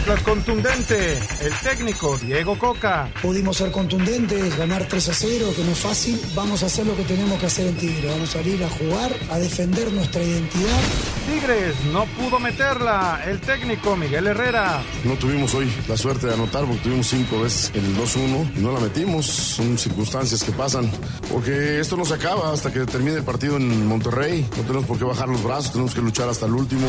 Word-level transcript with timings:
Atlas 0.00 0.22
contundente, 0.22 1.18
el 1.42 1.52
técnico 1.62 2.16
Diego 2.16 2.58
Coca. 2.58 3.10
Pudimos 3.20 3.58
ser 3.58 3.70
contundentes, 3.70 4.56
ganar 4.56 4.86
3 4.88 5.08
a 5.10 5.12
0, 5.12 5.52
que 5.54 5.62
no 5.62 5.72
es 5.72 5.78
fácil. 5.78 6.18
Vamos 6.34 6.62
a 6.62 6.66
hacer 6.66 6.86
lo 6.86 6.96
que 6.96 7.04
tenemos 7.04 7.38
que 7.38 7.46
hacer 7.46 7.66
en 7.66 7.76
Tigre. 7.76 8.08
Vamos 8.08 8.30
a 8.30 8.38
salir 8.38 8.64
a 8.64 8.70
jugar, 8.70 9.14
a 9.30 9.38
defender 9.38 9.92
nuestra 9.92 10.22
identidad. 10.22 10.80
Tigres 11.26 11.74
no 11.92 12.06
pudo 12.06 12.40
meterla, 12.40 13.22
el 13.26 13.40
técnico 13.40 13.94
Miguel 13.94 14.28
Herrera. 14.28 14.82
No 15.04 15.16
tuvimos 15.16 15.54
hoy 15.54 15.70
la 15.86 15.98
suerte 15.98 16.28
de 16.28 16.34
anotar 16.34 16.64
porque 16.64 16.80
tuvimos 16.80 17.06
cinco 17.06 17.42
veces 17.42 17.70
el 17.74 17.94
2-1 17.94 18.56
y 18.56 18.60
no 18.60 18.72
la 18.72 18.80
metimos. 18.80 19.26
Son 19.26 19.76
circunstancias 19.76 20.42
que 20.42 20.52
pasan. 20.52 20.90
Porque 21.30 21.78
esto 21.78 21.96
no 21.96 22.06
se 22.06 22.14
acaba 22.14 22.52
hasta 22.52 22.72
que 22.72 22.86
termine 22.86 23.18
el 23.18 23.24
partido 23.24 23.58
en 23.58 23.86
Monterrey. 23.86 24.48
No 24.56 24.62
tenemos 24.62 24.86
por 24.86 24.98
qué 24.98 25.04
bajar 25.04 25.28
los 25.28 25.42
brazos, 25.42 25.72
tenemos 25.72 25.94
que 25.94 26.00
luchar 26.00 26.28
hasta 26.28 26.46
el 26.46 26.54
último. 26.54 26.86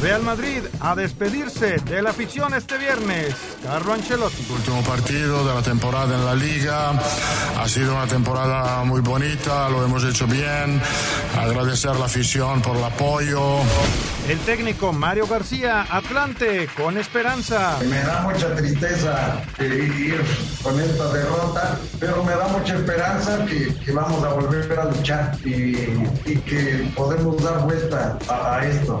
Real 0.00 0.22
Madrid 0.22 0.62
a 0.80 0.94
despedirse 0.94 1.78
de 1.78 2.02
la 2.02 2.10
afición 2.10 2.51
este 2.54 2.78
viernes. 2.78 3.34
Carlo 3.62 3.92
Ancelotti. 3.92 4.46
Último 4.50 4.82
partido 4.82 5.46
de 5.46 5.54
la 5.54 5.62
temporada 5.62 6.14
en 6.14 6.24
la 6.24 6.34
liga. 6.34 6.92
Ha 7.58 7.68
sido 7.68 7.94
una 7.94 8.06
temporada 8.06 8.84
muy 8.84 9.00
bonita, 9.00 9.68
lo 9.68 9.84
hemos 9.84 10.04
hecho 10.04 10.26
bien. 10.26 10.80
Agradecer 11.38 11.90
a 11.90 11.94
la 11.94 12.06
afición 12.06 12.60
por 12.62 12.76
el 12.76 12.84
apoyo. 12.84 13.58
El 14.28 14.38
técnico 14.40 14.92
Mario 14.92 15.26
García, 15.26 15.86
Atlante, 15.90 16.68
con 16.76 16.96
esperanza. 16.96 17.78
Me 17.88 18.00
da 18.02 18.22
mucha 18.22 18.54
tristeza 18.54 19.42
ir 19.58 20.22
con 20.62 20.78
esta 20.80 21.12
derrota, 21.12 21.78
pero 21.98 22.22
me 22.22 22.32
da 22.32 22.46
mucha 22.48 22.74
esperanza 22.74 23.44
que, 23.46 23.74
que 23.84 23.92
vamos 23.92 24.22
a 24.24 24.28
volver 24.28 24.78
a 24.78 24.84
luchar 24.84 25.36
y, 25.44 25.74
y 26.24 26.36
que 26.46 26.88
podemos 26.94 27.42
dar 27.42 27.60
vuelta 27.62 28.16
a, 28.28 28.56
a 28.56 28.66
esto. 28.66 29.00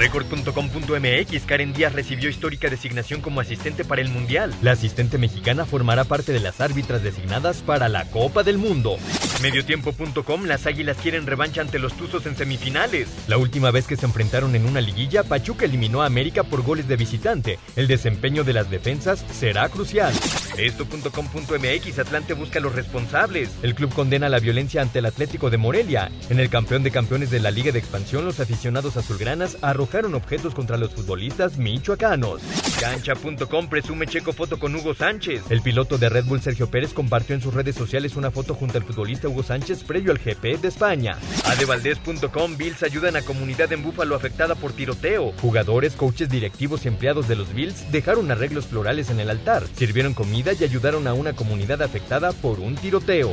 Record.com.mx 0.00 1.44
Karen 1.44 1.74
Díaz 1.74 1.92
recibió 1.92 2.30
histórica 2.30 2.70
designación 2.70 3.20
como 3.20 3.38
asistente 3.38 3.84
para 3.84 4.00
el 4.00 4.08
Mundial. 4.08 4.54
La 4.62 4.72
asistente 4.72 5.18
mexicana 5.18 5.66
formará 5.66 6.04
parte 6.04 6.32
de 6.32 6.40
las 6.40 6.62
árbitras 6.62 7.02
designadas 7.02 7.58
para 7.58 7.90
la 7.90 8.06
Copa 8.06 8.42
del 8.42 8.56
Mundo. 8.56 8.96
Mediotiempo.com 9.42 10.44
Las 10.46 10.66
Águilas 10.66 10.96
quieren 11.02 11.26
revancha 11.26 11.60
ante 11.60 11.78
los 11.78 11.92
Tuzos 11.92 12.24
en 12.24 12.34
semifinales. 12.34 13.08
La 13.28 13.36
última 13.36 13.70
vez 13.70 13.86
que 13.86 13.96
se 13.96 14.06
enfrentaron 14.06 14.54
en 14.54 14.64
una 14.64 14.80
liguilla, 14.80 15.22
Pachuca 15.22 15.66
eliminó 15.66 16.00
a 16.00 16.06
América 16.06 16.44
por 16.44 16.62
goles 16.62 16.88
de 16.88 16.96
visitante. 16.96 17.58
El 17.76 17.86
desempeño 17.86 18.42
de 18.42 18.54
las 18.54 18.70
defensas 18.70 19.22
será 19.30 19.68
crucial. 19.68 20.14
Esto.com.mx 20.56 21.98
Atlante 21.98 22.32
busca 22.32 22.58
a 22.58 22.62
los 22.62 22.74
responsables. 22.74 23.50
El 23.62 23.74
club 23.74 23.92
condena 23.92 24.30
la 24.30 24.40
violencia 24.40 24.80
ante 24.80 25.00
el 25.00 25.06
Atlético 25.06 25.50
de 25.50 25.58
Morelia. 25.58 26.10
En 26.30 26.40
el 26.40 26.48
campeón 26.48 26.82
de 26.82 26.90
campeones 26.90 27.30
de 27.30 27.40
la 27.40 27.50
Liga 27.50 27.70
de 27.70 27.78
Expansión, 27.78 28.24
los 28.24 28.40
aficionados 28.40 28.96
azulgranas 28.96 29.58
arrojaron 29.60 29.89
objetos 30.14 30.54
contra 30.54 30.76
los 30.76 30.90
futbolistas 30.90 31.58
michoacanos. 31.58 32.40
Cancha.com 32.78 33.68
presume 33.68 34.06
Checo 34.06 34.32
foto 34.32 34.58
con 34.58 34.74
Hugo 34.74 34.94
Sánchez. 34.94 35.42
El 35.50 35.60
piloto 35.62 35.98
de 35.98 36.08
Red 36.08 36.24
Bull 36.26 36.40
Sergio 36.40 36.70
Pérez 36.70 36.94
compartió 36.94 37.34
en 37.34 37.42
sus 37.42 37.52
redes 37.52 37.74
sociales 37.74 38.16
una 38.16 38.30
foto 38.30 38.54
junto 38.54 38.78
al 38.78 38.84
futbolista 38.84 39.28
Hugo 39.28 39.42
Sánchez 39.42 39.84
previo 39.84 40.12
al 40.12 40.18
GP 40.18 40.60
de 40.60 40.68
España. 40.68 41.18
Adevaldez.com 41.44 42.56
Bills 42.56 42.82
ayudan 42.82 43.16
a 43.16 43.22
comunidad 43.22 43.72
en 43.72 43.82
Búfalo 43.82 44.14
afectada 44.14 44.54
por 44.54 44.72
tiroteo. 44.72 45.32
Jugadores, 45.40 45.94
coaches, 45.94 46.28
directivos 46.28 46.84
y 46.84 46.88
empleados 46.88 47.28
de 47.28 47.36
los 47.36 47.52
Bills 47.52 47.90
dejaron 47.90 48.30
arreglos 48.30 48.66
florales 48.66 49.10
en 49.10 49.20
el 49.20 49.28
altar, 49.28 49.64
sirvieron 49.74 50.14
comida 50.14 50.52
y 50.52 50.64
ayudaron 50.64 51.06
a 51.06 51.14
una 51.14 51.34
comunidad 51.34 51.82
afectada 51.82 52.32
por 52.32 52.60
un 52.60 52.76
tiroteo. 52.76 53.32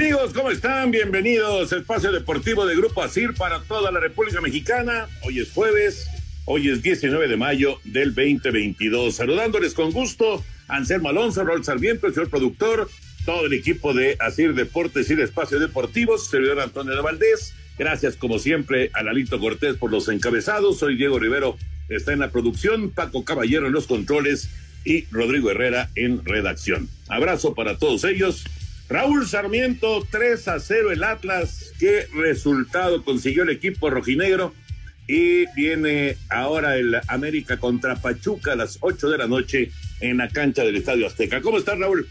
Amigos, 0.00 0.32
¿cómo 0.32 0.50
están? 0.50 0.90
Bienvenidos 0.90 1.74
a 1.74 1.76
Espacio 1.76 2.10
Deportivo 2.10 2.64
de 2.64 2.74
Grupo 2.74 3.02
ASIR 3.02 3.34
para 3.34 3.60
toda 3.64 3.92
la 3.92 4.00
República 4.00 4.40
Mexicana. 4.40 5.06
Hoy 5.24 5.40
es 5.40 5.52
jueves, 5.52 6.08
hoy 6.46 6.70
es 6.70 6.80
19 6.82 7.28
de 7.28 7.36
mayo 7.36 7.78
del 7.84 8.14
2022. 8.14 9.14
Saludándoles 9.14 9.74
con 9.74 9.90
gusto, 9.90 10.42
Anselmo 10.68 11.10
Alonso, 11.10 11.44
Rol 11.44 11.66
Sarmiento, 11.66 12.06
el 12.06 12.14
señor 12.14 12.30
productor, 12.30 12.88
todo 13.26 13.44
el 13.44 13.52
equipo 13.52 13.92
de 13.92 14.16
ASIR 14.18 14.54
Deportes 14.54 15.10
y 15.10 15.16
de 15.16 15.24
Espacio 15.24 15.60
Deportivo, 15.60 16.16
servidor 16.16 16.60
Antonio 16.60 16.96
de 16.96 17.02
Valdés. 17.02 17.52
Gracias, 17.78 18.16
como 18.16 18.38
siempre, 18.38 18.90
a 18.94 19.02
Lalito 19.02 19.38
Cortés 19.38 19.76
por 19.76 19.90
los 19.90 20.08
encabezados. 20.08 20.78
Soy 20.78 20.96
Diego 20.96 21.18
Rivero, 21.18 21.58
está 21.90 22.14
en 22.14 22.20
la 22.20 22.30
producción, 22.30 22.88
Paco 22.88 23.26
Caballero 23.26 23.66
en 23.66 23.74
los 23.74 23.86
controles 23.86 24.48
y 24.82 25.04
Rodrigo 25.10 25.50
Herrera 25.50 25.90
en 25.94 26.24
redacción. 26.24 26.88
Abrazo 27.06 27.54
para 27.54 27.76
todos 27.76 28.04
ellos. 28.04 28.46
Raúl 28.90 29.24
Sarmiento, 29.24 30.04
3 30.10 30.48
a 30.48 30.58
0 30.58 30.90
el 30.90 31.04
Atlas. 31.04 31.72
¿Qué 31.78 32.08
resultado 32.12 33.04
consiguió 33.04 33.44
el 33.44 33.50
equipo 33.50 33.88
rojinegro? 33.88 34.52
Y 35.06 35.46
viene 35.54 36.16
ahora 36.28 36.76
el 36.76 36.96
América 37.06 37.56
contra 37.56 37.94
Pachuca 37.94 38.52
a 38.52 38.56
las 38.56 38.78
8 38.80 39.10
de 39.10 39.18
la 39.18 39.28
noche 39.28 39.70
en 40.00 40.16
la 40.16 40.28
cancha 40.28 40.64
del 40.64 40.74
Estadio 40.74 41.06
Azteca. 41.06 41.40
¿Cómo 41.40 41.58
estás, 41.58 41.78
Raúl? 41.78 42.08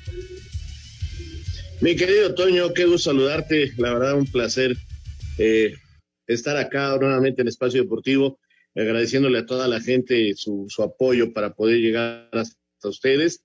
Mi 1.82 1.98
querido 1.98 2.34
Toño, 2.34 2.74
qué 2.74 2.86
gusto 2.86 3.12
saludarte. 3.12 3.74
La 3.76 3.94
verdad, 3.94 4.14
un 4.14 4.26
placer 4.26 4.78
eh, 5.38 5.76
estar 6.28 6.56
acá 6.56 6.96
nuevamente 6.98 7.42
en 7.42 7.50
Espacio 7.50 7.82
Deportivo, 7.82 8.40
agradeciéndole 8.74 9.40
a 9.40 9.46
toda 9.46 9.68
la 9.68 9.82
gente 9.82 10.34
su, 10.34 10.68
su 10.70 10.82
apoyo 10.82 11.34
para 11.34 11.54
poder 11.54 11.80
llegar 11.80 12.30
hasta 12.32 12.56
ustedes. 12.84 13.44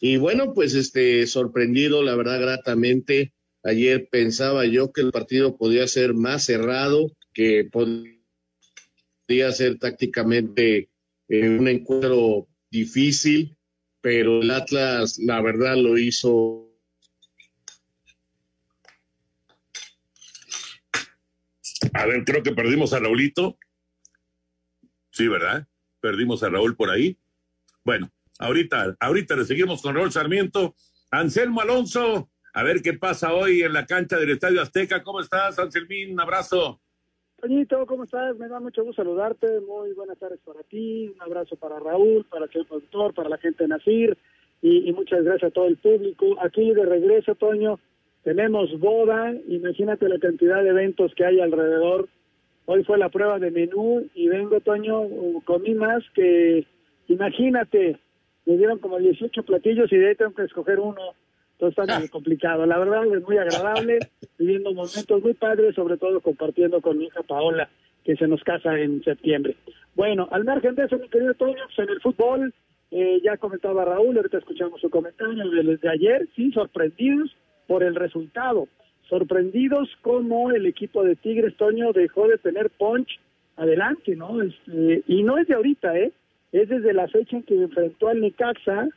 Y 0.00 0.16
bueno, 0.16 0.54
pues 0.54 0.74
este 0.74 1.26
sorprendido, 1.26 2.02
la 2.02 2.16
verdad, 2.16 2.40
gratamente. 2.40 3.34
Ayer 3.62 4.08
pensaba 4.10 4.64
yo 4.64 4.92
que 4.92 5.02
el 5.02 5.12
partido 5.12 5.58
podía 5.58 5.86
ser 5.86 6.14
más 6.14 6.44
cerrado, 6.44 7.14
que 7.34 7.68
podía 7.70 9.52
ser 9.52 9.78
tácticamente 9.78 10.88
eh, 11.28 11.48
un 11.50 11.68
encuentro 11.68 12.48
difícil, 12.70 13.58
pero 14.00 14.40
el 14.40 14.50
Atlas, 14.50 15.18
la 15.18 15.42
verdad, 15.42 15.76
lo 15.76 15.98
hizo. 15.98 16.66
A 21.92 22.06
ver, 22.06 22.24
creo 22.24 22.42
que 22.42 22.52
perdimos 22.52 22.94
a 22.94 23.00
Raulito. 23.00 23.58
Sí, 25.10 25.28
¿verdad? 25.28 25.68
Perdimos 26.00 26.42
a 26.42 26.48
Raúl 26.48 26.74
por 26.74 26.88
ahí. 26.88 27.18
Bueno, 27.84 28.10
Ahorita, 28.40 28.96
ahorita 28.98 29.36
le 29.36 29.44
seguimos 29.44 29.82
con 29.82 29.94
Raúl 29.94 30.10
Sarmiento. 30.10 30.74
Anselmo 31.10 31.60
Alonso, 31.60 32.30
a 32.54 32.62
ver 32.62 32.80
qué 32.80 32.94
pasa 32.94 33.34
hoy 33.34 33.60
en 33.60 33.74
la 33.74 33.84
cancha 33.84 34.16
del 34.16 34.30
Estadio 34.30 34.62
Azteca. 34.62 35.02
¿Cómo 35.02 35.20
estás, 35.20 35.58
Anselmín? 35.58 36.14
Un 36.14 36.20
abrazo. 36.20 36.80
Toñito, 37.36 37.84
¿cómo 37.84 38.04
estás? 38.04 38.38
Me 38.38 38.48
da 38.48 38.58
mucho 38.58 38.82
gusto 38.82 39.02
saludarte. 39.02 39.46
Muy 39.60 39.92
buenas 39.92 40.18
tardes 40.18 40.40
para 40.42 40.62
ti. 40.62 41.12
Un 41.14 41.20
abrazo 41.20 41.56
para 41.56 41.78
Raúl, 41.78 42.24
para 42.30 42.46
el 42.46 42.66
productor, 42.66 43.12
para 43.12 43.28
la 43.28 43.36
gente 43.36 43.64
de 43.64 43.68
Nacir. 43.68 44.16
Y, 44.62 44.88
y, 44.88 44.92
muchas 44.94 45.22
gracias 45.22 45.50
a 45.50 45.54
todo 45.54 45.66
el 45.66 45.76
público. 45.76 46.36
Aquí 46.42 46.72
de 46.72 46.86
regreso, 46.86 47.34
Toño, 47.34 47.78
tenemos 48.24 48.70
boda. 48.80 49.34
Imagínate 49.48 50.08
la 50.08 50.18
cantidad 50.18 50.62
de 50.62 50.70
eventos 50.70 51.12
que 51.14 51.26
hay 51.26 51.40
alrededor. 51.40 52.08
Hoy 52.64 52.84
fue 52.84 52.96
la 52.96 53.10
prueba 53.10 53.38
de 53.38 53.50
menú 53.50 54.08
y 54.14 54.28
vengo, 54.28 54.60
Toño, 54.60 55.02
comí 55.44 55.74
más 55.74 56.02
que, 56.14 56.66
imagínate, 57.08 57.98
me 58.46 58.56
dieron 58.56 58.78
como 58.78 58.98
18 58.98 59.42
platillos 59.42 59.92
y 59.92 59.96
de 59.96 60.08
ahí 60.08 60.14
tengo 60.14 60.34
que 60.34 60.44
escoger 60.44 60.80
uno. 60.80 61.14
Entonces 61.52 61.78
está 61.78 61.98
muy 61.98 62.08
complicado. 62.08 62.64
La 62.64 62.78
verdad 62.78 63.04
es 63.14 63.22
muy 63.22 63.36
agradable, 63.36 63.98
viviendo 64.38 64.72
momentos 64.72 65.22
muy 65.22 65.34
padres, 65.34 65.74
sobre 65.74 65.98
todo 65.98 66.20
compartiendo 66.20 66.80
con 66.80 66.98
mi 66.98 67.06
hija 67.06 67.22
Paola, 67.22 67.68
que 68.04 68.16
se 68.16 68.26
nos 68.26 68.42
casa 68.42 68.78
en 68.78 69.02
septiembre. 69.04 69.56
Bueno, 69.94 70.28
al 70.30 70.44
margen 70.44 70.74
de 70.74 70.84
eso, 70.84 70.98
mi 70.98 71.08
querido 71.08 71.34
Toño, 71.34 71.62
pues 71.66 71.78
en 71.78 71.92
el 71.92 72.00
fútbol, 72.00 72.54
eh, 72.90 73.20
ya 73.22 73.36
comentaba 73.36 73.84
Raúl, 73.84 74.16
ahorita 74.16 74.38
escuchamos 74.38 74.80
su 74.80 74.90
comentario 74.90 75.48
desde 75.62 75.88
ayer, 75.88 76.26
sí, 76.34 76.50
sorprendidos 76.52 77.36
por 77.66 77.82
el 77.82 77.94
resultado. 77.94 78.66
sorprendidos 79.08 79.88
como 80.02 80.52
el 80.52 80.66
equipo 80.66 81.02
de 81.02 81.16
Tigres 81.16 81.56
Toño 81.56 81.92
dejó 81.92 82.28
de 82.28 82.38
tener 82.38 82.70
punch 82.70 83.18
adelante, 83.56 84.14
¿no? 84.14 84.40
Este, 84.40 85.02
y 85.08 85.24
no 85.24 85.36
es 85.36 85.48
de 85.48 85.54
ahorita, 85.54 85.98
¿eh? 85.98 86.12
Es 86.52 86.68
desde 86.68 86.92
la 86.92 87.08
fecha 87.08 87.36
en 87.36 87.42
que 87.44 87.54
enfrentó 87.54 88.08
al 88.08 88.20
Necaxa 88.20 88.88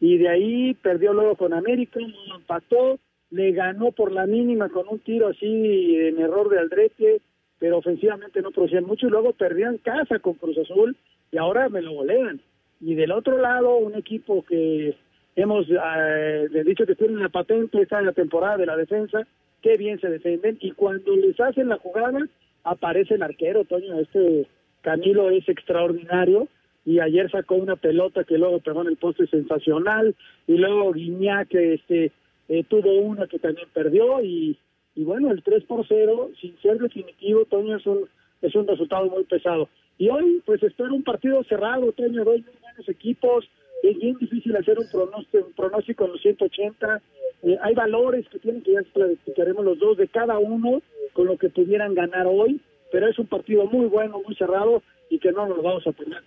y 0.00 0.18
de 0.18 0.28
ahí 0.28 0.74
perdió 0.74 1.12
luego 1.12 1.36
con 1.36 1.52
América, 1.52 2.00
empató, 2.34 2.98
le 3.30 3.52
ganó 3.52 3.92
por 3.92 4.12
la 4.12 4.26
mínima 4.26 4.68
con 4.68 4.86
un 4.88 4.98
tiro 5.00 5.28
así 5.28 5.96
en 5.96 6.20
error 6.20 6.48
de 6.48 6.58
Aldrete, 6.58 7.20
pero 7.58 7.78
ofensivamente 7.78 8.42
no 8.42 8.50
producían 8.50 8.84
mucho 8.84 9.06
y 9.06 9.10
luego 9.10 9.32
perdían 9.32 9.78
casa 9.78 10.18
con 10.18 10.34
Cruz 10.34 10.58
Azul 10.58 10.96
y 11.30 11.38
ahora 11.38 11.68
me 11.68 11.82
lo 11.82 11.92
golean. 11.92 12.40
Y 12.80 12.94
del 12.94 13.12
otro 13.12 13.38
lado, 13.38 13.76
un 13.76 13.94
equipo 13.94 14.44
que 14.44 14.94
hemos 15.36 15.66
eh, 15.70 16.48
dicho 16.64 16.86
que 16.86 16.94
tienen 16.94 17.20
la 17.20 17.28
patente 17.28 17.82
esta 17.82 17.98
en 17.98 18.06
la 18.06 18.12
temporada 18.12 18.56
de 18.56 18.66
la 18.66 18.76
defensa, 18.76 19.26
qué 19.62 19.76
bien 19.76 20.00
se 20.00 20.08
defienden 20.08 20.58
y 20.60 20.72
cuando 20.72 21.16
les 21.16 21.38
hacen 21.40 21.68
la 21.68 21.78
jugada 21.78 22.20
aparece 22.64 23.14
el 23.14 23.22
arquero, 23.22 23.64
Toño, 23.64 23.98
este 24.00 24.46
Camilo 24.82 25.30
es 25.30 25.48
extraordinario 25.48 26.48
y 26.84 27.00
ayer 27.00 27.30
sacó 27.30 27.54
una 27.54 27.76
pelota 27.76 28.24
que 28.24 28.38
luego 28.38 28.60
pegó 28.60 28.82
en 28.82 28.88
el 28.88 28.96
poste 28.96 29.26
sensacional 29.26 30.14
y 30.46 30.56
luego 30.56 30.92
Guiñac 30.92 31.54
este 31.54 32.12
eh, 32.48 32.64
tuvo 32.68 32.92
una 33.00 33.26
que 33.26 33.38
también 33.38 33.68
perdió 33.72 34.20
y, 34.22 34.58
y 34.94 35.04
bueno 35.04 35.30
el 35.30 35.42
3 35.42 35.64
por 35.64 35.86
0 35.86 36.30
sin 36.40 36.56
ser 36.58 36.78
definitivo 36.78 37.46
Toño 37.46 37.76
es 37.76 37.86
un 37.86 38.06
es 38.42 38.54
un 38.54 38.66
resultado 38.66 39.06
muy 39.06 39.24
pesado. 39.24 39.70
Y 39.96 40.10
hoy 40.10 40.42
pues 40.44 40.62
espero 40.62 40.94
un 40.94 41.02
partido 41.02 41.42
cerrado 41.44 41.92
Toño 41.92 42.24
dos 42.24 42.40
muy 42.40 42.54
buenos 42.60 42.88
equipos 42.88 43.48
es 43.82 43.98
bien 43.98 44.16
difícil 44.18 44.56
hacer 44.56 44.78
un 44.78 44.88
pronóstico, 44.90 45.46
un 45.46 45.52
pronóstico 45.52 46.04
en 46.04 46.12
los 46.12 46.20
180 46.20 47.02
eh, 47.42 47.58
hay 47.62 47.74
valores 47.74 48.26
que 48.28 48.38
tienen 48.38 48.62
que 48.62 48.72
ya 48.72 48.82
platicaremos 48.92 49.64
los 49.64 49.78
dos 49.78 49.96
de 49.96 50.08
cada 50.08 50.38
uno 50.38 50.82
con 51.12 51.26
lo 51.26 51.36
que 51.38 51.48
pudieran 51.48 51.94
ganar 51.94 52.26
hoy 52.26 52.60
pero 52.92 53.08
es 53.08 53.18
un 53.18 53.26
partido 53.26 53.64
muy 53.66 53.86
bueno 53.86 54.20
muy 54.24 54.34
cerrado 54.36 54.82
y 55.08 55.18
que 55.18 55.32
no 55.32 55.46
nos 55.46 55.62
vamos 55.62 55.86
a 55.86 55.92
perder 55.92 56.22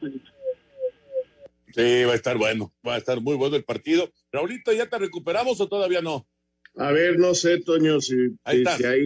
Sí, 1.78 2.06
va 2.06 2.14
a 2.14 2.16
estar 2.16 2.36
bueno, 2.40 2.74
va 2.86 2.96
a 2.96 2.98
estar 2.98 3.22
muy 3.22 3.36
bueno 3.36 3.56
el 3.56 3.64
partido. 3.64 4.12
Raulito, 4.32 4.74
¿ya 4.74 4.90
te 4.90 4.98
recuperamos 4.98 5.62
o 5.62 5.68
todavía 5.68 6.02
no? 6.02 6.28
A 6.76 6.92
ver, 6.92 7.20
no 7.20 7.36
sé, 7.36 7.60
Toño, 7.60 8.02
si 8.02 8.16
ahí, 8.44 8.58
estás. 8.58 8.82
ahí, 8.84 9.06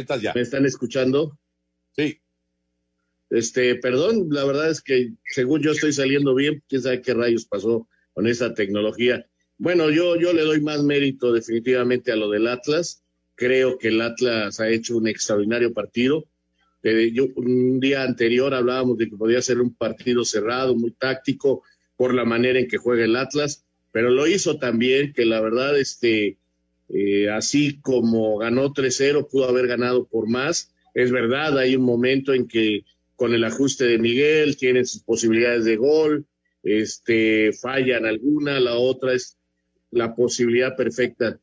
estás 0.00 0.22
ya. 0.22 0.32
¿Me 0.32 0.42
están 0.42 0.64
escuchando? 0.64 1.36
Sí. 1.96 2.20
Este, 3.30 3.74
perdón, 3.74 4.28
la 4.30 4.44
verdad 4.44 4.70
es 4.70 4.80
que 4.80 5.10
según 5.24 5.60
yo 5.60 5.72
estoy 5.72 5.92
saliendo 5.92 6.36
bien, 6.36 6.62
quién 6.68 6.82
sabe 6.82 7.02
qué 7.02 7.14
rayos 7.14 7.46
pasó 7.46 7.88
con 8.14 8.28
esa 8.28 8.54
tecnología. 8.54 9.26
Bueno, 9.56 9.90
yo, 9.90 10.14
yo 10.14 10.32
le 10.32 10.42
doy 10.42 10.60
más 10.60 10.84
mérito 10.84 11.32
definitivamente 11.32 12.12
a 12.12 12.16
lo 12.16 12.30
del 12.30 12.46
Atlas. 12.46 13.02
Creo 13.34 13.76
que 13.76 13.88
el 13.88 14.00
Atlas 14.00 14.60
ha 14.60 14.68
hecho 14.68 14.96
un 14.96 15.08
extraordinario 15.08 15.72
partido. 15.72 16.26
Eh, 16.84 17.10
yo, 17.12 17.26
un 17.34 17.80
día 17.80 18.04
anterior 18.04 18.54
hablábamos 18.54 18.98
de 18.98 19.10
que 19.10 19.16
podía 19.16 19.42
ser 19.42 19.60
un 19.60 19.74
partido 19.74 20.24
cerrado, 20.24 20.76
muy 20.76 20.92
táctico, 20.92 21.64
por 21.98 22.14
la 22.14 22.24
manera 22.24 22.58
en 22.58 22.68
que 22.68 22.78
juega 22.78 23.04
el 23.04 23.16
Atlas, 23.16 23.66
pero 23.92 24.08
lo 24.08 24.26
hizo 24.26 24.58
también, 24.58 25.12
que 25.12 25.26
la 25.26 25.40
verdad, 25.40 25.78
este, 25.78 26.38
eh, 26.88 27.28
así 27.28 27.80
como 27.80 28.38
ganó 28.38 28.72
3-0, 28.72 29.28
pudo 29.28 29.48
haber 29.48 29.66
ganado 29.66 30.06
por 30.06 30.28
más. 30.28 30.72
Es 30.94 31.10
verdad, 31.10 31.58
hay 31.58 31.76
un 31.76 31.82
momento 31.82 32.32
en 32.32 32.46
que 32.46 32.84
con 33.16 33.34
el 33.34 33.42
ajuste 33.42 33.84
de 33.84 33.98
Miguel 33.98 34.56
tienen 34.56 34.86
sus 34.86 35.02
posibilidades 35.02 35.64
de 35.64 35.76
gol, 35.76 36.24
este, 36.62 37.52
fallan 37.52 38.06
alguna, 38.06 38.60
la 38.60 38.76
otra 38.76 39.12
es 39.12 39.36
la 39.90 40.14
posibilidad 40.14 40.76
perfecta 40.76 41.40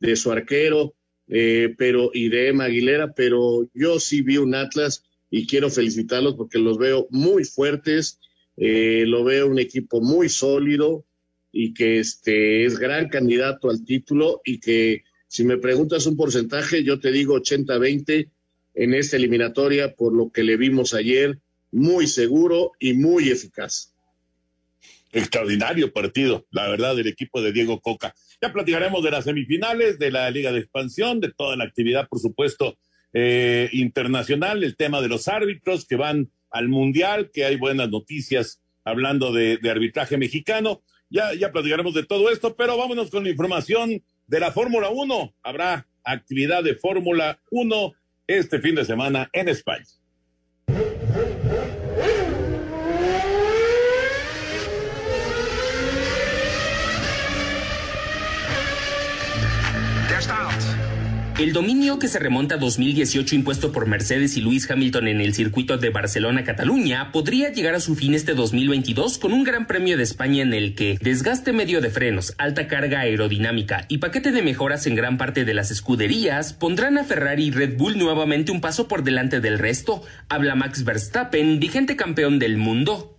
de 0.00 0.16
su 0.16 0.32
arquero, 0.32 0.94
eh, 1.28 1.72
pero 1.78 2.10
y 2.12 2.30
de 2.30 2.48
Emma 2.48 2.64
Aguilera, 2.64 3.12
pero 3.12 3.68
yo 3.74 4.00
sí 4.00 4.22
vi 4.22 4.38
un 4.38 4.56
Atlas 4.56 5.04
y 5.30 5.46
quiero 5.46 5.70
felicitarlos 5.70 6.34
porque 6.34 6.58
los 6.58 6.78
veo 6.78 7.06
muy 7.10 7.44
fuertes, 7.44 8.18
eh, 8.56 9.04
lo 9.06 9.24
veo 9.24 9.48
un 9.48 9.58
equipo 9.58 10.00
muy 10.00 10.28
sólido 10.28 11.04
y 11.50 11.72
que 11.74 11.98
este 11.98 12.64
es 12.64 12.78
gran 12.78 13.08
candidato 13.08 13.70
al 13.70 13.84
título 13.84 14.40
y 14.44 14.58
que 14.58 15.04
si 15.26 15.44
me 15.44 15.58
preguntas 15.58 16.06
un 16.06 16.16
porcentaje, 16.16 16.84
yo 16.84 17.00
te 17.00 17.10
digo 17.10 17.36
80-20 17.36 18.30
en 18.74 18.94
esta 18.94 19.16
eliminatoria 19.16 19.94
por 19.94 20.12
lo 20.12 20.30
que 20.30 20.42
le 20.42 20.56
vimos 20.56 20.94
ayer, 20.94 21.38
muy 21.70 22.06
seguro 22.06 22.72
y 22.78 22.94
muy 22.94 23.30
eficaz. 23.30 23.92
Extraordinario 25.12 25.92
partido, 25.92 26.46
la 26.50 26.68
verdad, 26.68 26.96
del 26.96 27.06
equipo 27.06 27.40
de 27.40 27.52
Diego 27.52 27.80
Coca. 27.80 28.14
Ya 28.42 28.52
platicaremos 28.52 29.02
de 29.02 29.12
las 29.12 29.24
semifinales, 29.24 29.98
de 29.98 30.10
la 30.10 30.28
Liga 30.30 30.50
de 30.50 30.58
Expansión, 30.58 31.20
de 31.20 31.32
toda 31.32 31.56
la 31.56 31.64
actividad, 31.64 32.08
por 32.08 32.18
supuesto, 32.18 32.76
eh, 33.12 33.68
internacional, 33.72 34.64
el 34.64 34.76
tema 34.76 35.00
de 35.00 35.08
los 35.08 35.28
árbitros 35.28 35.86
que 35.86 35.94
van 35.94 36.30
al 36.54 36.68
Mundial, 36.68 37.32
que 37.32 37.44
hay 37.44 37.56
buenas 37.56 37.90
noticias 37.90 38.62
hablando 38.84 39.32
de, 39.32 39.58
arbitraje 39.68 40.16
mexicano. 40.16 40.82
Ya, 41.10 41.34
ya 41.34 41.50
platicaremos 41.50 41.94
de 41.94 42.04
todo 42.04 42.30
esto, 42.30 42.54
pero 42.54 42.76
vámonos 42.78 43.10
con 43.10 43.24
la 43.24 43.30
información 43.30 44.02
de 44.28 44.40
la 44.40 44.52
Fórmula 44.52 44.88
1. 44.88 45.34
Habrá 45.42 45.88
actividad 46.04 46.62
de 46.62 46.76
Fórmula 46.76 47.40
1 47.50 47.92
este 48.28 48.60
fin 48.60 48.76
de 48.76 48.84
semana 48.84 49.28
en 49.32 49.48
España. 49.48 49.84
El 61.36 61.52
dominio 61.52 61.98
que 61.98 62.06
se 62.06 62.20
remonta 62.20 62.54
a 62.54 62.58
2018 62.58 63.34
impuesto 63.34 63.72
por 63.72 63.88
Mercedes 63.88 64.36
y 64.36 64.40
Luis 64.40 64.70
Hamilton 64.70 65.08
en 65.08 65.20
el 65.20 65.34
circuito 65.34 65.78
de 65.78 65.90
Barcelona-Cataluña 65.90 67.10
podría 67.10 67.50
llegar 67.50 67.74
a 67.74 67.80
su 67.80 67.96
fin 67.96 68.14
este 68.14 68.34
2022 68.34 69.18
con 69.18 69.32
un 69.32 69.42
Gran 69.42 69.66
Premio 69.66 69.96
de 69.96 70.04
España 70.04 70.44
en 70.44 70.54
el 70.54 70.76
que 70.76 70.96
desgaste 71.02 71.52
medio 71.52 71.80
de 71.80 71.90
frenos, 71.90 72.34
alta 72.38 72.68
carga 72.68 73.00
aerodinámica 73.00 73.84
y 73.88 73.98
paquete 73.98 74.30
de 74.30 74.42
mejoras 74.42 74.86
en 74.86 74.94
gran 74.94 75.18
parte 75.18 75.44
de 75.44 75.54
las 75.54 75.72
escuderías 75.72 76.52
pondrán 76.52 76.98
a 76.98 77.04
Ferrari 77.04 77.46
y 77.46 77.50
Red 77.50 77.78
Bull 77.78 77.98
nuevamente 77.98 78.52
un 78.52 78.60
paso 78.60 78.86
por 78.86 79.02
delante 79.02 79.40
del 79.40 79.58
resto, 79.58 80.02
habla 80.28 80.54
Max 80.54 80.84
Verstappen, 80.84 81.58
vigente 81.58 81.96
campeón 81.96 82.38
del 82.38 82.58
mundo. 82.58 83.13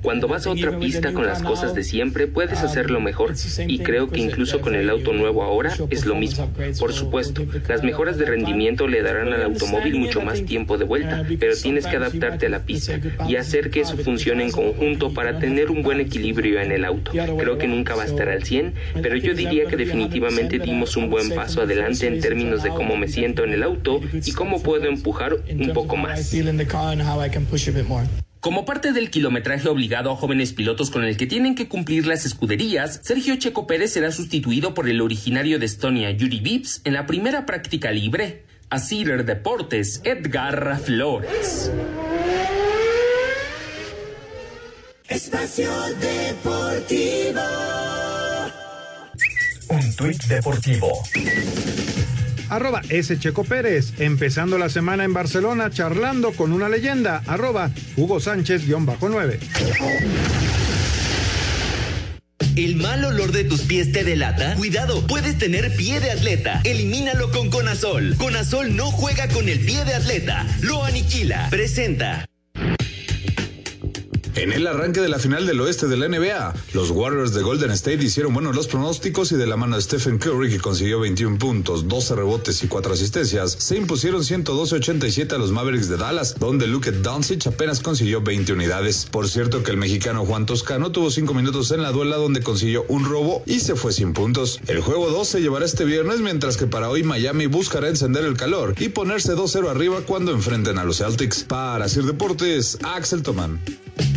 Cuando 0.00 0.28
vas 0.28 0.46
a 0.46 0.50
otra 0.50 0.78
pista 0.78 1.12
con 1.12 1.26
las 1.26 1.42
cosas 1.42 1.74
de 1.74 1.82
siempre, 1.82 2.28
puedes 2.28 2.60
um, 2.60 2.66
hacerlo 2.66 3.00
mejor. 3.00 3.34
Y 3.66 3.80
creo 3.80 4.08
que 4.08 4.20
incluso 4.20 4.60
con 4.60 4.76
el 4.76 4.88
auto 4.88 5.12
nuevo 5.12 5.42
ahora 5.42 5.74
es 5.90 6.06
lo 6.06 6.14
mismo. 6.14 6.48
Por 6.78 6.92
supuesto, 6.92 7.44
las 7.66 7.82
mejoras 7.82 8.16
de 8.16 8.26
rendimiento 8.26 8.86
le 8.86 9.02
darán 9.02 9.32
al 9.32 9.42
automóvil 9.42 9.96
mucho 9.96 10.20
más 10.20 10.44
tiempo 10.44 10.78
de 10.78 10.84
vuelta, 10.84 11.26
pero 11.40 11.56
tienes 11.56 11.84
que 11.84 11.96
adaptarte 11.96 12.46
a 12.46 12.50
la 12.50 12.60
pista 12.60 13.00
y 13.28 13.34
hacer 13.34 13.70
que 13.70 13.80
eso 13.80 13.96
funcione 13.96 14.44
en 14.44 14.52
conjunto 14.52 15.12
para 15.12 15.40
tener 15.40 15.72
un 15.72 15.82
buen 15.82 15.98
equilibrio 15.98 16.60
en 16.60 16.70
el 16.70 16.84
auto. 16.84 17.10
Creo 17.10 17.58
que 17.58 17.66
nunca 17.66 17.96
va 17.96 18.04
a 18.04 18.06
estar 18.06 18.28
al 18.28 18.44
100, 18.44 18.72
pero 19.02 19.16
yo 19.16 19.34
diría 19.34 19.66
que 19.66 19.76
definitivamente 19.76 20.60
dimos 20.60 20.96
un 20.96 21.10
buen 21.10 21.30
paso 21.30 21.62
adelante 21.62 22.06
en 22.06 22.20
términos 22.20 22.62
de 22.62 22.68
cómo 22.68 22.96
me 22.96 23.08
siento 23.08 23.42
en 23.42 23.52
el 23.52 23.64
auto 23.64 24.00
y 24.12 24.30
cómo 24.30 24.62
puedo 24.62 24.84
empujar 24.84 25.38
un 25.50 25.72
poco 25.72 25.96
más. 25.96 26.30
Como 28.40 28.66
parte 28.66 28.92
del 28.92 29.10
kilometraje 29.10 29.68
obligado 29.70 30.10
a 30.10 30.16
jóvenes 30.16 30.52
pilotos 30.52 30.90
con 30.90 31.02
el 31.02 31.16
que 31.16 31.26
tienen 31.26 31.54
que 31.54 31.66
cumplir 31.66 32.06
las 32.06 32.26
escuderías, 32.26 33.00
Sergio 33.02 33.36
Checo 33.36 33.66
Pérez 33.66 33.92
será 33.92 34.12
sustituido 34.12 34.74
por 34.74 34.86
el 34.88 35.00
originario 35.00 35.58
de 35.58 35.64
Estonia, 35.64 36.10
Yuri 36.10 36.40
Vips, 36.40 36.82
en 36.84 36.92
la 36.92 37.06
primera 37.06 37.46
práctica 37.46 37.90
libre. 37.90 38.44
A 38.68 38.78
Cider 38.78 39.24
Deportes, 39.24 40.02
Edgar 40.04 40.78
Flores. 40.78 41.70
Espacio 45.08 45.70
Deportivo. 46.00 47.40
Un 49.70 49.96
tuit 49.96 50.22
deportivo 50.24 51.02
arroba 52.56 52.82
S. 52.88 53.18
Checo 53.18 53.44
Pérez, 53.44 53.92
empezando 53.98 54.58
la 54.58 54.68
semana 54.68 55.04
en 55.04 55.12
Barcelona 55.12 55.70
charlando 55.70 56.32
con 56.32 56.52
una 56.52 56.68
leyenda, 56.68 57.22
arroba 57.26 57.70
Hugo 57.96 58.20
Sánchez-9. 58.20 59.38
¿El 62.56 62.76
mal 62.76 63.04
olor 63.04 63.32
de 63.32 63.42
tus 63.42 63.62
pies 63.62 63.90
te 63.90 64.04
delata? 64.04 64.54
Cuidado, 64.54 65.04
puedes 65.08 65.38
tener 65.38 65.74
pie 65.74 65.98
de 65.98 66.12
atleta. 66.12 66.60
Elimínalo 66.62 67.30
con 67.32 67.50
Conazol. 67.50 68.16
Conazol 68.16 68.76
no 68.76 68.92
juega 68.92 69.28
con 69.28 69.48
el 69.48 69.58
pie 69.58 69.84
de 69.84 69.94
atleta, 69.94 70.46
lo 70.60 70.84
aniquila. 70.84 71.48
Presenta. 71.50 72.26
En 74.36 74.52
el 74.52 74.66
arranque 74.66 75.00
de 75.00 75.08
la 75.08 75.20
final 75.20 75.46
del 75.46 75.60
oeste 75.60 75.86
de 75.86 75.96
la 75.96 76.08
NBA, 76.08 76.54
los 76.72 76.90
Warriors 76.90 77.32
de 77.34 77.42
Golden 77.42 77.70
State 77.70 78.02
hicieron 78.02 78.34
buenos 78.34 78.56
los 78.56 78.66
pronósticos 78.66 79.30
y 79.30 79.36
de 79.36 79.46
la 79.46 79.56
mano 79.56 79.76
de 79.76 79.82
Stephen 79.82 80.18
Curry, 80.18 80.50
que 80.50 80.58
consiguió 80.58 80.98
21 80.98 81.38
puntos, 81.38 81.86
12 81.86 82.16
rebotes 82.16 82.64
y 82.64 82.66
4 82.66 82.94
asistencias, 82.94 83.52
se 83.52 83.76
impusieron 83.76 84.22
112-87 84.22 85.32
a 85.32 85.38
los 85.38 85.52
Mavericks 85.52 85.88
de 85.88 85.98
Dallas, 85.98 86.34
donde 86.38 86.66
Luke 86.66 86.90
Doncic 86.90 87.46
apenas 87.46 87.78
consiguió 87.78 88.22
20 88.22 88.54
unidades. 88.54 89.06
Por 89.08 89.28
cierto 89.28 89.62
que 89.62 89.70
el 89.70 89.76
mexicano 89.76 90.26
Juan 90.26 90.46
Toscano 90.46 90.90
tuvo 90.90 91.12
5 91.12 91.32
minutos 91.32 91.70
en 91.70 91.82
la 91.82 91.92
duela 91.92 92.16
donde 92.16 92.42
consiguió 92.42 92.84
un 92.88 93.04
robo 93.04 93.44
y 93.46 93.60
se 93.60 93.76
fue 93.76 93.92
sin 93.92 94.14
puntos. 94.14 94.58
El 94.66 94.80
juego 94.80 95.10
2 95.10 95.28
se 95.28 95.42
llevará 95.42 95.64
este 95.64 95.84
viernes, 95.84 96.18
mientras 96.18 96.56
que 96.56 96.66
para 96.66 96.90
hoy 96.90 97.04
Miami 97.04 97.46
buscará 97.46 97.88
encender 97.88 98.24
el 98.24 98.36
calor 98.36 98.74
y 98.80 98.88
ponerse 98.88 99.34
2-0 99.34 99.70
arriba 99.70 100.00
cuando 100.04 100.32
enfrenten 100.32 100.78
a 100.78 100.84
los 100.84 100.98
Celtics. 100.98 101.44
Para 101.44 101.88
Sir 101.88 102.02
Deportes, 102.02 102.78
Axel 102.82 103.22
Tomán. 103.22 103.60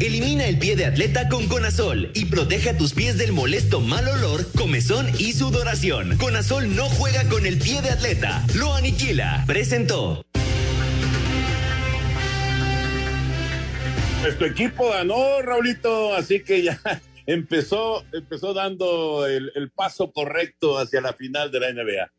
Elimina 0.07 0.47
el 0.47 0.57
pie 0.57 0.77
de 0.77 0.85
atleta 0.85 1.27
con 1.27 1.49
Conazol 1.49 2.11
y 2.13 2.27
protege 2.27 2.69
a 2.69 2.77
tus 2.77 2.93
pies 2.93 3.17
del 3.17 3.33
molesto 3.33 3.81
mal 3.81 4.07
olor, 4.07 4.49
comezón 4.53 5.05
y 5.19 5.33
sudoración. 5.33 6.17
Conazol 6.17 6.73
no 6.77 6.85
juega 6.85 7.27
con 7.27 7.45
el 7.45 7.59
pie 7.59 7.81
de 7.81 7.89
atleta, 7.89 8.41
lo 8.55 8.73
aniquila. 8.73 9.43
Presentó. 9.45 10.25
Nuestro 14.21 14.47
equipo 14.47 14.91
ganó, 14.91 15.41
Raulito, 15.41 16.13
así 16.15 16.41
que 16.41 16.63
ya 16.63 16.79
empezó, 17.25 18.05
empezó 18.13 18.53
dando 18.53 19.27
el, 19.27 19.51
el 19.55 19.71
paso 19.71 20.13
correcto 20.13 20.77
hacia 20.77 21.01
la 21.01 21.11
final 21.11 21.51
de 21.51 21.59
la 21.59 21.73
NBA. 21.73 22.13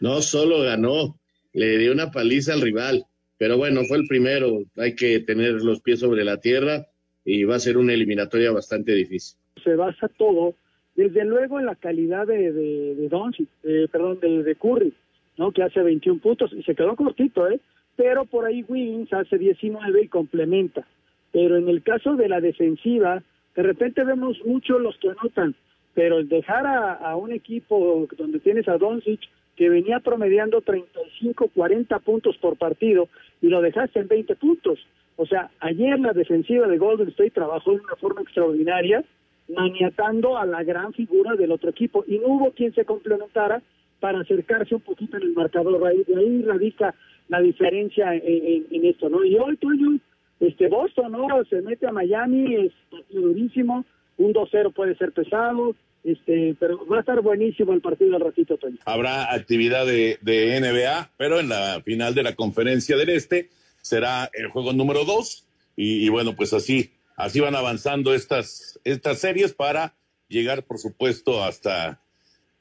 No 0.00 0.20
solo 0.20 0.60
ganó, 0.64 1.18
le 1.54 1.78
dio 1.78 1.92
una 1.92 2.10
paliza 2.10 2.52
al 2.52 2.60
rival. 2.60 3.06
Pero 3.40 3.56
bueno, 3.56 3.84
fue 3.84 3.96
el 3.96 4.06
primero. 4.06 4.64
Hay 4.76 4.94
que 4.94 5.18
tener 5.20 5.62
los 5.62 5.80
pies 5.80 6.00
sobre 6.00 6.24
la 6.24 6.36
tierra 6.36 6.84
y 7.24 7.44
va 7.44 7.56
a 7.56 7.58
ser 7.58 7.78
una 7.78 7.94
eliminatoria 7.94 8.52
bastante 8.52 8.92
difícil. 8.92 9.38
Se 9.64 9.76
basa 9.76 10.08
todo, 10.08 10.56
desde 10.94 11.24
luego, 11.24 11.58
en 11.58 11.64
la 11.64 11.74
calidad 11.74 12.26
de, 12.26 12.52
de, 12.52 12.94
de 12.96 13.08
Doncic, 13.08 13.48
eh, 13.64 13.88
perdón, 13.90 14.20
de, 14.20 14.42
de, 14.42 14.54
Curry, 14.56 14.92
¿no? 15.38 15.52
Que 15.52 15.62
hace 15.62 15.80
21 15.80 16.20
puntos 16.20 16.52
y 16.52 16.62
se 16.64 16.74
quedó 16.74 16.94
cortito, 16.96 17.48
¿eh? 17.48 17.58
Pero 17.96 18.26
por 18.26 18.44
ahí 18.44 18.62
Wiggins 18.68 19.10
hace 19.14 19.38
19 19.38 20.02
y 20.02 20.08
complementa. 20.08 20.86
Pero 21.32 21.56
en 21.56 21.66
el 21.70 21.82
caso 21.82 22.16
de 22.16 22.28
la 22.28 22.42
defensiva, 22.42 23.22
de 23.56 23.62
repente 23.62 24.04
vemos 24.04 24.36
mucho 24.44 24.78
los 24.78 24.98
que 24.98 25.08
anotan, 25.08 25.54
pero 25.94 26.18
el 26.18 26.28
dejar 26.28 26.66
a, 26.66 26.92
a 26.92 27.16
un 27.16 27.32
equipo 27.32 28.06
donde 28.18 28.38
tienes 28.40 28.68
a 28.68 28.76
Doncic 28.76 29.20
que 29.56 29.68
venía 29.68 30.00
promediando 30.00 30.60
35, 30.60 31.50
40 31.54 31.98
puntos 32.00 32.36
por 32.38 32.56
partido 32.56 33.08
y 33.42 33.48
lo 33.48 33.60
dejaste 33.60 34.00
en 34.00 34.08
20 34.08 34.36
puntos. 34.36 34.78
O 35.16 35.26
sea, 35.26 35.50
ayer 35.60 35.98
la 36.00 36.12
defensiva 36.12 36.66
de 36.66 36.78
Golden 36.78 37.08
State 37.08 37.32
trabajó 37.32 37.72
de 37.72 37.80
una 37.80 37.96
forma 37.96 38.22
extraordinaria, 38.22 39.04
maniatando 39.48 40.38
a 40.38 40.46
la 40.46 40.62
gran 40.62 40.92
figura 40.92 41.34
del 41.34 41.52
otro 41.52 41.70
equipo 41.70 42.04
y 42.06 42.18
no 42.18 42.28
hubo 42.28 42.52
quien 42.52 42.72
se 42.74 42.84
complementara 42.84 43.62
para 43.98 44.20
acercarse 44.20 44.74
un 44.74 44.80
poquito 44.80 45.16
en 45.16 45.24
el 45.24 45.32
marcador. 45.34 45.86
Ahí, 45.86 46.04
de 46.04 46.16
ahí 46.16 46.42
radica 46.42 46.94
la 47.28 47.40
diferencia 47.40 48.14
en, 48.14 48.84
esto, 48.84 49.08
¿no? 49.08 49.24
Y 49.24 49.36
hoy, 49.36 49.56
Toño, 49.56 49.98
este 50.40 50.68
Boston, 50.68 51.12
¿no? 51.12 51.44
Se 51.48 51.62
mete 51.62 51.86
a 51.86 51.92
Miami, 51.92 52.54
es 52.56 52.72
durísimo, 53.10 53.84
un 54.18 54.32
2-0 54.32 54.72
puede 54.72 54.96
ser 54.96 55.12
pesado, 55.12 55.74
este, 56.04 56.56
pero 56.58 56.86
va 56.86 56.98
a 56.98 57.00
estar 57.00 57.20
buenísimo 57.20 57.72
el 57.72 57.80
partido 57.80 58.16
al 58.16 58.22
ratito. 58.22 58.58
Habrá 58.84 59.32
actividad 59.32 59.86
de, 59.86 60.18
de, 60.22 60.60
NBA, 60.60 61.12
pero 61.16 61.40
en 61.40 61.48
la 61.48 61.82
final 61.84 62.14
de 62.14 62.22
la 62.22 62.34
conferencia 62.34 62.96
del 62.96 63.10
Este 63.10 63.50
será 63.82 64.30
el 64.32 64.48
juego 64.48 64.72
número 64.72 65.04
dos 65.04 65.46
y, 65.76 66.04
y, 66.04 66.08
bueno, 66.08 66.36
pues 66.36 66.52
así, 66.52 66.92
así 67.16 67.40
van 67.40 67.54
avanzando 67.54 68.14
estas, 68.14 68.80
estas 68.84 69.18
series 69.18 69.52
para 69.52 69.94
llegar, 70.28 70.64
por 70.64 70.78
supuesto, 70.78 71.44
hasta, 71.44 72.00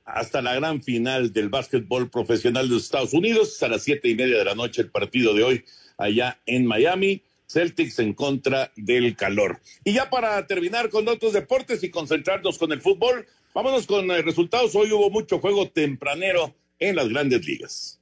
hasta 0.05 0.41
la 0.41 0.55
gran 0.55 0.81
final 0.81 1.31
del 1.31 1.50
básquetbol 1.50 2.10
profesional 2.10 2.67
de 2.67 2.75
los 2.75 2.84
Estados 2.84 3.13
Unidos, 3.13 3.62
a 3.63 3.69
las 3.69 3.84
siete 3.84 4.10
y 4.10 4.15
media 4.15 4.38
de 4.38 4.46
la 4.46 4.55
noche 4.55 4.81
el 4.81 4.91
partido 4.91 5.34
de 5.34 5.43
hoy 5.43 5.65
allá 5.98 6.39
en 6.46 6.65
Miami. 6.65 7.24
Celtics 7.50 8.00
en 8.00 8.13
contra 8.13 8.72
del 8.75 9.15
calor. 9.15 9.60
Y 9.84 9.94
ya 9.94 10.10
para 10.10 10.46
terminar 10.46 10.89
con 10.89 11.08
otros 11.08 11.34
deportes 11.34 11.84
y 11.84 11.89
concentrarnos 11.89 12.58
con 12.60 12.72
el 12.72 12.82
fútbol, 12.82 13.25
vámonos 13.53 13.88
con 13.88 14.10
eh, 14.12 14.22
resultados. 14.22 14.75
Hoy 14.75 14.91
hubo 14.91 15.10
mucho 15.10 15.39
juego 15.39 15.70
tempranero 15.70 16.56
en 16.77 16.96
las 16.96 17.10
grandes 17.10 17.46
ligas. 17.46 17.99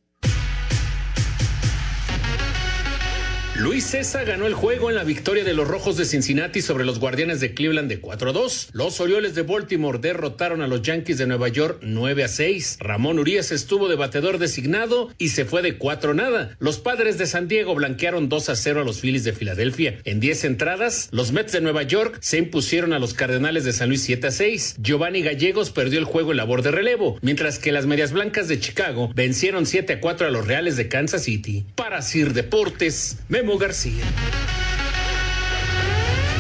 Luis 3.60 3.86
César 3.86 4.24
ganó 4.24 4.46
el 4.46 4.54
juego 4.54 4.92
en 4.92 4.96
la 4.96 5.04
victoria 5.04 5.44
de 5.44 5.56
los 5.56 5.68
Rojos 5.68 5.98
de 5.98 6.06
Cincinnati 6.06 6.62
sobre 6.62 6.86
los 6.86 7.00
Guardianes 7.00 7.40
de 7.40 7.56
Cleveland 7.56 7.90
de 7.90 8.00
4-2. 8.00 8.70
Los 8.74 9.00
Orioles 9.00 9.34
de 9.34 9.42
Baltimore 9.42 9.98
derrotaron 9.98 10.62
a 10.62 10.68
los 10.68 10.84
Yankees 10.84 11.18
de 11.18 11.26
Nueva 11.26 11.48
York 11.48 11.82
9-6. 11.82 12.78
Ramón 12.80 13.18
Urias 13.18 13.52
estuvo 13.52 13.90
de 13.90 13.96
batedor 13.96 14.38
designado 14.38 15.10
y 15.18 15.30
se 15.30 15.44
fue 15.44 15.64
de 15.64 15.80
4 15.80 16.14
nada. 16.14 16.56
Los 16.60 16.78
Padres 16.78 17.18
de 17.18 17.26
San 17.26 17.48
Diego 17.48 17.74
blanquearon 17.74 18.30
2-0 18.30 18.80
a 18.80 18.84
los 18.84 19.00
Phillies 19.02 19.24
de 19.24 19.34
Filadelfia. 19.34 19.98
En 20.04 20.20
10 20.20 20.44
entradas, 20.44 21.10
los 21.12 21.32
Mets 21.32 21.54
de 21.54 21.62
Nueva 21.62 21.82
York 21.82 22.20
se 22.22 22.38
impusieron 22.38 22.94
a 22.94 23.00
los 23.00 23.16
Cardenales 23.16 23.64
de 23.64 23.74
San 23.74 23.90
Luis 23.90 24.08
7-6. 24.08 24.76
Giovanni 24.80 25.24
Gallegos 25.24 25.72
perdió 25.72 25.98
el 25.98 26.06
juego 26.06 26.30
en 26.30 26.38
labor 26.38 26.62
de 26.62 26.70
relevo, 26.70 27.18
mientras 27.24 27.58
que 27.58 27.72
las 27.72 27.88
Medias 27.88 28.12
Blancas 28.12 28.48
de 28.48 28.60
Chicago 28.60 29.12
vencieron 29.16 29.66
7-4 29.66 30.28
a 30.28 30.30
los 30.30 30.46
Reales 30.46 30.78
de 30.78 30.90
Kansas 30.90 31.24
City. 31.24 31.66
Para 31.74 32.04
Sir 32.04 32.34
Deportes, 32.34 33.18
García. 33.56 34.04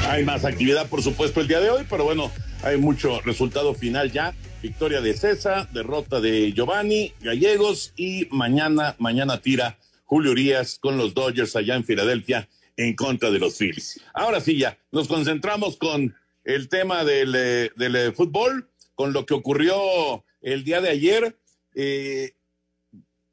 Hay 0.09 0.25
más 0.25 0.43
actividad, 0.43 0.89
por 0.89 1.01
supuesto, 1.01 1.39
el 1.39 1.47
día 1.47 1.61
de 1.61 1.69
hoy, 1.69 1.85
pero 1.89 2.03
bueno, 2.03 2.31
hay 2.63 2.77
mucho 2.77 3.21
resultado 3.21 3.73
final 3.73 4.11
ya. 4.11 4.33
Victoria 4.61 4.99
de 4.99 5.15
César, 5.15 5.71
derrota 5.71 6.19
de 6.19 6.51
Giovanni 6.51 7.13
Gallegos 7.21 7.93
y 7.95 8.27
mañana, 8.31 8.95
mañana 8.97 9.41
tira 9.41 9.77
Julio 10.03 10.31
Urias 10.31 10.79
con 10.79 10.97
los 10.97 11.13
Dodgers 11.13 11.55
allá 11.55 11.75
en 11.75 11.85
Filadelfia 11.85 12.49
en 12.75 12.95
contra 12.95 13.29
de 13.31 13.39
los 13.39 13.57
Phillies. 13.57 14.01
Ahora 14.13 14.41
sí, 14.41 14.57
ya 14.57 14.77
nos 14.91 15.07
concentramos 15.07 15.77
con 15.77 16.15
el 16.43 16.69
tema 16.69 17.03
del, 17.03 17.35
eh, 17.35 17.71
del 17.75 17.95
eh, 17.95 18.11
fútbol, 18.11 18.69
con 18.95 19.13
lo 19.13 19.25
que 19.25 19.33
ocurrió 19.33 20.23
el 20.41 20.63
día 20.63 20.81
de 20.81 20.89
ayer. 20.89 21.37
Eh, 21.75 22.33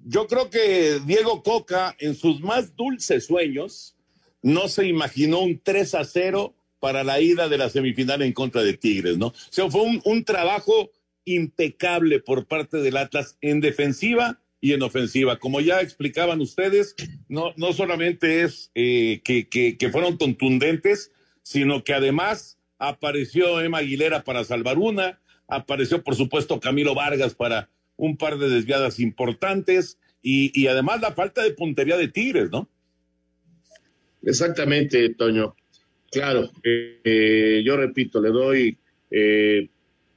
yo 0.04 0.26
creo 0.26 0.50
que 0.50 1.00
Diego 1.06 1.42
Coca, 1.42 1.96
en 1.98 2.14
sus 2.14 2.40
más 2.40 2.76
dulces 2.76 3.26
sueños, 3.26 3.96
no 4.42 4.68
se 4.68 4.86
imaginó 4.86 5.40
un 5.40 5.58
3 5.62 5.94
a 5.94 6.04
0 6.04 6.54
para 6.78 7.02
la 7.02 7.20
ida 7.20 7.48
de 7.48 7.56
la 7.56 7.70
semifinal 7.70 8.20
en 8.20 8.34
contra 8.34 8.62
de 8.62 8.74
Tigres, 8.74 9.16
¿no? 9.16 9.28
O 9.28 9.34
sea, 9.50 9.70
fue 9.70 9.82
un, 10.04 10.24
trabajo 10.24 10.90
impecable 11.24 12.20
por 12.20 12.46
parte 12.46 12.76
del 12.78 12.98
Atlas 12.98 13.38
en 13.40 13.60
defensiva 13.60 14.38
y 14.60 14.74
en 14.74 14.82
ofensiva. 14.82 15.38
Como 15.38 15.60
ya 15.60 15.80
explicaban 15.80 16.42
ustedes, 16.42 16.94
no, 17.28 17.54
no 17.56 17.72
solamente 17.72 18.42
es 18.42 18.70
eh, 18.74 19.22
que, 19.24 19.48
que, 19.48 19.78
que 19.78 19.88
fueron 19.88 20.18
contundentes, 20.18 21.10
sino 21.42 21.82
que 21.82 21.94
además 21.94 22.58
apareció 22.78 23.62
Emma 23.62 23.78
Aguilera 23.78 24.24
para 24.24 24.44
salvar 24.44 24.76
una, 24.76 25.20
apareció 25.48 26.02
por 26.02 26.16
supuesto 26.16 26.60
Camilo 26.60 26.94
Vargas 26.94 27.34
para 27.34 27.70
un 28.04 28.16
par 28.16 28.38
de 28.38 28.48
desviadas 28.48 29.00
importantes 29.00 29.98
y, 30.22 30.66
además 30.66 31.00
la 31.02 31.12
falta 31.12 31.42
de 31.42 31.52
puntería 31.52 31.98
de 31.98 32.08
Tigres, 32.08 32.50
¿no? 32.50 32.68
Exactamente, 34.22 35.10
Toño. 35.10 35.54
Claro, 36.10 36.50
eh, 36.62 37.62
yo 37.64 37.76
repito, 37.76 38.22
le 38.22 38.30
doy 38.30 38.78
eh, 39.10 39.68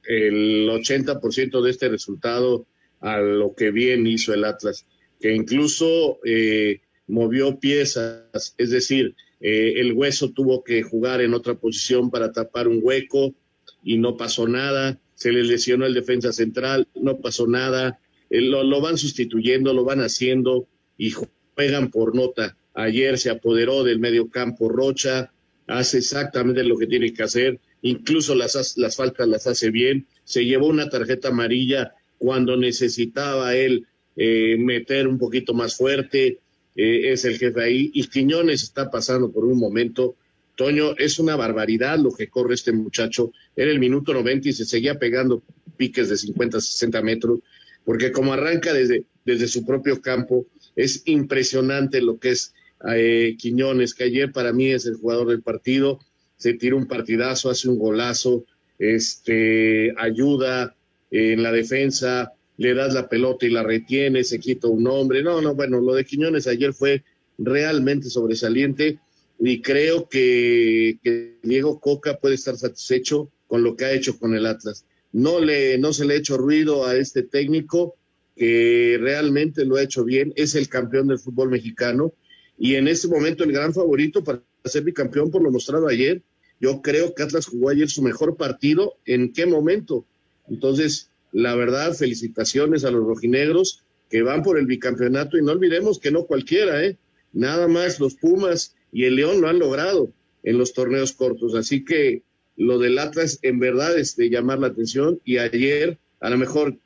el 0.04 0.68
80% 0.68 1.60
de 1.60 1.70
este 1.70 1.88
resultado 1.88 2.66
a 3.00 3.18
lo 3.18 3.54
que 3.54 3.70
bien 3.70 4.06
hizo 4.06 4.32
el 4.32 4.44
Atlas, 4.44 4.86
que 5.20 5.34
incluso 5.34 6.18
eh, 6.24 6.80
movió 7.06 7.58
piezas, 7.58 8.54
es 8.56 8.70
decir, 8.70 9.14
eh, 9.40 9.74
el 9.76 9.92
hueso 9.92 10.30
tuvo 10.30 10.64
que 10.64 10.82
jugar 10.82 11.20
en 11.20 11.34
otra 11.34 11.54
posición 11.54 12.10
para 12.10 12.32
tapar 12.32 12.68
un 12.68 12.80
hueco 12.82 13.34
y 13.82 13.98
no 13.98 14.16
pasó 14.16 14.48
nada, 14.48 14.98
se 15.18 15.32
le 15.32 15.42
lesionó 15.42 15.84
el 15.84 15.94
defensa 15.94 16.32
central, 16.32 16.86
no 16.94 17.18
pasó 17.18 17.48
nada, 17.48 17.98
eh, 18.30 18.40
lo, 18.40 18.62
lo 18.62 18.80
van 18.80 18.96
sustituyendo, 18.96 19.74
lo 19.74 19.84
van 19.84 20.00
haciendo 20.00 20.68
y 20.96 21.12
juegan 21.56 21.90
por 21.90 22.14
nota. 22.14 22.56
Ayer 22.72 23.18
se 23.18 23.28
apoderó 23.28 23.82
del 23.82 23.98
medio 23.98 24.30
campo 24.30 24.68
Rocha, 24.68 25.32
hace 25.66 25.98
exactamente 25.98 26.62
lo 26.62 26.78
que 26.78 26.86
tiene 26.86 27.12
que 27.12 27.24
hacer, 27.24 27.58
incluso 27.82 28.36
las, 28.36 28.78
las 28.78 28.94
faltas 28.94 29.26
las 29.26 29.48
hace 29.48 29.70
bien, 29.70 30.06
se 30.22 30.44
llevó 30.44 30.68
una 30.68 30.88
tarjeta 30.88 31.28
amarilla 31.28 31.94
cuando 32.16 32.56
necesitaba 32.56 33.56
él 33.56 33.86
eh, 34.14 34.56
meter 34.56 35.08
un 35.08 35.18
poquito 35.18 35.52
más 35.52 35.76
fuerte, 35.76 36.38
eh, 36.76 37.12
es 37.12 37.24
el 37.24 37.38
jefe 37.38 37.60
ahí, 37.60 37.90
y 37.92 38.06
Quiñones 38.06 38.62
está 38.62 38.88
pasando 38.88 39.32
por 39.32 39.44
un 39.44 39.58
momento, 39.58 40.14
Toño, 40.58 40.96
es 40.98 41.20
una 41.20 41.36
barbaridad 41.36 42.00
lo 42.00 42.10
que 42.10 42.26
corre 42.26 42.54
este 42.54 42.72
muchacho, 42.72 43.30
era 43.54 43.70
el 43.70 43.78
minuto 43.78 44.12
90 44.12 44.48
y 44.48 44.52
se 44.52 44.64
seguía 44.64 44.98
pegando 44.98 45.40
piques 45.76 46.08
de 46.08 46.16
50, 46.16 46.60
60 46.60 47.00
metros, 47.00 47.38
porque 47.84 48.10
como 48.10 48.32
arranca 48.32 48.72
desde, 48.72 49.04
desde 49.24 49.46
su 49.46 49.64
propio 49.64 50.02
campo, 50.02 50.46
es 50.74 51.02
impresionante 51.04 52.02
lo 52.02 52.18
que 52.18 52.30
es 52.30 52.54
eh, 52.92 53.36
Quiñones, 53.38 53.94
que 53.94 54.02
ayer 54.02 54.32
para 54.32 54.52
mí 54.52 54.72
es 54.72 54.84
el 54.86 54.96
jugador 54.96 55.28
del 55.28 55.42
partido, 55.42 56.00
se 56.36 56.54
tira 56.54 56.74
un 56.74 56.88
partidazo, 56.88 57.50
hace 57.50 57.68
un 57.68 57.78
golazo, 57.78 58.44
este, 58.80 59.94
ayuda 59.96 60.74
en 61.12 61.40
la 61.40 61.52
defensa, 61.52 62.32
le 62.56 62.74
das 62.74 62.94
la 62.94 63.08
pelota 63.08 63.46
y 63.46 63.50
la 63.50 63.62
retiene, 63.62 64.24
se 64.24 64.40
quita 64.40 64.66
un 64.66 64.88
hombre. 64.88 65.22
No, 65.22 65.40
no, 65.40 65.54
bueno, 65.54 65.80
lo 65.80 65.94
de 65.94 66.04
Quiñones 66.04 66.48
ayer 66.48 66.72
fue 66.72 67.04
realmente 67.38 68.10
sobresaliente 68.10 68.98
y 69.38 69.62
creo 69.62 70.08
que, 70.08 70.98
Diego 71.42 71.80
Coca 71.80 72.18
puede 72.18 72.34
estar 72.34 72.56
satisfecho 72.56 73.30
con 73.46 73.62
lo 73.62 73.76
que 73.76 73.84
ha 73.84 73.92
hecho 73.92 74.18
con 74.18 74.34
el 74.34 74.46
Atlas. 74.46 74.84
No, 75.12 75.40
le, 75.40 75.78
no 75.78 75.92
se 75.92 76.04
le 76.04 76.14
ha 76.14 76.18
hecho 76.18 76.36
ruido 76.36 76.84
a 76.86 76.96
este 76.96 77.22
técnico 77.22 77.96
que 78.36 78.98
realmente 79.00 79.64
lo 79.64 79.76
ha 79.76 79.82
hecho 79.82 80.04
bien, 80.04 80.32
es 80.36 80.54
el 80.54 80.68
campeón 80.68 81.08
del 81.08 81.18
fútbol 81.18 81.50
mexicano 81.50 82.12
y 82.58 82.74
en 82.74 82.88
este 82.88 83.08
momento 83.08 83.44
el 83.44 83.52
gran 83.52 83.72
favorito 83.72 84.22
para 84.22 84.42
ser 84.64 84.82
bicampeón 84.82 85.30
por 85.30 85.42
lo 85.42 85.50
mostrado 85.50 85.88
ayer. 85.88 86.22
Yo 86.60 86.82
creo 86.82 87.14
que 87.14 87.22
Atlas 87.22 87.46
jugó 87.46 87.70
ayer 87.70 87.88
su 87.88 88.02
mejor 88.02 88.36
partido. 88.36 88.94
¿En 89.06 89.32
qué 89.32 89.46
momento? 89.46 90.04
Entonces, 90.48 91.10
la 91.32 91.54
verdad, 91.54 91.94
felicitaciones 91.94 92.84
a 92.84 92.90
los 92.90 93.06
rojinegros 93.06 93.84
que 94.10 94.22
van 94.22 94.42
por 94.42 94.58
el 94.58 94.66
bicampeonato 94.66 95.38
y 95.38 95.42
no 95.42 95.52
olvidemos 95.52 96.00
que 96.00 96.10
no 96.10 96.24
cualquiera, 96.24 96.84
¿eh? 96.84 96.96
Nada 97.32 97.68
más 97.68 98.00
los 98.00 98.14
Pumas 98.14 98.74
y 98.92 99.04
el 99.04 99.16
León 99.16 99.40
lo 99.40 99.48
han 99.48 99.58
logrado 99.58 100.10
en 100.42 100.58
los 100.58 100.72
torneos 100.72 101.12
cortos. 101.12 101.54
Así 101.54 101.84
que 101.84 102.22
lo 102.56 102.78
del 102.78 102.98
Atlas 102.98 103.38
en 103.42 103.58
verdad 103.58 103.98
es 103.98 104.16
de 104.16 104.30
llamar 104.30 104.58
la 104.58 104.68
atención 104.68 105.20
y 105.24 105.38
ayer 105.38 105.98
a 106.20 106.30
lo 106.30 106.38
mejor 106.38 106.76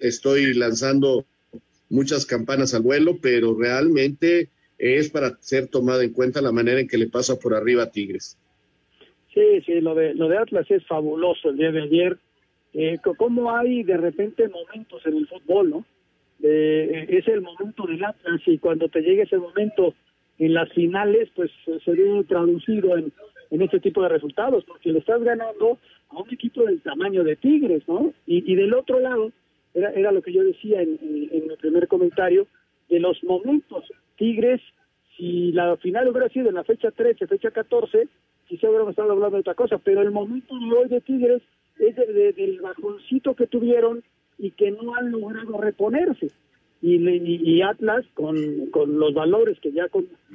estoy 0.00 0.54
lanzando 0.54 1.26
muchas 1.90 2.26
campanas 2.26 2.74
al 2.74 2.82
vuelo, 2.82 3.18
pero 3.20 3.54
realmente 3.54 4.48
es 4.78 5.10
para 5.10 5.36
ser 5.40 5.66
tomada 5.66 6.04
en 6.04 6.12
cuenta 6.12 6.40
la 6.40 6.52
manera 6.52 6.80
en 6.80 6.88
que 6.88 6.98
le 6.98 7.08
pasa 7.08 7.38
por 7.38 7.54
arriba 7.54 7.84
a 7.84 7.90
Tigres. 7.90 8.38
Sí, 9.34 9.60
sí, 9.66 9.80
lo 9.80 9.94
de, 9.94 10.14
lo 10.14 10.28
de 10.28 10.38
Atlas 10.38 10.70
es 10.70 10.86
fabuloso 10.86 11.50
el 11.50 11.56
día 11.56 11.72
de 11.72 11.82
ayer. 11.82 12.18
Eh, 12.74 12.98
¿Cómo 13.16 13.54
hay 13.54 13.82
de 13.82 13.96
repente 13.96 14.48
momentos 14.48 15.04
en 15.06 15.16
el 15.16 15.26
fútbol, 15.26 15.70
no? 15.70 15.84
Eh, 16.42 17.06
es 17.08 17.26
el 17.26 17.40
momento 17.40 17.86
del 17.86 18.04
Atlas 18.04 18.40
y 18.46 18.58
cuando 18.58 18.88
te 18.88 19.00
llegue 19.00 19.22
ese 19.22 19.38
momento 19.38 19.94
en 20.38 20.54
las 20.54 20.72
finales, 20.72 21.28
pues 21.34 21.50
se 21.64 21.90
ve 21.90 22.24
traducido 22.28 22.96
en, 22.96 23.12
en 23.50 23.62
este 23.62 23.80
tipo 23.80 24.02
de 24.02 24.08
resultados, 24.08 24.64
porque 24.64 24.92
le 24.92 25.00
estás 25.00 25.22
ganando 25.22 25.78
a 26.10 26.22
un 26.22 26.32
equipo 26.32 26.64
del 26.64 26.80
tamaño 26.80 27.24
de 27.24 27.36
Tigres, 27.36 27.82
¿no? 27.88 28.12
Y, 28.26 28.50
y 28.50 28.54
del 28.54 28.74
otro 28.74 29.00
lado, 29.00 29.32
era, 29.74 29.90
era 29.92 30.12
lo 30.12 30.22
que 30.22 30.32
yo 30.32 30.44
decía 30.44 30.82
en, 30.82 30.98
en, 31.00 31.48
mi 31.48 31.56
primer 31.56 31.88
comentario, 31.88 32.46
de 32.88 33.00
los 33.00 33.22
momentos 33.24 33.84
Tigres, 34.16 34.60
si 35.16 35.52
la 35.52 35.76
final 35.76 36.08
hubiera 36.08 36.28
sido 36.28 36.48
en 36.48 36.54
la 36.54 36.64
fecha 36.64 36.90
13, 36.90 37.26
fecha 37.26 37.50
14, 37.50 38.08
quizá 38.46 38.68
hubiéramos 38.68 38.92
estado 38.92 39.12
hablando 39.12 39.36
de 39.36 39.40
otra 39.40 39.54
cosa, 39.54 39.78
pero 39.78 40.00
el 40.00 40.10
momento 40.10 40.54
de 40.58 40.72
hoy 40.72 40.88
de 40.88 41.00
Tigres 41.00 41.42
es 41.78 41.96
del 41.96 42.60
bajoncito 42.60 43.34
que 43.34 43.46
tuvieron 43.46 44.02
y 44.38 44.52
que 44.52 44.70
no 44.70 44.94
han 44.94 45.10
logrado 45.10 45.58
reponerse. 45.58 46.28
Y, 46.80 46.96
y, 46.96 47.62
Atlas, 47.62 48.04
con, 48.14 48.70
con, 48.70 48.98
los 48.98 49.12
valores 49.12 49.58
que 49.60 49.72
ya 49.72 49.88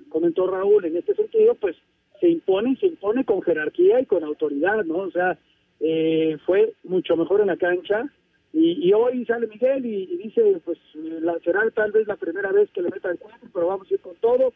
comentó 0.10 0.48
Raúl 0.48 0.84
en 0.86 0.98
este 0.98 1.16
sentido, 1.16 1.56
pues 1.56 1.76
se 2.20 2.30
impone, 2.30 2.76
se 2.78 2.88
impone 2.88 3.24
con 3.24 3.42
jerarquía 3.42 4.02
y 4.02 4.06
con 4.06 4.24
autoridad, 4.24 4.84
¿no? 4.84 4.98
O 4.98 5.12
sea, 5.12 5.38
eh, 5.80 6.38
fue 6.46 6.74
mucho 6.84 7.16
mejor 7.16 7.42
en 7.42 7.48
la 7.48 7.58
cancha, 7.58 8.10
y, 8.56 8.94
hoy 8.94 9.26
sale 9.26 9.48
Miguel 9.48 9.84
y, 9.84 10.06
dice, 10.18 10.62
pues 10.64 10.78
la, 10.94 11.40
será 11.40 11.68
tal 11.72 11.92
vez 11.92 12.08
la 12.08 12.18
primera 12.18 12.52
vez 12.52 12.70
que 12.70 12.84
le 12.84 12.92
meta 12.92 13.10
el 13.10 13.18
cuatro, 13.18 13.50
pero 13.52 13.66
vamos 13.66 13.90
a 13.90 13.94
ir 13.96 14.00
con 14.00 14.16
todo. 14.18 14.54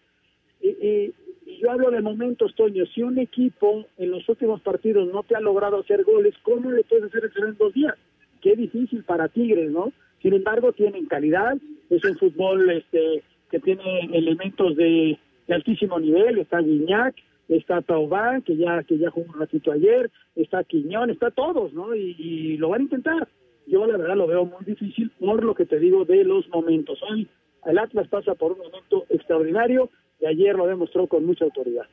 Y, 0.61 1.13
yo 1.59 1.71
hablo 1.71 1.89
de 1.89 2.01
momentos, 2.01 2.53
Toño, 2.53 2.85
si 2.93 3.01
un 3.01 3.17
equipo 3.17 3.85
en 3.97 4.11
los 4.11 4.29
últimos 4.29 4.61
partidos 4.61 5.11
no 5.11 5.23
te 5.23 5.35
ha 5.35 5.39
logrado 5.39 5.79
hacer 5.79 6.03
goles, 6.03 6.35
¿cómo 6.43 6.69
le 6.69 6.83
puedes 6.83 7.05
hacer 7.05 7.25
eso 7.25 7.43
en 7.43 7.57
dos 7.57 7.73
días? 7.73 7.95
Qué 8.41 8.55
difícil 8.55 9.03
para 9.03 9.29
Tigres, 9.29 9.71
¿no? 9.71 9.91
Sin 10.21 10.33
embargo, 10.33 10.71
tienen 10.73 11.05
calidad, 11.05 11.57
es 11.89 12.03
un 12.03 12.17
fútbol 12.17 12.69
este 12.71 13.23
que 13.49 13.59
tiene 13.59 14.09
elementos 14.13 14.75
de, 14.75 15.17
altísimo 15.49 15.99
nivel, 15.99 16.39
está 16.39 16.59
Guiñac, 16.59 17.15
está 17.47 17.81
Taubán, 17.81 18.41
que 18.41 18.57
ya, 18.57 18.83
que 18.83 18.97
ya 18.97 19.09
jugó 19.09 19.31
un 19.33 19.39
ratito 19.39 19.71
ayer, 19.71 20.11
está 20.35 20.63
Quiñón, 20.65 21.09
está 21.09 21.31
todos, 21.31 21.71
¿no? 21.71 21.95
y 21.95 22.57
lo 22.57 22.69
van 22.69 22.81
a 22.81 22.83
intentar 22.83 23.27
yo 23.67 23.85
la 23.85 23.97
verdad 23.97 24.15
lo 24.15 24.27
veo 24.27 24.45
muy 24.45 24.63
difícil 24.65 25.11
por 25.19 25.43
lo 25.43 25.53
que 25.53 25.65
te 25.65 25.79
digo 25.79 26.05
de 26.05 26.23
los 26.23 26.47
momentos. 26.49 26.99
Hoy 27.09 27.27
el 27.65 27.77
Atlas 27.77 28.07
pasa 28.07 28.33
por 28.33 28.53
un 28.53 28.59
momento 28.59 29.05
extraordinario 29.09 29.89
y 30.21 30.25
ayer 30.25 30.55
lo 30.55 30.65
demostró 30.67 31.07
con 31.07 31.25
mucha 31.25 31.45
autoridad. 31.45 31.85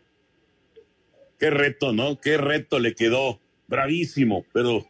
Qué 1.39 1.51
reto, 1.51 1.93
¿no? 1.93 2.21
Qué 2.21 2.39
reto 2.39 2.79
le 2.79 2.95
quedó. 2.95 3.41
Bravísimo, 3.67 4.45
pero 4.53 4.85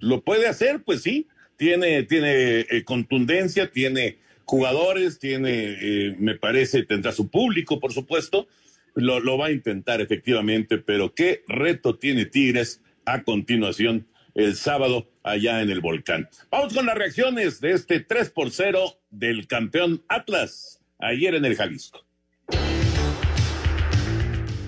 lo 0.00 0.20
puede 0.20 0.46
hacer, 0.46 0.82
pues 0.84 1.02
sí. 1.02 1.26
Tiene, 1.56 2.02
tiene 2.04 2.60
eh, 2.60 2.84
contundencia, 2.84 3.70
tiene 3.70 4.18
jugadores, 4.44 5.18
tiene, 5.18 5.76
eh, 5.80 6.16
me 6.18 6.36
parece, 6.36 6.84
tendrá 6.84 7.12
su 7.12 7.28
público, 7.28 7.80
por 7.80 7.92
supuesto. 7.92 8.46
Lo, 8.94 9.20
lo 9.20 9.36
va 9.36 9.46
a 9.46 9.52
intentar 9.52 10.00
efectivamente, 10.00 10.78
pero 10.78 11.14
qué 11.14 11.42
reto 11.48 11.96
tiene 11.98 12.24
Tigres 12.24 12.80
a 13.04 13.22
continuación 13.22 14.06
el 14.34 14.54
sábado 14.54 15.10
allá 15.22 15.62
en 15.62 15.70
el 15.70 15.80
volcán. 15.80 16.28
Vamos 16.50 16.74
con 16.74 16.86
las 16.86 16.96
reacciones 16.96 17.60
de 17.60 17.72
este 17.72 18.00
3 18.00 18.30
por 18.30 18.50
0 18.50 18.98
del 19.10 19.46
campeón 19.46 20.04
Atlas 20.08 20.80
ayer 20.98 21.34
en 21.34 21.44
el 21.44 21.56
Jalisco. 21.56 22.05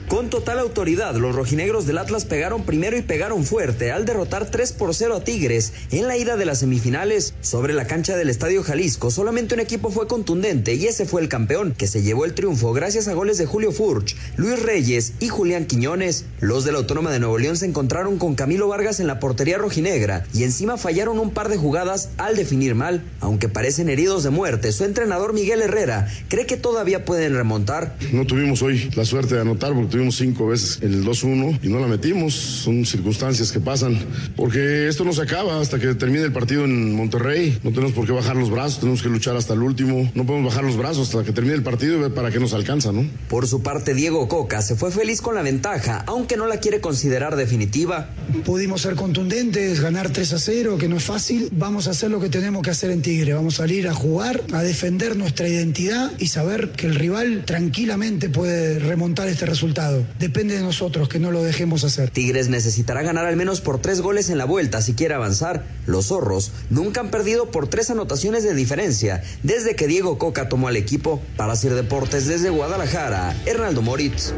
Con 0.08 0.30
total 0.30 0.58
autoridad, 0.58 1.14
los 1.16 1.34
rojinegros 1.34 1.86
del 1.86 1.98
Atlas 1.98 2.24
pegaron 2.24 2.64
primero 2.64 2.96
y 2.96 3.02
pegaron 3.02 3.44
fuerte 3.44 3.92
al 3.92 4.06
derrotar 4.06 4.50
3 4.50 4.72
por 4.72 4.94
0 4.94 5.16
a 5.16 5.22
Tigres 5.22 5.74
en 5.90 6.08
la 6.08 6.16
ida 6.16 6.38
de 6.38 6.46
las 6.46 6.60
semifinales. 6.60 7.34
Sobre 7.42 7.74
la 7.74 7.86
cancha 7.86 8.16
del 8.16 8.30
Estadio 8.30 8.62
Jalisco, 8.62 9.10
solamente 9.10 9.52
un 9.52 9.60
equipo 9.60 9.90
fue 9.90 10.08
contundente 10.08 10.74
y 10.76 10.86
ese 10.86 11.04
fue 11.04 11.20
el 11.20 11.28
campeón, 11.28 11.74
que 11.76 11.86
se 11.86 12.02
llevó 12.02 12.24
el 12.24 12.32
triunfo 12.32 12.72
gracias 12.72 13.06
a 13.06 13.12
goles 13.12 13.36
de 13.36 13.44
Julio 13.44 13.70
Furch, 13.70 14.16
Luis 14.36 14.62
Reyes 14.62 15.12
y 15.20 15.28
Julián 15.28 15.66
Quiñones. 15.66 16.24
Los 16.40 16.64
de 16.64 16.72
la 16.72 16.78
Autónoma 16.78 17.12
de 17.12 17.20
Nuevo 17.20 17.36
León 17.36 17.58
se 17.58 17.66
encontraron 17.66 18.18
con 18.18 18.34
Camilo 18.34 18.66
Vargas 18.66 19.00
en 19.00 19.08
la 19.08 19.20
portería 19.20 19.58
rojinegra 19.58 20.24
y 20.32 20.42
encima 20.42 20.78
fallaron 20.78 21.18
un 21.18 21.32
par 21.32 21.50
de 21.50 21.58
jugadas 21.58 22.08
al 22.16 22.34
definir 22.34 22.74
mal. 22.74 23.02
Aunque 23.20 23.50
parecen 23.50 23.90
heridos 23.90 24.22
de 24.22 24.30
muerte, 24.30 24.72
su 24.72 24.84
entrenador 24.84 25.34
Miguel 25.34 25.60
Herrera 25.60 26.08
cree 26.28 26.46
que 26.46 26.56
todavía 26.56 27.04
pueden 27.04 27.34
remontar. 27.34 27.94
No 28.10 28.24
tuvimos 28.24 28.62
hoy 28.62 28.88
la 28.96 29.04
suerte 29.04 29.34
de 29.34 29.42
anotar 29.42 29.74
porque 29.74 29.97
tuvimos 29.98 30.16
cinco 30.16 30.46
veces 30.46 30.78
el 30.80 31.04
2-1 31.04 31.58
y 31.60 31.68
no 31.68 31.80
la 31.80 31.88
metimos. 31.88 32.32
Son 32.32 32.86
circunstancias 32.86 33.50
que 33.50 33.58
pasan. 33.58 33.98
Porque 34.36 34.86
esto 34.86 35.02
no 35.02 35.12
se 35.12 35.22
acaba 35.22 35.60
hasta 35.60 35.80
que 35.80 35.92
termine 35.94 36.24
el 36.24 36.32
partido 36.32 36.64
en 36.64 36.94
Monterrey. 36.94 37.58
No 37.64 37.70
tenemos 37.70 37.92
por 37.92 38.06
qué 38.06 38.12
bajar 38.12 38.36
los 38.36 38.48
brazos, 38.48 38.78
tenemos 38.78 39.02
que 39.02 39.08
luchar 39.08 39.36
hasta 39.36 39.54
el 39.54 39.62
último. 39.62 40.08
No 40.14 40.24
podemos 40.24 40.52
bajar 40.52 40.64
los 40.64 40.76
brazos 40.76 41.08
hasta 41.08 41.24
que 41.24 41.32
termine 41.32 41.56
el 41.56 41.64
partido 41.64 41.96
y 41.96 42.00
ver 42.00 42.14
para 42.14 42.30
qué 42.30 42.38
nos 42.38 42.54
alcanza, 42.54 42.92
¿no? 42.92 43.04
Por 43.28 43.48
su 43.48 43.60
parte, 43.60 43.92
Diego 43.92 44.28
Coca 44.28 44.62
se 44.62 44.76
fue 44.76 44.92
feliz 44.92 45.20
con 45.20 45.34
la 45.34 45.42
ventaja, 45.42 46.04
aunque 46.06 46.36
no 46.36 46.46
la 46.46 46.60
quiere 46.60 46.80
considerar 46.80 47.34
definitiva. 47.34 48.10
Pudimos 48.44 48.82
ser 48.82 48.94
contundentes, 48.94 49.80
ganar 49.80 50.10
3 50.10 50.32
a 50.32 50.38
0, 50.38 50.78
que 50.78 50.86
no 50.86 50.96
es 50.96 51.02
fácil. 51.02 51.48
Vamos 51.50 51.88
a 51.88 51.90
hacer 51.90 52.12
lo 52.12 52.20
que 52.20 52.28
tenemos 52.28 52.62
que 52.62 52.70
hacer 52.70 52.92
en 52.92 53.02
Tigre. 53.02 53.34
Vamos 53.34 53.54
a 53.54 53.64
salir 53.64 53.88
a 53.88 53.94
jugar, 53.94 54.44
a 54.52 54.62
defender 54.62 55.16
nuestra 55.16 55.48
identidad 55.48 56.12
y 56.18 56.28
saber 56.28 56.70
que 56.70 56.86
el 56.86 56.94
rival 56.94 57.42
tranquilamente 57.44 58.28
puede 58.28 58.78
remontar 58.78 59.26
este 59.26 59.44
resultado. 59.44 59.87
Depende 60.18 60.56
de 60.56 60.62
nosotros 60.62 61.08
que 61.08 61.18
no 61.18 61.30
lo 61.30 61.42
dejemos 61.42 61.84
hacer. 61.84 62.10
Tigres 62.10 62.48
necesitará 62.48 63.02
ganar 63.02 63.26
al 63.26 63.36
menos 63.36 63.60
por 63.60 63.80
tres 63.80 64.00
goles 64.00 64.30
en 64.30 64.38
la 64.38 64.44
vuelta 64.44 64.82
si 64.82 64.94
quiere 64.94 65.14
avanzar. 65.14 65.64
Los 65.86 66.06
zorros 66.06 66.52
nunca 66.70 67.00
han 67.00 67.10
perdido 67.10 67.50
por 67.50 67.68
tres 67.68 67.90
anotaciones 67.90 68.44
de 68.44 68.54
diferencia 68.54 69.22
desde 69.42 69.76
que 69.76 69.86
Diego 69.86 70.18
Coca 70.18 70.48
tomó 70.48 70.68
al 70.68 70.76
equipo. 70.76 71.22
Para 71.36 71.52
hacer 71.52 71.74
deportes 71.74 72.26
desde 72.26 72.50
Guadalajara, 72.50 73.36
Hernaldo 73.46 73.82
Moritz. 73.82 74.32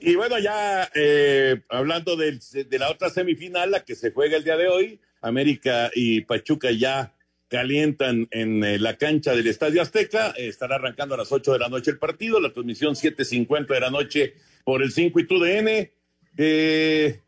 Y 0.00 0.14
bueno, 0.14 0.38
ya 0.38 0.88
eh, 0.94 1.60
hablando 1.68 2.16
de, 2.16 2.38
de 2.68 2.78
la 2.78 2.90
otra 2.90 3.10
semifinal, 3.10 3.70
la 3.70 3.84
que 3.84 3.94
se 3.94 4.12
juega 4.12 4.36
el 4.36 4.44
día 4.44 4.56
de 4.56 4.68
hoy, 4.68 5.00
América 5.20 5.90
y 5.94 6.20
Pachuca 6.22 6.70
ya 6.70 7.12
calientan 7.48 8.28
en 8.30 8.62
eh, 8.62 8.78
la 8.78 8.96
cancha 8.96 9.34
del 9.34 9.46
Estadio 9.46 9.82
Azteca. 9.82 10.30
estará 10.36 10.76
arrancando 10.76 11.14
a 11.14 11.18
las 11.18 11.32
8 11.32 11.54
de 11.54 11.58
la 11.58 11.68
noche 11.68 11.90
el 11.90 11.98
partido, 11.98 12.40
la 12.40 12.52
transmisión 12.52 12.94
7.50 12.94 13.66
de 13.66 13.80
la 13.80 13.90
noche 13.90 14.34
por 14.64 14.82
el 14.82 14.92
5 14.92 15.20
y 15.20 15.26
TUDN. 15.26 15.90
Eh, 16.36 17.20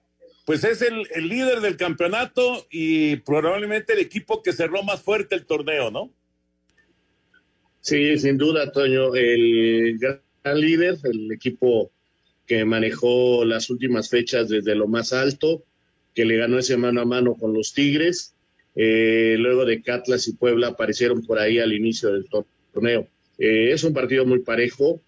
pues 0.44 0.64
es 0.64 0.82
el, 0.82 1.06
el, 1.14 1.28
líder 1.28 1.60
del 1.60 1.76
campeonato 1.76 2.66
y 2.70 3.16
probablemente 3.16 3.94
el 3.94 4.00
equipo 4.00 4.42
que 4.42 4.52
cerró 4.52 4.82
más 4.82 5.02
fuerte 5.02 5.34
el 5.34 5.46
torneo, 5.46 5.90
¿no? 5.90 6.12
Sí, 7.80 8.18
sin 8.18 8.36
duda, 8.36 8.70
Toño. 8.72 9.14
El 9.14 9.98
gran 9.98 10.60
líder, 10.60 10.98
el 11.04 11.32
equipo 11.32 11.90
que 12.46 12.64
manejó 12.64 13.44
las 13.44 13.70
últimas 13.70 14.10
fechas 14.10 14.48
desde 14.48 14.74
lo 14.74 14.86
más 14.86 15.12
alto, 15.12 15.64
que 16.14 16.24
le 16.24 16.36
ganó 16.36 16.58
ese 16.58 16.76
mano 16.76 17.00
a 17.00 17.04
mano 17.04 17.36
con 17.36 17.54
los 17.54 17.72
Tigres 17.72 18.34
eh, 18.74 19.36
luego 19.38 19.64
de 19.64 19.82
Catlas 19.82 20.28
y 20.28 20.34
Puebla 20.34 20.68
aparecieron 20.68 21.24
por 21.24 21.38
ahí 21.38 21.58
al 21.58 21.72
inicio 21.72 22.12
del 22.12 22.26
torneo. 22.72 23.08
Eh, 23.40 23.72
es 23.72 23.82
un 23.84 23.94
partido 23.94 24.26
muy 24.26 24.40
parejo. 24.40 25.00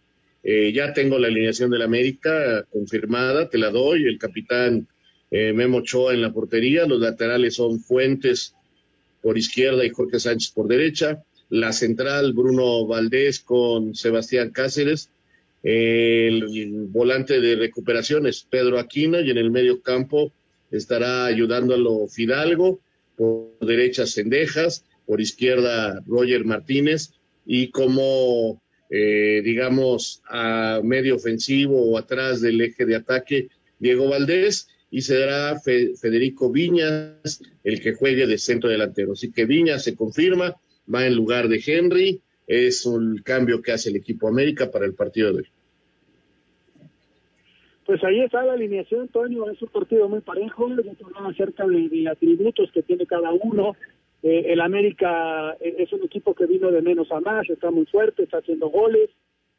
Eh, 0.42 0.72
ya 0.72 0.92
tengo 0.92 1.18
la 1.18 1.28
alineación 1.28 1.70
del 1.70 1.82
América 1.82 2.66
confirmada, 2.70 3.48
te 3.48 3.58
la 3.58 3.70
doy. 3.70 4.06
El 4.06 4.18
capitán 4.18 4.88
eh, 5.30 5.52
Memo 5.52 5.78
Ochoa 5.78 6.14
en 6.14 6.22
la 6.22 6.32
portería. 6.32 6.86
Los 6.86 7.00
laterales 7.00 7.54
son 7.54 7.80
Fuentes 7.80 8.54
por 9.20 9.38
izquierda 9.38 9.84
y 9.84 9.90
Jorge 9.90 10.18
Sánchez 10.18 10.50
por 10.52 10.66
derecha. 10.66 11.22
La 11.50 11.72
central, 11.72 12.32
Bruno 12.32 12.86
Valdés 12.86 13.40
con 13.40 13.94
Sebastián 13.94 14.50
Cáceres. 14.50 15.10
el 15.62 16.86
volante 16.88 17.40
de 17.40 17.54
recuperación 17.54 18.26
es 18.26 18.42
Pedro 18.42 18.78
Aquino 18.80 19.20
y 19.20 19.30
en 19.30 19.38
el 19.38 19.50
medio 19.50 19.80
campo 19.80 20.32
estará 20.72 21.26
ayudando 21.26 21.74
a 21.74 21.76
lo 21.76 22.08
Fidalgo. 22.08 22.80
Por 23.22 23.66
derecha, 23.66 24.06
Cendejas. 24.06 24.84
Por 25.06 25.20
izquierda, 25.20 26.02
Roger 26.06 26.44
Martínez. 26.44 27.12
Y 27.44 27.70
como 27.70 28.62
eh, 28.94 29.40
digamos, 29.42 30.22
a 30.28 30.82
medio 30.84 31.16
ofensivo 31.16 31.82
o 31.82 31.96
atrás 31.96 32.42
del 32.42 32.60
eje 32.60 32.84
de 32.84 32.96
ataque, 32.96 33.48
Diego 33.78 34.06
Valdés, 34.10 34.68
y 34.90 35.00
será 35.00 35.58
Federico 35.58 36.50
Viñas 36.50 37.40
el 37.64 37.80
que 37.80 37.94
juegue 37.94 38.26
de 38.26 38.36
centro 38.36 38.68
delantero. 38.68 39.12
Así 39.12 39.32
que 39.32 39.46
Viñas 39.46 39.84
se 39.84 39.96
confirma, 39.96 40.56
va 40.94 41.06
en 41.06 41.14
lugar 41.14 41.48
de 41.48 41.62
Henry, 41.64 42.20
es 42.46 42.84
un 42.84 43.16
cambio 43.24 43.62
que 43.62 43.72
hace 43.72 43.88
el 43.88 43.96
equipo 43.96 44.28
América 44.28 44.70
para 44.70 44.84
el 44.84 44.92
partido 44.92 45.32
de 45.32 45.38
hoy. 45.38 45.48
Pues 47.84 48.02
ahí 48.04 48.20
está 48.20 48.44
la 48.44 48.52
alineación, 48.52 49.02
Antonio, 49.02 49.50
es 49.50 49.60
un 49.60 49.68
partido 49.68 50.08
muy 50.08 50.20
parejo, 50.20 50.68
ya 50.68 50.92
hablaba 51.04 51.30
acerca 51.30 51.66
de 51.66 52.08
atributos 52.08 52.70
que 52.72 52.82
tiene 52.82 53.06
cada 53.06 53.32
uno, 53.32 53.74
eh, 54.22 54.52
el 54.52 54.60
América 54.60 55.56
eh, 55.60 55.76
es 55.78 55.92
un 55.92 56.04
equipo 56.04 56.34
que 56.34 56.46
vino 56.46 56.70
de 56.70 56.80
menos 56.80 57.10
a 57.10 57.20
más, 57.20 57.48
está 57.50 57.70
muy 57.70 57.86
fuerte, 57.86 58.22
está 58.22 58.38
haciendo 58.38 58.68
goles. 58.68 59.10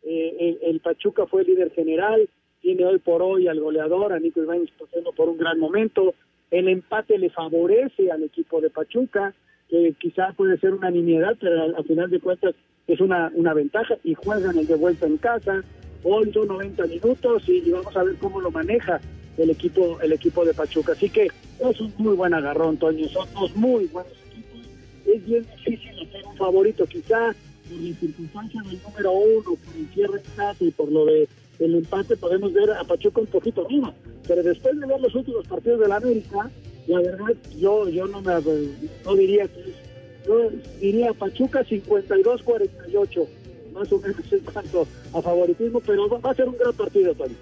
Eh, 0.04 0.58
el, 0.62 0.80
Pachuca 0.80 1.26
fue 1.28 1.44
líder 1.44 1.72
general, 1.72 2.30
tiene 2.62 2.86
hoy 2.86 3.00
por 3.00 3.22
hoy 3.22 3.48
al 3.48 3.60
goleador, 3.60 4.14
a 4.14 4.20
Nico 4.20 4.42
Ibáñez 4.42 4.72
pasando 4.80 5.12
por 5.12 5.28
un 5.28 5.38
gran 5.38 5.60
momento. 5.60 6.14
El 6.50 6.68
empate 6.70 7.18
le 7.18 7.30
favorece 7.30 8.12
al 8.12 8.24
equipo 8.24 8.62
de 8.62 8.70
Pachuca, 8.70 9.34
que 9.70 9.94
quizás 10.00 10.36
puede 10.36 10.58
ser 10.60 10.74
una 10.74 10.92
nimiedad, 10.92 11.36
pero 11.40 11.62
al, 11.64 11.84
final 11.84 12.10
de 12.10 12.20
cuentas 12.20 12.56
es 12.88 13.00
una, 13.02 13.32
una 13.34 13.54
ventaja 13.54 13.96
y 14.04 14.14
juegan 14.14 14.58
el 14.58 14.68
de 14.68 14.76
vuelta 14.76 15.08
en 15.08 15.18
casa. 15.18 15.64
Hoy 16.04 16.32
son 16.34 16.48
90 16.48 16.86
minutos 16.86 17.44
y, 17.48 17.70
vamos 17.72 17.96
a 17.96 18.04
ver 18.04 18.16
cómo 18.18 18.42
lo 18.42 18.52
maneja 18.52 19.00
el 19.38 19.50
equipo 19.50 20.00
el 20.02 20.14
equipo 20.14 20.46
de 20.46 20.54
Pachuca. 20.54 20.94
Así 20.94 21.10
que 21.10 21.28
es 21.28 21.82
un 21.82 21.94
muy 21.98 22.16
buen 22.16 22.34
agarrón, 22.34 22.78
Toño. 22.78 23.08
Son 23.10 23.28
dos 23.34 23.56
muy 23.56 23.86
buenos 23.86 24.14
es 25.06 25.26
bien 25.26 25.46
difícil 25.58 26.08
hacer 26.08 26.26
un 26.26 26.36
favorito, 26.38 26.86
quizá 26.86 27.36
por 27.70 27.78
la 27.78 27.96
circunstancia 27.96 28.62
del 28.64 28.82
número 28.82 29.12
uno, 29.12 29.44
por 29.44 29.76
el 29.76 29.88
cierre 29.94 30.18
de 30.18 30.24
casa 30.36 30.64
y 30.64 30.72
por 30.72 30.92
lo 30.92 31.06
de 31.06 31.28
el 31.60 31.76
empate 31.76 32.18
podemos 32.18 32.52
ver 32.52 32.72
a 32.72 32.84
Pachuca 32.84 33.22
un 33.22 33.28
poquito 33.28 33.66
arriba, 33.66 33.94
pero 34.28 34.42
después 34.44 34.80
de 34.80 34.88
ver 34.88 35.00
los 35.00 35.14
últimos 35.14 35.48
partidos 35.48 35.82
de 35.82 35.88
la 35.88 35.98
América, 35.98 36.50
la 36.88 37.00
verdad 37.00 37.34
yo 37.58 37.88
yo 37.90 38.08
no 38.08 38.22
me 38.22 38.34
no 39.06 39.16
diría 39.16 39.48
que 39.48 39.60
es, 39.62 39.76
yo 40.28 40.50
diría 40.80 41.14
Pachuca 41.14 41.64
52-48, 41.66 43.28
más 43.74 43.92
o 43.92 44.00
menos 44.00 44.32
en 44.32 44.40
cuanto 44.40 44.88
a 45.14 45.22
favoritismo, 45.22 45.80
pero 45.80 46.08
va 46.08 46.32
a 46.32 46.36
ser 46.36 46.48
un 46.48 46.58
gran 46.58 46.74
partido 46.74 47.14
también. 47.14 47.40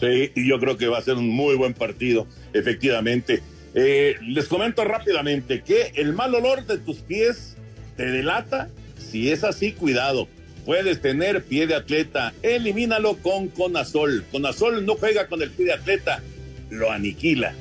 Sí, 0.00 0.32
y 0.34 0.48
yo 0.48 0.58
creo 0.58 0.76
que 0.76 0.88
va 0.88 0.98
a 0.98 1.02
ser 1.02 1.14
un 1.14 1.28
muy 1.28 1.56
buen 1.56 1.74
partido, 1.74 2.26
efectivamente. 2.52 3.42
Eh, 3.74 4.16
les 4.22 4.46
comento 4.46 4.84
rápidamente 4.84 5.62
que 5.62 5.92
el 5.96 6.12
mal 6.12 6.34
olor 6.34 6.64
de 6.66 6.78
tus 6.78 6.98
pies 6.98 7.56
te 7.96 8.06
delata. 8.06 8.68
Si 8.98 9.30
es 9.30 9.44
así, 9.44 9.72
cuidado. 9.72 10.28
Puedes 10.64 11.00
tener 11.00 11.44
pie 11.44 11.66
de 11.66 11.74
atleta. 11.74 12.32
Elimínalo 12.42 13.16
con 13.18 13.48
Conazol. 13.48 14.24
Conazol 14.30 14.86
no 14.86 14.94
juega 14.94 15.26
con 15.26 15.42
el 15.42 15.50
pie 15.50 15.66
de 15.66 15.72
atleta, 15.74 16.22
lo 16.70 16.90
aniquila. 16.90 17.54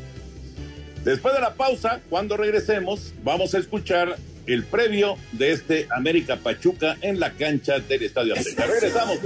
Después 1.04 1.34
de 1.34 1.42
la 1.42 1.56
pausa, 1.56 2.02
cuando 2.10 2.38
regresemos, 2.38 3.14
vamos 3.24 3.54
a 3.54 3.58
escuchar 3.58 4.16
el 4.48 4.64
previo 4.64 5.18
de 5.32 5.52
este 5.52 5.88
América 5.96 6.38
Pachuca 6.38 6.98
en 7.02 7.20
la 7.20 7.32
cancha 7.32 7.80
del 7.80 8.04
Estadio 8.04 8.34
Azteca. 8.36 8.66
Regresamos. 8.66 9.20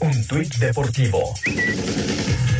Un 0.00 0.26
tuit 0.26 0.54
deportivo. 0.56 1.34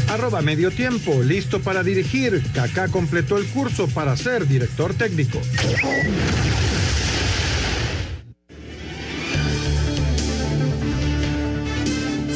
Arroba 0.08 0.40
medio 0.40 0.70
tiempo, 0.70 1.22
listo 1.22 1.60
para 1.60 1.82
dirigir. 1.82 2.42
Kaká 2.54 2.88
completó 2.88 3.36
el 3.36 3.46
curso 3.46 3.88
para 3.88 4.16
ser 4.16 4.46
director 4.46 4.94
técnico. 4.94 5.38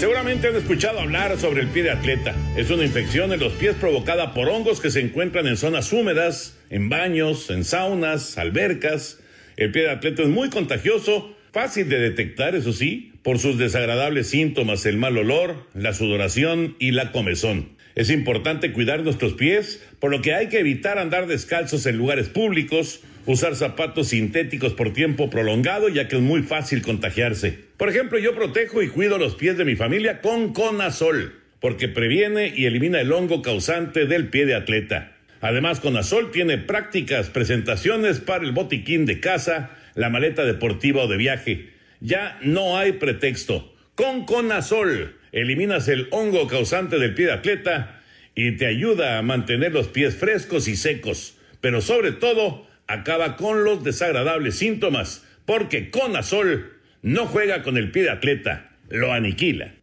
Seguramente 0.02 0.48
han 0.48 0.56
escuchado 0.56 0.98
hablar 0.98 1.38
sobre 1.38 1.60
el 1.60 1.68
pie 1.68 1.84
de 1.84 1.92
atleta. 1.92 2.34
Es 2.56 2.70
una 2.70 2.82
infección 2.82 3.32
en 3.32 3.38
los 3.38 3.52
pies 3.52 3.76
provocada 3.76 4.34
por 4.34 4.48
hongos 4.48 4.80
que 4.80 4.90
se 4.90 4.98
encuentran 4.98 5.46
en 5.46 5.56
zonas 5.56 5.92
húmedas, 5.92 6.58
en 6.70 6.88
baños, 6.88 7.50
en 7.50 7.62
saunas, 7.62 8.36
albercas. 8.36 9.20
El 9.56 9.70
pie 9.70 9.82
de 9.82 9.90
atleta 9.90 10.22
es 10.22 10.28
muy 10.28 10.50
contagioso, 10.50 11.36
fácil 11.52 11.88
de 11.88 12.00
detectar, 12.00 12.56
eso 12.56 12.72
sí, 12.72 13.12
por 13.22 13.38
sus 13.38 13.58
desagradables 13.58 14.26
síntomas, 14.26 14.86
el 14.86 14.96
mal 14.96 15.16
olor, 15.16 15.68
la 15.72 15.94
sudoración 15.94 16.74
y 16.80 16.90
la 16.90 17.12
comezón. 17.12 17.68
Es 17.94 18.10
importante 18.10 18.72
cuidar 18.72 19.04
nuestros 19.04 19.34
pies, 19.34 19.86
por 20.00 20.10
lo 20.10 20.20
que 20.20 20.34
hay 20.34 20.48
que 20.48 20.58
evitar 20.58 20.98
andar 20.98 21.28
descalzos 21.28 21.86
en 21.86 21.96
lugares 21.96 22.28
públicos, 22.28 23.02
usar 23.26 23.54
zapatos 23.56 24.08
sintéticos 24.08 24.74
por 24.74 24.92
tiempo 24.92 25.30
prolongado, 25.30 25.88
ya 25.88 26.08
que 26.08 26.16
es 26.16 26.22
muy 26.22 26.42
fácil 26.42 26.82
contagiarse. 26.82 27.58
Por 27.76 27.88
ejemplo, 27.88 28.18
yo 28.18 28.34
protejo 28.34 28.82
y 28.82 28.88
cuido 28.88 29.18
los 29.18 29.34
pies 29.34 29.56
de 29.56 29.64
mi 29.64 29.76
familia 29.76 30.20
con 30.20 30.52
Conazol, 30.52 31.40
porque 31.60 31.88
previene 31.88 32.52
y 32.54 32.66
elimina 32.66 33.00
el 33.00 33.12
hongo 33.12 33.42
causante 33.42 34.06
del 34.06 34.28
pie 34.28 34.46
de 34.46 34.54
atleta. 34.54 35.12
Además, 35.40 35.80
Conazol 35.80 36.30
tiene 36.30 36.58
prácticas 36.58 37.30
presentaciones 37.30 38.20
para 38.20 38.44
el 38.44 38.52
botiquín 38.52 39.06
de 39.06 39.20
casa, 39.20 39.70
la 39.94 40.08
maleta 40.08 40.44
deportiva 40.44 41.02
o 41.02 41.08
de 41.08 41.16
viaje 41.16 41.72
ya 42.02 42.38
no 42.42 42.76
hay 42.76 42.92
pretexto. 42.92 43.72
Con 43.94 44.26
Conazol 44.26 45.16
eliminas 45.30 45.88
el 45.88 46.08
hongo 46.10 46.48
causante 46.48 46.98
del 46.98 47.14
pie 47.14 47.26
de 47.26 47.32
atleta 47.32 48.00
y 48.34 48.52
te 48.52 48.66
ayuda 48.66 49.18
a 49.18 49.22
mantener 49.22 49.72
los 49.72 49.88
pies 49.88 50.16
frescos 50.16 50.68
y 50.68 50.76
secos, 50.76 51.36
pero 51.60 51.80
sobre 51.80 52.12
todo 52.12 52.66
acaba 52.86 53.36
con 53.36 53.64
los 53.64 53.84
desagradables 53.84 54.56
síntomas, 54.56 55.24
porque 55.44 55.90
Conazol 55.90 56.72
no 57.02 57.26
juega 57.26 57.62
con 57.62 57.76
el 57.76 57.90
pie 57.90 58.04
de 58.04 58.10
atleta, 58.10 58.76
lo 58.88 59.12
aniquila. 59.12 59.74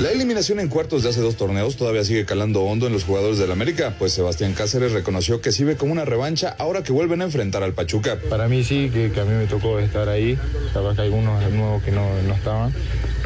La 0.00 0.10
eliminación 0.10 0.58
en 0.58 0.68
cuartos 0.68 1.04
de 1.04 1.10
hace 1.10 1.20
dos 1.20 1.36
torneos 1.36 1.76
todavía 1.76 2.02
sigue 2.02 2.24
calando 2.24 2.64
hondo 2.64 2.88
en 2.88 2.92
los 2.92 3.04
jugadores 3.04 3.38
del 3.38 3.52
América, 3.52 3.94
pues 3.96 4.12
Sebastián 4.12 4.52
Cáceres 4.52 4.90
reconoció 4.90 5.40
que 5.40 5.52
sirve 5.52 5.76
como 5.76 5.92
una 5.92 6.04
revancha 6.04 6.56
ahora 6.58 6.82
que 6.82 6.90
vuelven 6.90 7.22
a 7.22 7.26
enfrentar 7.26 7.62
al 7.62 7.74
Pachuca. 7.74 8.18
Para 8.28 8.48
mí 8.48 8.64
sí, 8.64 8.90
que, 8.92 9.12
a 9.20 9.24
mí 9.24 9.32
me 9.32 9.46
tocó 9.46 9.78
estar 9.78 10.08
ahí, 10.08 10.36
capaz 10.72 10.96
que 10.96 11.02
algunos 11.02 11.48
nuevos 11.52 11.80
que 11.84 11.92
no, 11.92 12.08
estaban. 12.34 12.74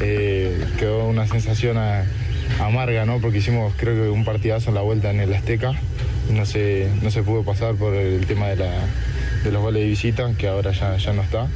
Eh, 0.03 0.63
quedó 0.79 1.07
una 1.07 1.27
sensación 1.27 1.79
amarga, 2.61 3.07
¿no? 3.07 3.19
Porque 3.21 3.39
hicimos 3.39 3.73
creo 3.79 3.95
que 3.95 4.11
un 4.11 4.27
partidazo 4.27 4.69
en 4.69 4.75
la 4.75 4.83
vuelta 4.83 5.11
en 5.11 5.21
el 5.21 5.33
Azteca. 5.33 5.73
No 6.31 6.45
se, 6.47 6.91
no 7.03 7.11
se 7.11 7.23
pudo 7.23 7.43
pasar 7.43 7.75
por 7.75 7.95
el 7.95 8.27
tema 8.27 8.49
de, 8.49 8.57
de 9.45 9.53
los 9.53 9.63
goles 9.63 9.83
de 9.83 9.89
visita, 9.89 10.33
que 10.37 10.49
ahora 10.49 10.73
ya, 10.73 10.97
ya 10.97 11.13
no 11.13 11.23
está 11.23 11.49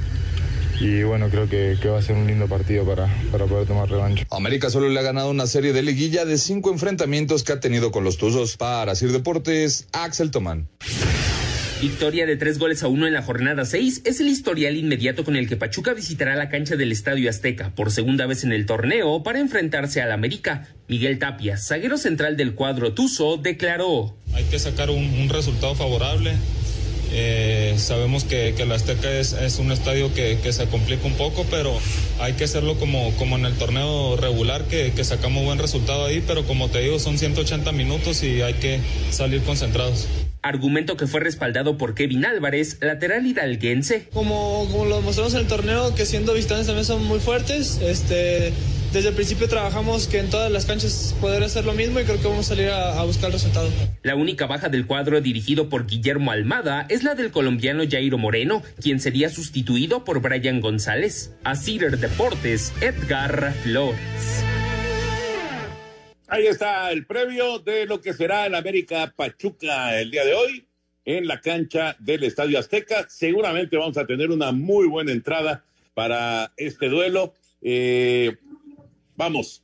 y 0.82 1.04
bueno, 1.04 1.28
creo 1.30 1.48
que, 1.48 1.76
va 1.88 1.98
a 1.98 2.02
ser 2.02 2.16
un 2.16 2.26
lindo 2.26 2.48
partido 2.48 2.84
para, 2.84 3.08
para 3.30 3.46
poder 3.46 3.68
tomar 3.68 3.88
revancha. 3.88 4.26
América 4.30 4.68
solo 4.68 4.88
le 4.88 4.98
ha 4.98 5.02
ganado 5.02 5.30
una 5.30 5.46
serie 5.46 5.72
de 5.72 5.82
liguilla 5.82 6.24
de 6.24 6.38
cinco 6.38 6.70
enfrentamientos 6.70 7.44
que 7.44 7.52
ha 7.52 7.60
tenido 7.60 7.92
con 7.92 8.02
los 8.02 8.16
Tuzos. 8.16 8.56
Para 8.56 8.94
Sir 8.96 9.12
Deportes, 9.12 9.86
Axel 9.92 10.32
Tomán. 10.32 10.68
Victoria 11.82 12.26
de 12.26 12.36
tres 12.36 12.60
goles 12.60 12.84
a 12.84 12.86
uno 12.86 13.08
en 13.08 13.12
la 13.12 13.22
jornada 13.22 13.64
6 13.64 14.02
es 14.04 14.20
el 14.20 14.28
historial 14.28 14.76
inmediato 14.76 15.24
con 15.24 15.34
el 15.34 15.48
que 15.48 15.56
Pachuca 15.56 15.94
visitará 15.94 16.36
la 16.36 16.48
cancha 16.48 16.76
del 16.76 16.92
Estadio 16.92 17.28
Azteca 17.28 17.74
por 17.74 17.90
segunda 17.90 18.24
vez 18.26 18.44
en 18.44 18.52
el 18.52 18.66
torneo 18.66 19.24
para 19.24 19.40
enfrentarse 19.40 20.00
al 20.00 20.12
América. 20.12 20.68
Miguel 20.86 21.18
Tapia, 21.18 21.58
zaguero 21.58 21.98
central 21.98 22.36
del 22.36 22.54
cuadro 22.54 22.94
Tuzo, 22.94 23.36
declaró. 23.36 24.16
Hay 24.32 24.44
que 24.44 24.60
sacar 24.60 24.90
un 24.90 25.28
resultado 25.28 25.74
favorable. 25.74 26.34
Eh, 27.14 27.74
sabemos 27.78 28.22
que, 28.22 28.54
que, 28.56 28.64
la 28.64 28.76
Azteca 28.76 29.10
es, 29.10 29.58
un 29.58 29.72
estadio 29.72 30.14
que, 30.14 30.38
se 30.52 30.66
complica 30.66 31.04
un 31.04 31.14
poco, 31.14 31.44
pero 31.50 31.76
hay 32.20 32.34
que 32.34 32.44
hacerlo 32.44 32.76
como, 32.78 33.10
como 33.16 33.36
en 33.36 33.44
el 33.44 33.54
torneo 33.54 34.16
regular, 34.16 34.64
que, 34.64 34.92
que, 34.94 35.04
sacamos 35.04 35.44
buen 35.44 35.58
resultado 35.58 36.06
ahí, 36.06 36.22
pero 36.26 36.44
como 36.44 36.70
te 36.70 36.78
digo, 36.78 36.98
son 37.00 37.18
180 37.18 37.72
minutos 37.72 38.22
y 38.22 38.40
hay 38.40 38.54
que 38.54 38.80
salir 39.10 39.42
concentrados. 39.42 40.06
Argumento 40.42 40.96
que 40.96 41.06
fue 41.06 41.20
respaldado 41.20 41.78
por 41.78 41.94
Kevin 41.94 42.24
Álvarez, 42.24 42.78
lateral 42.80 43.24
hidalguense. 43.26 44.08
Como, 44.12 44.66
como 44.70 44.86
lo 44.86 45.00
mostramos 45.00 45.34
en 45.34 45.40
el 45.40 45.46
torneo, 45.46 45.94
que 45.94 46.04
siendo 46.04 46.34
visitantes 46.34 46.66
también 46.66 46.84
son 46.84 47.04
muy 47.04 47.20
fuertes, 47.20 47.80
este 47.80 48.52
desde 48.92 49.08
el 49.08 49.14
principio 49.14 49.48
trabajamos 49.48 50.06
que 50.06 50.18
en 50.18 50.28
todas 50.28 50.52
las 50.52 50.66
canchas 50.66 51.14
poder 51.18 51.42
hacer 51.42 51.64
lo 51.64 51.72
mismo 51.72 51.98
y 51.98 52.04
creo 52.04 52.20
que 52.20 52.28
vamos 52.28 52.44
a 52.46 52.48
salir 52.50 52.68
a, 52.68 53.00
a 53.00 53.04
buscar 53.04 53.26
el 53.26 53.32
resultado. 53.32 53.70
La 54.02 54.16
única 54.16 54.46
baja 54.46 54.68
del 54.68 54.86
cuadro 54.86 55.20
dirigido 55.22 55.70
por 55.70 55.86
Guillermo 55.86 56.30
Almada 56.30 56.84
es 56.90 57.02
la 57.02 57.14
del 57.14 57.30
colombiano 57.30 57.84
Jairo 57.90 58.18
Moreno, 58.18 58.62
quien 58.82 59.00
sería 59.00 59.30
sustituido 59.30 60.04
por 60.04 60.20
Brian 60.20 60.60
González. 60.60 61.32
A 61.42 61.56
Cider 61.56 61.98
Deportes, 61.98 62.72
Edgar 62.82 63.54
Flores. 63.62 64.51
Ahí 66.32 66.46
está 66.46 66.90
el 66.90 67.04
previo 67.04 67.58
de 67.58 67.84
lo 67.84 68.00
que 68.00 68.14
será 68.14 68.46
el 68.46 68.54
América 68.54 69.12
Pachuca 69.14 70.00
el 70.00 70.10
día 70.10 70.24
de 70.24 70.32
hoy 70.32 70.64
en 71.04 71.26
la 71.26 71.42
cancha 71.42 71.94
del 71.98 72.24
Estadio 72.24 72.58
Azteca. 72.58 73.06
Seguramente 73.10 73.76
vamos 73.76 73.98
a 73.98 74.06
tener 74.06 74.30
una 74.30 74.50
muy 74.50 74.88
buena 74.88 75.12
entrada 75.12 75.62
para 75.92 76.50
este 76.56 76.88
duelo. 76.88 77.34
Eh, 77.60 78.34
vamos, 79.14 79.62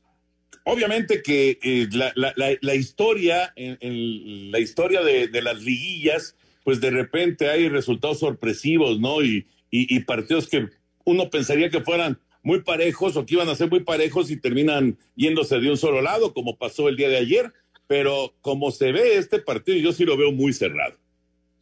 obviamente 0.63 1.23
que 1.23 1.57
eh, 1.63 1.87
la, 1.91 2.75
historia, 2.75 3.51
la 3.57 4.59
historia 4.59 5.01
de, 5.01 5.41
las 5.41 5.63
liguillas, 5.63 6.35
pues 6.63 6.79
de 6.79 6.91
repente 6.91 7.49
hay 7.49 7.67
resultados 7.67 8.19
sorpresivos, 8.19 8.99
¿no? 8.99 9.23
Y, 9.23 9.47
partidos 10.05 10.47
que 10.47 10.67
uno 11.03 11.31
pensaría 11.31 11.71
que 11.71 11.81
fueran 11.81 12.19
muy 12.41 12.61
parejos 12.61 13.17
o 13.17 13.25
que 13.25 13.35
iban 13.35 13.49
a 13.49 13.55
ser 13.55 13.69
muy 13.69 13.81
parejos 13.81 14.31
y 14.31 14.37
terminan 14.37 14.97
yéndose 15.15 15.59
de 15.59 15.69
un 15.69 15.77
solo 15.77 16.01
lado, 16.01 16.33
como 16.33 16.57
pasó 16.57 16.89
el 16.89 16.95
día 16.95 17.09
de 17.09 17.17
ayer. 17.17 17.53
Pero 17.87 18.35
como 18.41 18.71
se 18.71 18.91
ve 18.91 19.17
este 19.17 19.39
partido, 19.39 19.77
yo 19.77 19.91
sí 19.91 20.05
lo 20.05 20.15
veo 20.15 20.31
muy 20.31 20.53
cerrado. 20.53 20.95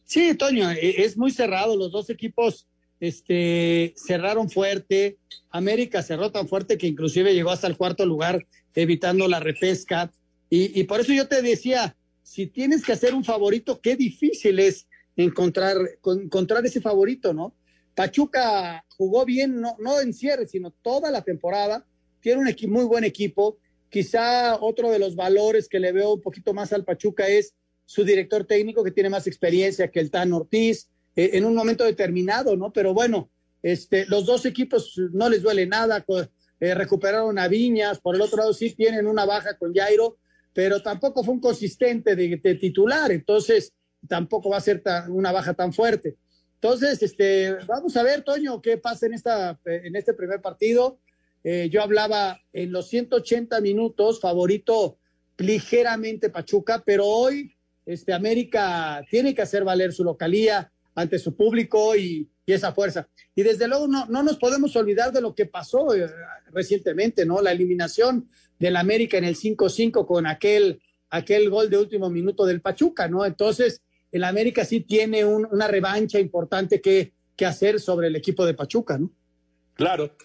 Sí, 0.04 0.34
Toño, 0.34 0.70
e, 0.70 1.02
es 1.02 1.16
muy 1.16 1.30
cerrado. 1.30 1.76
Los 1.76 1.90
dos 1.90 2.10
equipos 2.10 2.66
este, 3.00 3.94
cerraron 3.96 4.50
fuerte. 4.50 5.18
América 5.50 6.02
cerró 6.02 6.30
tan 6.30 6.48
fuerte 6.48 6.78
que 6.78 6.86
inclusive 6.86 7.34
llegó 7.34 7.50
hasta 7.50 7.66
el 7.66 7.76
cuarto 7.76 8.04
lugar, 8.04 8.46
evitando 8.74 9.26
la 9.28 9.40
repesca. 9.40 10.12
Y, 10.50 10.78
y, 10.78 10.84
por 10.84 11.00
eso 11.00 11.12
yo 11.12 11.28
te 11.28 11.42
decía, 11.42 11.96
si 12.22 12.46
tienes 12.46 12.84
que 12.84 12.92
hacer 12.92 13.14
un 13.14 13.24
favorito, 13.24 13.80
qué 13.80 13.96
difícil 13.96 14.58
es 14.58 14.86
encontrar, 15.16 15.76
encontrar 16.04 16.64
ese 16.64 16.80
favorito, 16.80 17.32
¿no? 17.34 17.54
Pachuca 17.98 18.84
jugó 18.96 19.24
bien, 19.24 19.60
no, 19.60 19.74
no 19.80 20.00
en 20.00 20.12
cierre, 20.12 20.46
sino 20.46 20.70
toda 20.70 21.10
la 21.10 21.22
temporada. 21.22 21.84
Tiene 22.20 22.40
un 22.42 22.70
muy 22.70 22.84
buen 22.84 23.02
equipo. 23.02 23.58
Quizá 23.90 24.56
otro 24.60 24.92
de 24.92 25.00
los 25.00 25.16
valores 25.16 25.68
que 25.68 25.80
le 25.80 25.90
veo 25.90 26.14
un 26.14 26.22
poquito 26.22 26.54
más 26.54 26.72
al 26.72 26.84
Pachuca 26.84 27.26
es 27.26 27.56
su 27.86 28.04
director 28.04 28.44
técnico, 28.44 28.84
que 28.84 28.92
tiene 28.92 29.10
más 29.10 29.26
experiencia 29.26 29.90
que 29.90 29.98
el 29.98 30.12
Tan 30.12 30.32
Ortiz 30.32 30.88
eh, 31.16 31.30
en 31.32 31.44
un 31.44 31.56
momento 31.56 31.82
determinado, 31.82 32.56
¿no? 32.56 32.72
Pero 32.72 32.94
bueno, 32.94 33.30
este, 33.64 34.06
los 34.06 34.26
dos 34.26 34.46
equipos 34.46 34.94
no 35.12 35.28
les 35.28 35.42
duele 35.42 35.66
nada, 35.66 36.04
eh, 36.60 36.74
recuperaron 36.74 37.36
a 37.36 37.48
Viñas, 37.48 37.98
por 37.98 38.14
el 38.14 38.20
otro 38.20 38.38
lado 38.38 38.52
sí 38.54 38.70
tienen 38.76 39.08
una 39.08 39.24
baja 39.24 39.58
con 39.58 39.74
Jairo, 39.74 40.18
pero 40.52 40.80
tampoco 40.82 41.24
fue 41.24 41.34
un 41.34 41.40
consistente 41.40 42.14
de, 42.14 42.36
titular, 42.60 43.10
entonces 43.10 43.72
tampoco 44.06 44.50
va 44.50 44.58
a 44.58 44.60
ser 44.60 44.84
una 45.08 45.32
baja 45.32 45.54
tan 45.54 45.72
fuerte. 45.72 46.16
Entonces, 46.60 47.00
este, 47.04 47.54
vamos 47.66 47.96
a 47.96 48.02
ver, 48.02 48.22
Toño, 48.22 48.60
qué 48.60 48.78
pasa 48.78 49.06
en, 49.06 49.14
esta, 49.14 49.60
en 49.64 49.94
este 49.94 50.12
primer 50.12 50.40
partido. 50.40 50.98
Eh, 51.44 51.68
yo 51.70 51.82
hablaba 51.82 52.40
en 52.52 52.72
los 52.72 52.88
180 52.88 53.60
minutos, 53.60 54.20
favorito 54.20 54.98
ligeramente 55.36 56.30
Pachuca, 56.30 56.82
pero 56.84 57.06
hoy 57.06 57.54
este, 57.86 58.12
América 58.12 59.04
tiene 59.08 59.36
que 59.36 59.42
hacer 59.42 59.62
valer 59.62 59.92
su 59.92 60.02
localía 60.02 60.72
ante 60.96 61.20
su 61.20 61.36
público 61.36 61.94
y, 61.96 62.28
esa 62.44 62.72
fuerza. 62.72 63.06
Y 63.34 63.42
desde 63.42 63.68
luego 63.68 63.86
no, 63.86 64.06
no, 64.06 64.22
nos 64.22 64.38
podemos 64.38 64.74
olvidar 64.74 65.12
de 65.12 65.20
lo 65.20 65.34
que 65.34 65.44
pasó 65.44 65.94
eh, 65.94 66.10
recientemente, 66.50 67.26
¿no? 67.26 67.42
La 67.42 67.52
eliminación 67.52 68.30
del 68.58 68.76
América 68.76 69.18
en 69.18 69.24
el 69.24 69.36
5-5 69.36 70.06
con 70.06 70.26
aquel, 70.26 70.80
aquel 71.10 71.50
gol 71.50 71.68
de 71.68 71.76
último 71.76 72.08
minuto 72.08 72.46
del 72.46 72.62
Pachuca, 72.62 73.06
¿no? 73.06 73.26
Entonces, 73.26 73.82
el 74.12 74.24
América 74.24 74.64
sí 74.64 74.80
tiene 74.80 75.24
un, 75.24 75.46
una 75.50 75.68
revancha 75.68 76.18
importante 76.18 76.80
que, 76.80 77.12
que 77.36 77.46
hacer 77.46 77.80
sobre 77.80 78.08
el 78.08 78.16
equipo 78.16 78.46
de 78.46 78.54
Pachuca, 78.54 78.98
¿no? 78.98 79.10
Claro, 79.74 80.16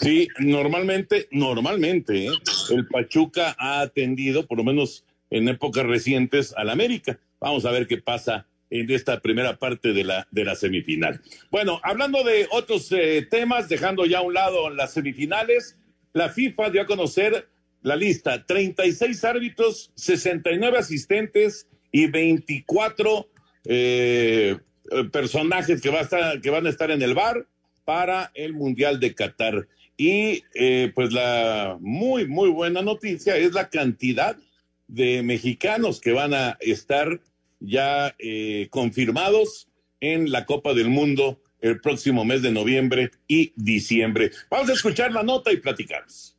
sí, 0.00 0.26
normalmente, 0.40 1.28
normalmente, 1.30 2.26
¿eh? 2.26 2.30
el 2.70 2.88
Pachuca 2.88 3.54
ha 3.56 3.80
atendido, 3.80 4.48
por 4.48 4.58
lo 4.58 4.64
menos 4.64 5.04
en 5.30 5.48
épocas 5.48 5.86
recientes, 5.86 6.52
al 6.56 6.70
América. 6.70 7.20
Vamos 7.38 7.64
a 7.66 7.70
ver 7.70 7.86
qué 7.86 7.98
pasa 7.98 8.48
en 8.68 8.90
esta 8.90 9.20
primera 9.20 9.58
parte 9.58 9.92
de 9.92 10.02
la, 10.02 10.26
de 10.32 10.44
la 10.44 10.56
semifinal. 10.56 11.20
Bueno, 11.52 11.80
hablando 11.84 12.24
de 12.24 12.48
otros 12.50 12.90
eh, 12.90 13.24
temas, 13.30 13.68
dejando 13.68 14.06
ya 14.06 14.18
a 14.18 14.22
un 14.22 14.34
lado 14.34 14.70
las 14.70 14.92
semifinales, 14.92 15.78
la 16.12 16.30
FIFA 16.30 16.70
dio 16.70 16.82
a 16.82 16.86
conocer 16.86 17.48
la 17.82 17.94
lista, 17.94 18.44
36 18.44 19.22
árbitros, 19.24 19.92
69 19.94 20.78
asistentes 20.78 21.68
y 21.96 22.08
24 22.08 23.26
eh, 23.64 24.58
personajes 25.10 25.80
que, 25.80 25.88
va 25.88 26.00
a 26.00 26.02
estar, 26.02 26.40
que 26.42 26.50
van 26.50 26.66
a 26.66 26.68
estar 26.68 26.90
en 26.90 27.00
el 27.00 27.14
bar 27.14 27.46
para 27.86 28.30
el 28.34 28.52
Mundial 28.52 29.00
de 29.00 29.14
Qatar. 29.14 29.66
Y 29.96 30.44
eh, 30.52 30.92
pues 30.94 31.14
la 31.14 31.78
muy, 31.80 32.26
muy 32.26 32.50
buena 32.50 32.82
noticia 32.82 33.38
es 33.38 33.54
la 33.54 33.70
cantidad 33.70 34.36
de 34.88 35.22
mexicanos 35.22 35.98
que 36.02 36.12
van 36.12 36.34
a 36.34 36.58
estar 36.60 37.18
ya 37.60 38.14
eh, 38.18 38.68
confirmados 38.68 39.68
en 40.00 40.30
la 40.30 40.44
Copa 40.44 40.74
del 40.74 40.90
Mundo 40.90 41.40
el 41.62 41.80
próximo 41.80 42.26
mes 42.26 42.42
de 42.42 42.52
noviembre 42.52 43.10
y 43.26 43.54
diciembre. 43.56 44.32
Vamos 44.50 44.68
a 44.68 44.74
escuchar 44.74 45.12
la 45.12 45.22
nota 45.22 45.50
y 45.50 45.56
platicamos. 45.56 46.35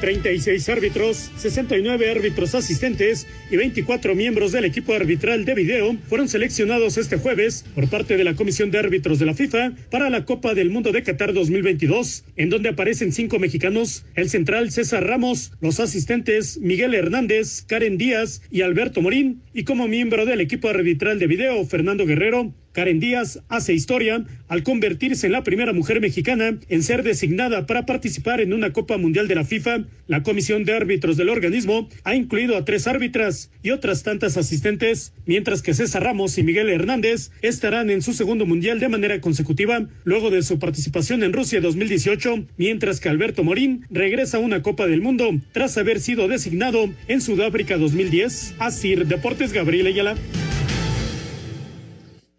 36 0.00 0.68
árbitros, 0.68 1.30
69 1.36 2.10
árbitros 2.10 2.54
asistentes 2.54 3.26
y 3.50 3.56
24 3.56 4.14
miembros 4.14 4.52
del 4.52 4.64
equipo 4.64 4.94
arbitral 4.94 5.44
de 5.44 5.54
video 5.54 5.96
fueron 6.08 6.28
seleccionados 6.28 6.96
este 6.96 7.18
jueves 7.18 7.64
por 7.74 7.88
parte 7.88 8.16
de 8.16 8.24
la 8.24 8.34
Comisión 8.34 8.70
de 8.70 8.78
Árbitros 8.78 9.18
de 9.18 9.26
la 9.26 9.34
FIFA 9.34 9.72
para 9.90 10.10
la 10.10 10.24
Copa 10.24 10.54
del 10.54 10.70
Mundo 10.70 10.92
de 10.92 11.02
Qatar 11.02 11.34
2022, 11.34 12.24
en 12.36 12.50
donde 12.50 12.70
aparecen 12.70 13.12
cinco 13.12 13.38
mexicanos, 13.38 14.04
el 14.14 14.30
central 14.30 14.70
César 14.70 15.06
Ramos, 15.06 15.52
los 15.60 15.80
asistentes 15.80 16.58
Miguel 16.58 16.94
Hernández, 16.94 17.62
Karen 17.66 17.98
Díaz 17.98 18.42
y 18.50 18.62
Alberto 18.62 19.02
Morín, 19.02 19.42
y 19.52 19.64
como 19.64 19.86
miembro 19.86 20.24
del 20.24 20.40
equipo 20.40 20.68
arbitral 20.68 21.18
de 21.18 21.26
video 21.26 21.64
Fernando 21.66 22.06
Guerrero, 22.06 22.54
Karen 22.72 23.00
Díaz 23.00 23.40
hace 23.48 23.74
historia 23.74 24.24
al 24.48 24.62
convertirse 24.62 25.26
en 25.26 25.32
la 25.32 25.42
primera 25.42 25.72
mujer 25.72 26.00
mexicana 26.00 26.58
en 26.68 26.82
ser 26.82 27.02
designada 27.02 27.66
para 27.66 27.86
participar 27.86 28.40
en 28.40 28.52
una 28.52 28.72
Copa 28.72 28.96
Mundial 28.96 29.28
de 29.28 29.34
la 29.34 29.44
FIFA. 29.44 29.84
La 30.06 30.22
Comisión 30.22 30.64
de 30.64 30.74
Árbitros 30.74 31.16
del 31.16 31.28
organismo 31.28 31.88
ha 32.04 32.14
incluido 32.14 32.56
a 32.56 32.64
tres 32.64 32.86
árbitras 32.86 33.50
y 33.62 33.70
otras 33.70 34.02
tantas 34.02 34.36
asistentes, 34.36 35.12
mientras 35.26 35.62
que 35.62 35.74
César 35.74 36.04
Ramos 36.04 36.38
y 36.38 36.42
Miguel 36.42 36.68
Hernández 36.68 37.30
estarán 37.42 37.90
en 37.90 38.02
su 38.02 38.12
segundo 38.12 38.46
Mundial 38.46 38.80
de 38.80 38.88
manera 38.88 39.20
consecutiva, 39.20 39.88
luego 40.04 40.30
de 40.30 40.42
su 40.42 40.58
participación 40.58 41.22
en 41.22 41.32
Rusia 41.32 41.60
2018, 41.60 42.46
mientras 42.56 43.00
que 43.00 43.08
Alberto 43.08 43.44
Morín 43.44 43.86
regresa 43.90 44.38
a 44.38 44.40
una 44.40 44.62
Copa 44.62 44.86
del 44.86 45.00
Mundo 45.00 45.30
tras 45.52 45.76
haber 45.76 46.00
sido 46.00 46.28
designado 46.28 46.90
en 47.08 47.20
Sudáfrica 47.20 47.76
2010. 47.76 48.54
Asir 48.58 49.06
Deportes 49.06 49.52
Gabriel 49.52 49.86
Ayala. 49.88 50.16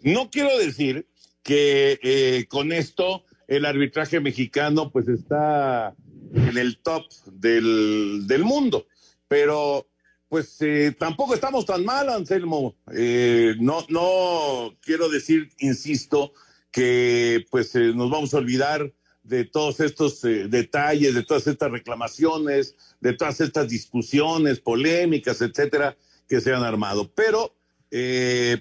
No 0.02 0.30
quiero 0.30 0.58
decir 0.58 1.08
que 1.44 2.00
eh, 2.02 2.46
con 2.50 2.72
esto 2.72 3.24
el 3.48 3.66
arbitraje 3.66 4.20
mexicano 4.20 4.92
pues 4.92 5.08
está 5.08 5.96
en 6.34 6.58
el 6.58 6.78
top 6.78 7.04
del, 7.32 8.26
del 8.26 8.44
mundo, 8.44 8.88
pero 9.28 9.88
pues 10.32 10.56
eh, 10.62 10.96
tampoco 10.98 11.34
estamos 11.34 11.66
tan 11.66 11.84
mal, 11.84 12.08
Anselmo. 12.08 12.78
Eh, 12.94 13.56
no, 13.60 13.86
no 13.90 14.74
quiero 14.80 15.10
decir, 15.10 15.50
insisto, 15.60 16.32
que 16.72 17.46
pues 17.52 17.76
eh, 17.76 17.92
nos 17.94 18.10
vamos 18.10 18.34
a 18.34 18.38
olvidar 18.38 18.94
de 19.24 19.44
todos 19.44 19.82
estos 19.82 20.22
detalles, 20.22 21.16
de 21.16 21.24
todas 21.24 21.48
estas 21.48 21.70
reclamaciones, 21.70 22.76
de 23.02 23.12
todas 23.12 23.42
estas 23.42 23.68
discusiones 23.68 24.62
polémicas, 24.62 25.42
etcétera, 25.42 25.98
que 26.30 26.40
se 26.40 26.54
han 26.54 26.64
armado. 26.64 27.12
Pero, 27.14 27.54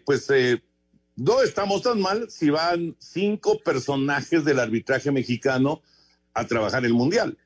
pues 0.05 0.29
no 1.21 1.43
estamos 1.43 1.83
tan 1.83 2.01
mal 2.01 2.31
si 2.31 2.49
van 2.49 2.97
cinco 2.99 3.59
personajes 3.63 4.43
del 4.43 4.59
arbitraje 4.59 5.13
mexicano 5.13 5.83
a 6.33 6.47
trabajar 6.47 6.83
el 6.87 6.95
Mundial. 6.95 7.37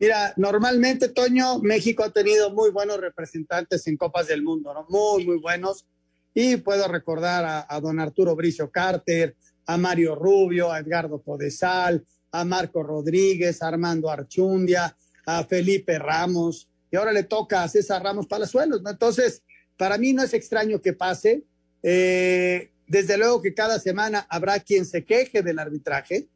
Mira, 0.00 0.32
normalmente, 0.38 1.10
Toño, 1.10 1.58
México 1.58 2.04
ha 2.04 2.10
tenido 2.10 2.50
muy 2.50 2.70
buenos 2.70 2.98
representantes 2.98 3.86
en 3.86 3.98
Copas 3.98 4.28
del 4.28 4.42
Mundo, 4.42 4.72
¿no? 4.72 4.86
Muy, 4.88 5.26
muy 5.26 5.36
buenos. 5.38 5.84
Y 6.32 6.56
puedo 6.56 6.88
recordar 6.88 7.66
a, 7.68 7.80
don 7.80 8.00
Arturo 8.00 8.34
Bricio 8.34 8.70
Carter, 8.70 9.36
a 9.66 9.76
Mario 9.76 10.14
Rubio, 10.14 10.72
a 10.72 10.78
Edgardo 10.78 11.20
Podesal, 11.20 12.02
a 12.32 12.44
Marco 12.46 12.82
Rodríguez, 12.82 13.62
a 13.62 13.68
Armando 13.68 14.10
Archundia, 14.10 14.96
a 15.26 15.44
Felipe 15.44 15.98
Ramos, 15.98 16.70
y 16.90 16.96
ahora 16.96 17.12
le 17.12 17.24
toca 17.24 17.62
a 17.62 17.68
César 17.68 18.02
Ramos 18.02 18.26
Palazuelos, 18.26 18.80
¿no? 18.80 18.88
Entonces, 18.88 19.42
para 19.76 19.98
mí 19.98 20.14
no 20.14 20.22
es 20.22 20.32
extraño 20.32 20.80
que 20.80 20.94
pase. 20.94 21.44
Eh, 21.82 22.70
desde 22.86 23.16
luego 23.16 23.42
que 23.42 23.54
cada 23.54 23.78
semana 23.78 24.26
habrá 24.28 24.60
quien 24.60 24.84
se 24.84 25.04
queje 25.04 25.42
del 25.42 25.58
arbitraje, 25.58 26.28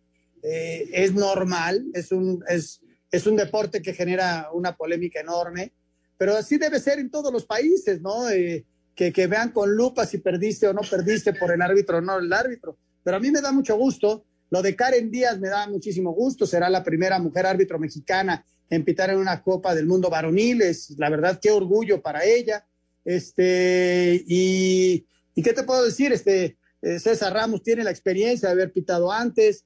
eh, 0.42 0.88
es 0.92 1.14
normal, 1.14 1.86
es 1.94 2.12
un, 2.12 2.42
es, 2.48 2.80
es 3.10 3.26
un 3.26 3.36
deporte 3.36 3.82
que 3.82 3.92
genera 3.92 4.48
una 4.52 4.76
polémica 4.76 5.20
enorme, 5.20 5.72
pero 6.16 6.36
así 6.36 6.58
debe 6.58 6.80
ser 6.80 6.98
en 6.98 7.10
todos 7.10 7.32
los 7.32 7.44
países, 7.44 8.00
¿no? 8.00 8.28
Eh, 8.30 8.64
que, 8.94 9.12
que, 9.12 9.26
vean 9.26 9.50
con 9.52 9.74
lupa 9.74 10.04
si 10.04 10.18
perdiste 10.18 10.68
o 10.68 10.74
no 10.74 10.82
perdiste 10.82 11.32
por 11.32 11.52
el 11.52 11.62
árbitro 11.62 11.98
o 11.98 12.00
no 12.00 12.18
el 12.18 12.32
árbitro. 12.32 12.76
Pero 13.02 13.16
a 13.16 13.20
mí 13.20 13.30
me 13.30 13.40
da 13.40 13.52
mucho 13.52 13.76
gusto. 13.76 14.24
Lo 14.50 14.62
de 14.62 14.76
Karen 14.76 15.10
Díaz 15.10 15.38
me 15.38 15.48
da 15.48 15.66
muchísimo 15.68 16.12
gusto. 16.12 16.46
Será 16.46 16.68
la 16.68 16.84
primera 16.84 17.18
mujer 17.18 17.46
árbitro 17.46 17.78
mexicana 17.78 18.44
en 18.68 18.84
pitar 18.84 19.10
en 19.10 19.18
una 19.18 19.42
Copa 19.42 19.74
del 19.74 19.86
Mundo 19.86 20.10
varonil. 20.10 20.60
Es, 20.62 20.90
la 20.98 21.08
verdad, 21.08 21.38
qué 21.40 21.50
orgullo 21.50 22.02
para 22.02 22.24
ella. 22.24 22.66
Este, 23.04 24.22
y, 24.26 25.06
y 25.34 25.42
qué 25.42 25.52
te 25.52 25.62
puedo 25.62 25.84
decir, 25.84 26.12
este, 26.12 26.56
eh, 26.82 26.98
César 26.98 27.32
Ramos 27.32 27.62
tiene 27.62 27.84
la 27.84 27.90
experiencia 27.90 28.48
de 28.48 28.54
haber 28.54 28.72
pitado 28.72 29.12
antes. 29.12 29.64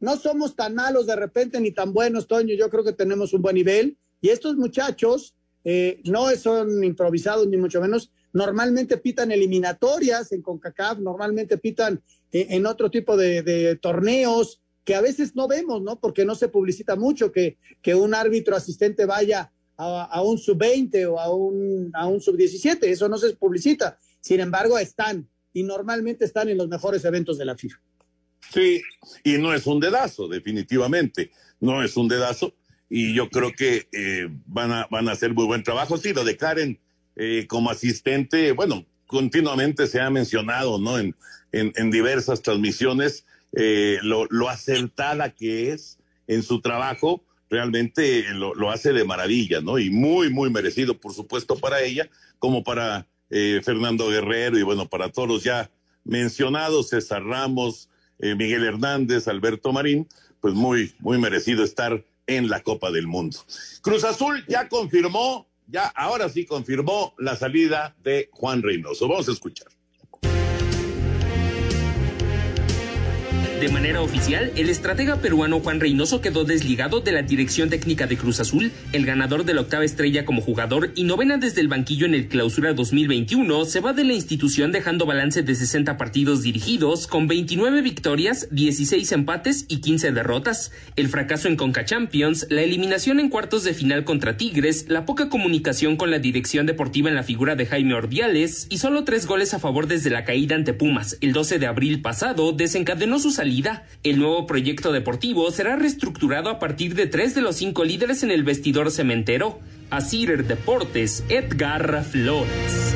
No 0.00 0.16
somos 0.16 0.56
tan 0.56 0.74
malos 0.74 1.06
de 1.06 1.16
repente 1.16 1.60
ni 1.60 1.72
tan 1.72 1.92
buenos, 1.92 2.26
Toño. 2.26 2.54
Yo 2.54 2.70
creo 2.70 2.84
que 2.84 2.92
tenemos 2.92 3.32
un 3.32 3.42
buen 3.42 3.54
nivel. 3.54 3.96
Y 4.20 4.30
estos 4.30 4.56
muchachos 4.56 5.34
eh, 5.64 6.00
no 6.04 6.30
son 6.36 6.82
improvisados, 6.84 7.46
ni 7.46 7.56
mucho 7.56 7.80
menos. 7.80 8.10
Normalmente 8.32 8.96
pitan 8.96 9.30
eliminatorias 9.30 10.32
en 10.32 10.42
CONCACAF, 10.42 10.98
normalmente 10.98 11.58
pitan 11.58 12.02
eh, 12.32 12.46
en 12.50 12.66
otro 12.66 12.90
tipo 12.90 13.16
de, 13.16 13.78
torneos 13.80 14.60
que 14.84 14.94
a 14.94 15.00
veces 15.00 15.36
no 15.36 15.46
vemos, 15.46 15.82
¿no? 15.82 16.00
Porque 16.00 16.24
no 16.24 16.34
se 16.34 16.48
publicita 16.48 16.96
mucho 16.96 17.30
que, 17.30 17.58
que 17.82 17.94
un 17.94 18.14
árbitro 18.14 18.56
asistente 18.56 19.04
vaya 19.06 19.52
a, 19.76 20.04
a 20.04 20.22
un 20.22 20.38
sub-20 20.38 21.08
o 21.12 21.20
a 21.20 21.32
un, 21.32 21.90
a 21.94 22.08
un 22.08 22.20
sub-17. 22.20 22.78
Eso 22.84 23.08
no 23.08 23.18
se 23.18 23.36
publicita. 23.36 23.98
Sin 24.22 24.40
embargo, 24.40 24.78
están 24.78 25.28
y 25.52 25.64
normalmente 25.64 26.24
están 26.24 26.48
en 26.48 26.56
los 26.56 26.68
mejores 26.68 27.04
eventos 27.04 27.36
de 27.36 27.44
la 27.44 27.56
FIFA. 27.56 27.78
Sí, 28.50 28.82
y 29.24 29.38
no 29.38 29.52
es 29.52 29.66
un 29.66 29.80
dedazo, 29.80 30.28
definitivamente, 30.28 31.30
no 31.60 31.82
es 31.82 31.96
un 31.96 32.08
dedazo, 32.08 32.54
y 32.88 33.14
yo 33.14 33.28
creo 33.28 33.52
que 33.52 33.88
eh, 33.92 34.28
van, 34.46 34.72
a, 34.72 34.86
van 34.90 35.08
a 35.08 35.12
hacer 35.12 35.32
muy 35.32 35.46
buen 35.46 35.62
trabajo. 35.62 35.96
Sí, 35.96 36.12
lo 36.12 36.24
declaren 36.24 36.78
eh, 37.16 37.46
como 37.48 37.70
asistente, 37.70 38.52
bueno, 38.52 38.86
continuamente 39.06 39.86
se 39.86 40.00
ha 40.00 40.10
mencionado, 40.10 40.78
¿no? 40.78 40.98
En, 40.98 41.14
en, 41.52 41.90
diversas 41.90 42.42
transmisiones, 42.42 43.26
eh, 43.56 43.98
lo, 44.02 44.26
lo, 44.30 44.48
acertada 44.48 45.30
que 45.30 45.72
es 45.72 45.98
en 46.26 46.42
su 46.42 46.60
trabajo, 46.60 47.24
realmente 47.50 48.24
lo, 48.32 48.54
lo, 48.54 48.70
hace 48.70 48.92
de 48.92 49.04
maravilla, 49.04 49.60
¿no? 49.60 49.78
Y 49.78 49.90
muy, 49.90 50.30
muy 50.30 50.50
merecido, 50.50 50.98
por 50.98 51.12
supuesto, 51.12 51.56
para 51.56 51.82
ella, 51.82 52.08
como 52.38 52.64
para 52.64 53.06
eh, 53.34 53.62
Fernando 53.64 54.08
Guerrero 54.08 54.58
y 54.58 54.62
bueno, 54.62 54.88
para 54.88 55.08
todos 55.08 55.26
los 55.26 55.42
ya 55.42 55.70
mencionados, 56.04 56.90
César 56.90 57.24
Ramos, 57.24 57.88
eh, 58.18 58.34
Miguel 58.34 58.62
Hernández, 58.62 59.26
Alberto 59.26 59.72
Marín, 59.72 60.06
pues 60.40 60.52
muy, 60.52 60.94
muy 60.98 61.16
merecido 61.18 61.64
estar 61.64 62.04
en 62.26 62.50
la 62.50 62.62
Copa 62.62 62.90
del 62.90 63.06
Mundo. 63.06 63.38
Cruz 63.80 64.04
Azul 64.04 64.44
ya 64.48 64.68
confirmó, 64.68 65.48
ya 65.66 65.86
ahora 65.86 66.28
sí 66.28 66.44
confirmó 66.44 67.14
la 67.18 67.34
salida 67.34 67.96
de 68.04 68.28
Juan 68.32 68.62
Reynoso. 68.62 69.08
Vamos 69.08 69.28
a 69.28 69.32
escuchar. 69.32 69.68
De 73.62 73.68
manera 73.68 74.00
oficial, 74.00 74.50
el 74.56 74.68
estratega 74.68 75.18
peruano 75.20 75.60
Juan 75.60 75.78
Reynoso 75.78 76.20
quedó 76.20 76.42
desligado 76.42 77.00
de 77.00 77.12
la 77.12 77.22
dirección 77.22 77.70
técnica 77.70 78.08
de 78.08 78.16
Cruz 78.16 78.40
Azul. 78.40 78.72
El 78.90 79.06
ganador 79.06 79.44
de 79.44 79.54
la 79.54 79.60
octava 79.60 79.84
estrella 79.84 80.24
como 80.24 80.42
jugador 80.42 80.90
y 80.96 81.04
novena 81.04 81.36
desde 81.38 81.60
el 81.60 81.68
banquillo 81.68 82.06
en 82.06 82.14
el 82.14 82.26
clausura 82.26 82.72
2021 82.72 83.64
se 83.66 83.78
va 83.78 83.92
de 83.92 84.02
la 84.02 84.14
institución 84.14 84.72
dejando 84.72 85.06
balance 85.06 85.44
de 85.44 85.54
60 85.54 85.96
partidos 85.96 86.42
dirigidos 86.42 87.06
con 87.06 87.28
29 87.28 87.82
victorias, 87.82 88.48
16 88.50 89.12
empates 89.12 89.64
y 89.68 89.76
15 89.76 90.10
derrotas. 90.10 90.72
El 90.96 91.06
fracaso 91.06 91.46
en 91.46 91.54
Conca 91.54 91.84
Champions, 91.84 92.48
la 92.50 92.62
eliminación 92.62 93.20
en 93.20 93.28
cuartos 93.28 93.62
de 93.62 93.74
final 93.74 94.02
contra 94.02 94.36
Tigres, 94.36 94.86
la 94.88 95.04
poca 95.04 95.28
comunicación 95.28 95.96
con 95.96 96.10
la 96.10 96.18
dirección 96.18 96.66
deportiva 96.66 97.10
en 97.10 97.14
la 97.14 97.22
figura 97.22 97.54
de 97.54 97.66
Jaime 97.66 97.94
Ordiales 97.94 98.66
y 98.70 98.78
solo 98.78 99.04
tres 99.04 99.26
goles 99.26 99.54
a 99.54 99.60
favor 99.60 99.86
desde 99.86 100.10
la 100.10 100.24
caída 100.24 100.56
ante 100.56 100.72
Pumas 100.72 101.16
el 101.20 101.32
12 101.32 101.60
de 101.60 101.66
abril 101.68 102.02
pasado 102.02 102.50
desencadenó 102.50 103.20
su 103.20 103.30
salida 103.30 103.51
el 104.02 104.18
nuevo 104.18 104.46
proyecto 104.46 104.92
deportivo 104.92 105.50
será 105.50 105.76
reestructurado 105.76 106.48
a 106.48 106.58
partir 106.58 106.94
de 106.94 107.06
tres 107.06 107.34
de 107.34 107.42
los 107.42 107.56
cinco 107.56 107.84
líderes 107.84 108.22
en 108.22 108.30
el 108.30 108.44
vestidor 108.44 108.90
cementero. 108.90 109.58
Asir 109.90 110.46
Deportes, 110.46 111.22
Edgar 111.28 112.02
Flores. 112.04 112.94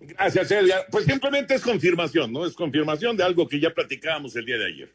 Gracias, 0.00 0.50
Edgar. 0.50 0.86
Pues 0.90 1.06
simplemente 1.06 1.54
es 1.54 1.62
confirmación, 1.62 2.32
¿no? 2.32 2.44
Es 2.44 2.54
confirmación 2.54 3.16
de 3.16 3.24
algo 3.24 3.48
que 3.48 3.58
ya 3.58 3.70
platicábamos 3.72 4.36
el 4.36 4.44
día 4.44 4.58
de 4.58 4.66
ayer. 4.66 4.92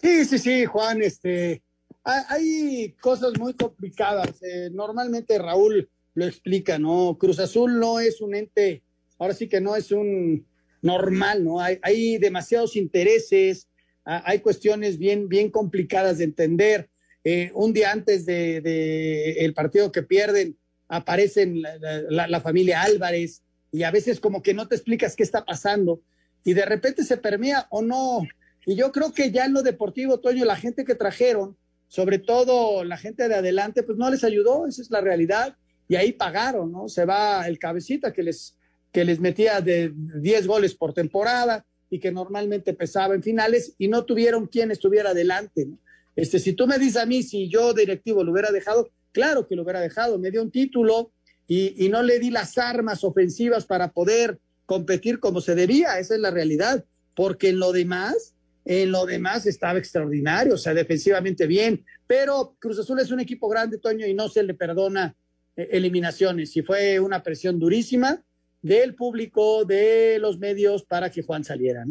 Sí, 0.00 0.24
sí, 0.24 0.38
sí, 0.38 0.64
Juan, 0.64 1.00
este, 1.02 1.62
hay 2.02 2.94
cosas 3.00 3.38
muy 3.38 3.54
complicadas. 3.54 4.42
Eh, 4.42 4.68
normalmente 4.72 5.38
Raúl 5.38 5.88
lo 6.14 6.24
explica, 6.26 6.78
¿no? 6.78 7.16
Cruz 7.18 7.38
Azul 7.38 7.78
no 7.78 8.00
es 8.00 8.20
un 8.20 8.34
ente, 8.34 8.82
ahora 9.18 9.32
sí 9.32 9.48
que 9.48 9.60
no 9.60 9.76
es 9.76 9.92
un 9.92 10.44
normal, 10.82 11.44
¿no? 11.44 11.60
Hay, 11.60 12.18
demasiados 12.18 12.76
intereses, 12.76 13.68
hay 14.04 14.40
cuestiones 14.40 14.98
bien, 14.98 15.28
bien 15.28 15.50
complicadas 15.50 16.18
de 16.18 16.24
entender. 16.24 16.90
Eh, 17.24 17.52
un 17.54 17.72
día 17.72 17.92
antes 17.92 18.26
del 18.26 18.62
de, 18.62 19.32
el 19.44 19.54
partido 19.54 19.92
que 19.92 20.02
pierden, 20.02 20.58
aparecen 20.88 21.62
la, 21.62 22.40
familia 22.40 22.82
Álvarez 22.82 23.42
y 23.70 23.84
a 23.84 23.90
veces 23.90 24.20
como 24.20 24.42
que 24.42 24.52
no 24.52 24.68
te 24.68 24.74
explicas 24.74 25.16
qué 25.16 25.22
está 25.22 25.44
pasando 25.44 26.02
y 26.44 26.52
de 26.52 26.66
repente 26.66 27.04
se 27.04 27.16
permea 27.16 27.66
o 27.70 27.80
no. 27.80 28.22
Y 28.66 28.74
yo 28.74 28.92
creo 28.92 29.12
que 29.12 29.30
ya 29.30 29.46
en 29.46 29.54
lo 29.54 29.62
deportivo, 29.62 30.20
Toño, 30.20 30.44
la 30.44 30.56
gente 30.56 30.84
que 30.84 30.94
trajeron, 30.94 31.56
sobre 31.86 32.18
todo 32.18 32.84
la 32.84 32.96
gente 32.98 33.28
de 33.28 33.36
adelante, 33.36 33.82
pues 33.82 33.96
no 33.96 34.10
les 34.10 34.24
ayudó, 34.24 34.66
esa 34.66 34.82
es 34.82 34.90
la 34.90 35.00
realidad. 35.00 35.56
Y 35.88 35.94
ahí 35.94 36.12
pagaron, 36.12 36.72
¿no? 36.72 36.88
Se 36.88 37.04
va 37.04 37.46
el 37.46 37.58
cabecita 37.58 38.12
que 38.12 38.22
les 38.22 38.56
que 38.92 39.04
les 39.04 39.20
metía 39.20 39.60
de 39.60 39.92
10 39.94 40.46
goles 40.46 40.74
por 40.74 40.92
temporada 40.92 41.64
y 41.90 41.98
que 41.98 42.12
normalmente 42.12 42.74
pesaba 42.74 43.14
en 43.14 43.22
finales 43.22 43.74
y 43.78 43.88
no 43.88 44.04
tuvieron 44.04 44.46
quien 44.46 44.70
estuviera 44.70 45.10
adelante. 45.10 45.66
¿no? 45.66 45.78
Este, 46.14 46.38
si 46.38 46.52
tú 46.52 46.66
me 46.66 46.78
dices 46.78 46.96
a 46.96 47.06
mí 47.06 47.22
si 47.22 47.48
yo 47.48 47.72
directivo 47.72 48.22
lo 48.22 48.32
hubiera 48.32 48.52
dejado, 48.52 48.90
claro 49.12 49.46
que 49.46 49.56
lo 49.56 49.62
hubiera 49.62 49.80
dejado, 49.80 50.18
me 50.18 50.30
dio 50.30 50.42
un 50.42 50.50
título 50.50 51.12
y, 51.46 51.84
y 51.84 51.88
no 51.88 52.02
le 52.02 52.18
di 52.18 52.30
las 52.30 52.58
armas 52.58 53.02
ofensivas 53.02 53.64
para 53.64 53.92
poder 53.92 54.38
competir 54.66 55.20
como 55.20 55.40
se 55.40 55.54
debía, 55.54 55.98
esa 55.98 56.14
es 56.14 56.20
la 56.20 56.30
realidad, 56.30 56.84
porque 57.14 57.50
en 57.50 57.58
lo 57.58 57.72
demás, 57.72 58.34
en 58.64 58.90
lo 58.90 59.06
demás 59.06 59.46
estaba 59.46 59.78
extraordinario, 59.78 60.54
o 60.54 60.58
sea, 60.58 60.72
defensivamente 60.72 61.46
bien, 61.46 61.84
pero 62.06 62.56
Cruz 62.58 62.78
Azul 62.78 63.00
es 63.00 63.10
un 63.10 63.20
equipo 63.20 63.48
grande, 63.48 63.78
Toño, 63.78 64.06
y 64.06 64.14
no 64.14 64.28
se 64.28 64.42
le 64.42 64.54
perdona 64.54 65.14
eh, 65.56 65.68
eliminaciones, 65.72 66.56
y 66.56 66.62
fue 66.62 67.00
una 67.00 67.22
presión 67.22 67.58
durísima, 67.58 68.22
del 68.62 68.94
público, 68.94 69.64
de 69.64 70.18
los 70.18 70.38
medios, 70.38 70.84
para 70.84 71.10
que 71.10 71.22
Juan 71.22 71.44
saliera. 71.44 71.84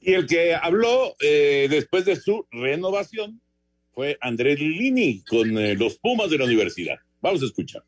Y 0.00 0.14
el 0.14 0.26
que 0.26 0.54
habló 0.54 1.14
eh, 1.20 1.66
después 1.68 2.04
de 2.06 2.16
su 2.16 2.46
renovación 2.50 3.40
fue 3.92 4.16
Andrés 4.20 4.58
Lilini 4.58 5.22
con 5.24 5.58
eh, 5.58 5.74
los 5.74 5.98
Pumas 5.98 6.30
de 6.30 6.38
la 6.38 6.44
universidad. 6.44 6.96
Vamos 7.20 7.42
a 7.42 7.46
escuchar. 7.46 7.82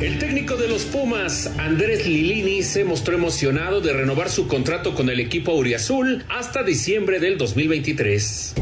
El 0.00 0.18
técnico 0.18 0.56
de 0.56 0.66
los 0.66 0.82
Pumas, 0.84 1.50
Andrés 1.56 2.06
Lilini, 2.06 2.62
se 2.62 2.84
mostró 2.84 3.14
emocionado 3.14 3.80
de 3.80 3.92
renovar 3.92 4.28
su 4.28 4.48
contrato 4.48 4.94
con 4.94 5.08
el 5.08 5.20
equipo 5.20 5.52
Auriazul 5.52 6.24
hasta 6.28 6.64
diciembre 6.64 7.20
del 7.20 7.38
2023. 7.38 8.54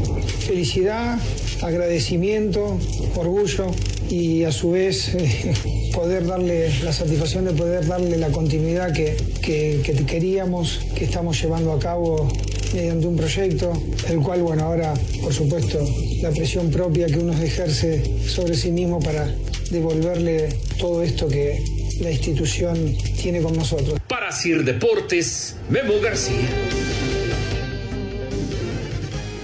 Felicidad, 0.47 1.17
agradecimiento, 1.61 2.79
orgullo 3.15 3.71
y 4.09 4.43
a 4.43 4.51
su 4.51 4.71
vez 4.71 5.11
poder 5.93 6.27
darle 6.27 6.71
la 6.83 6.93
satisfacción 6.93 7.45
de 7.45 7.51
poder 7.51 7.87
darle 7.87 8.17
la 8.17 8.29
continuidad 8.29 8.93
que, 8.93 9.17
que, 9.41 9.81
que 9.83 10.05
queríamos, 10.05 10.81
que 10.95 11.05
estamos 11.05 11.41
llevando 11.41 11.73
a 11.73 11.79
cabo 11.79 12.31
mediante 12.73 13.07
un 13.07 13.15
proyecto, 13.15 13.73
el 14.07 14.19
cual, 14.19 14.43
bueno, 14.43 14.65
ahora, 14.65 14.93
por 15.21 15.33
supuesto, 15.33 15.79
la 16.21 16.29
presión 16.29 16.69
propia 16.69 17.07
que 17.07 17.17
uno 17.17 17.33
ejerce 17.33 18.03
sobre 18.27 18.55
sí 18.55 18.71
mismo 18.71 18.99
para 18.99 19.33
devolverle 19.73 20.49
todo 20.79 21.03
esto 21.03 21.27
que 21.27 21.59
la 21.99 22.11
institución 22.11 22.95
tiene 23.21 23.41
con 23.41 23.55
nosotros. 23.55 23.99
Para 24.07 24.31
Sir 24.31 24.63
Deportes, 24.63 25.57
Memo 25.69 25.99
García. 26.01 26.47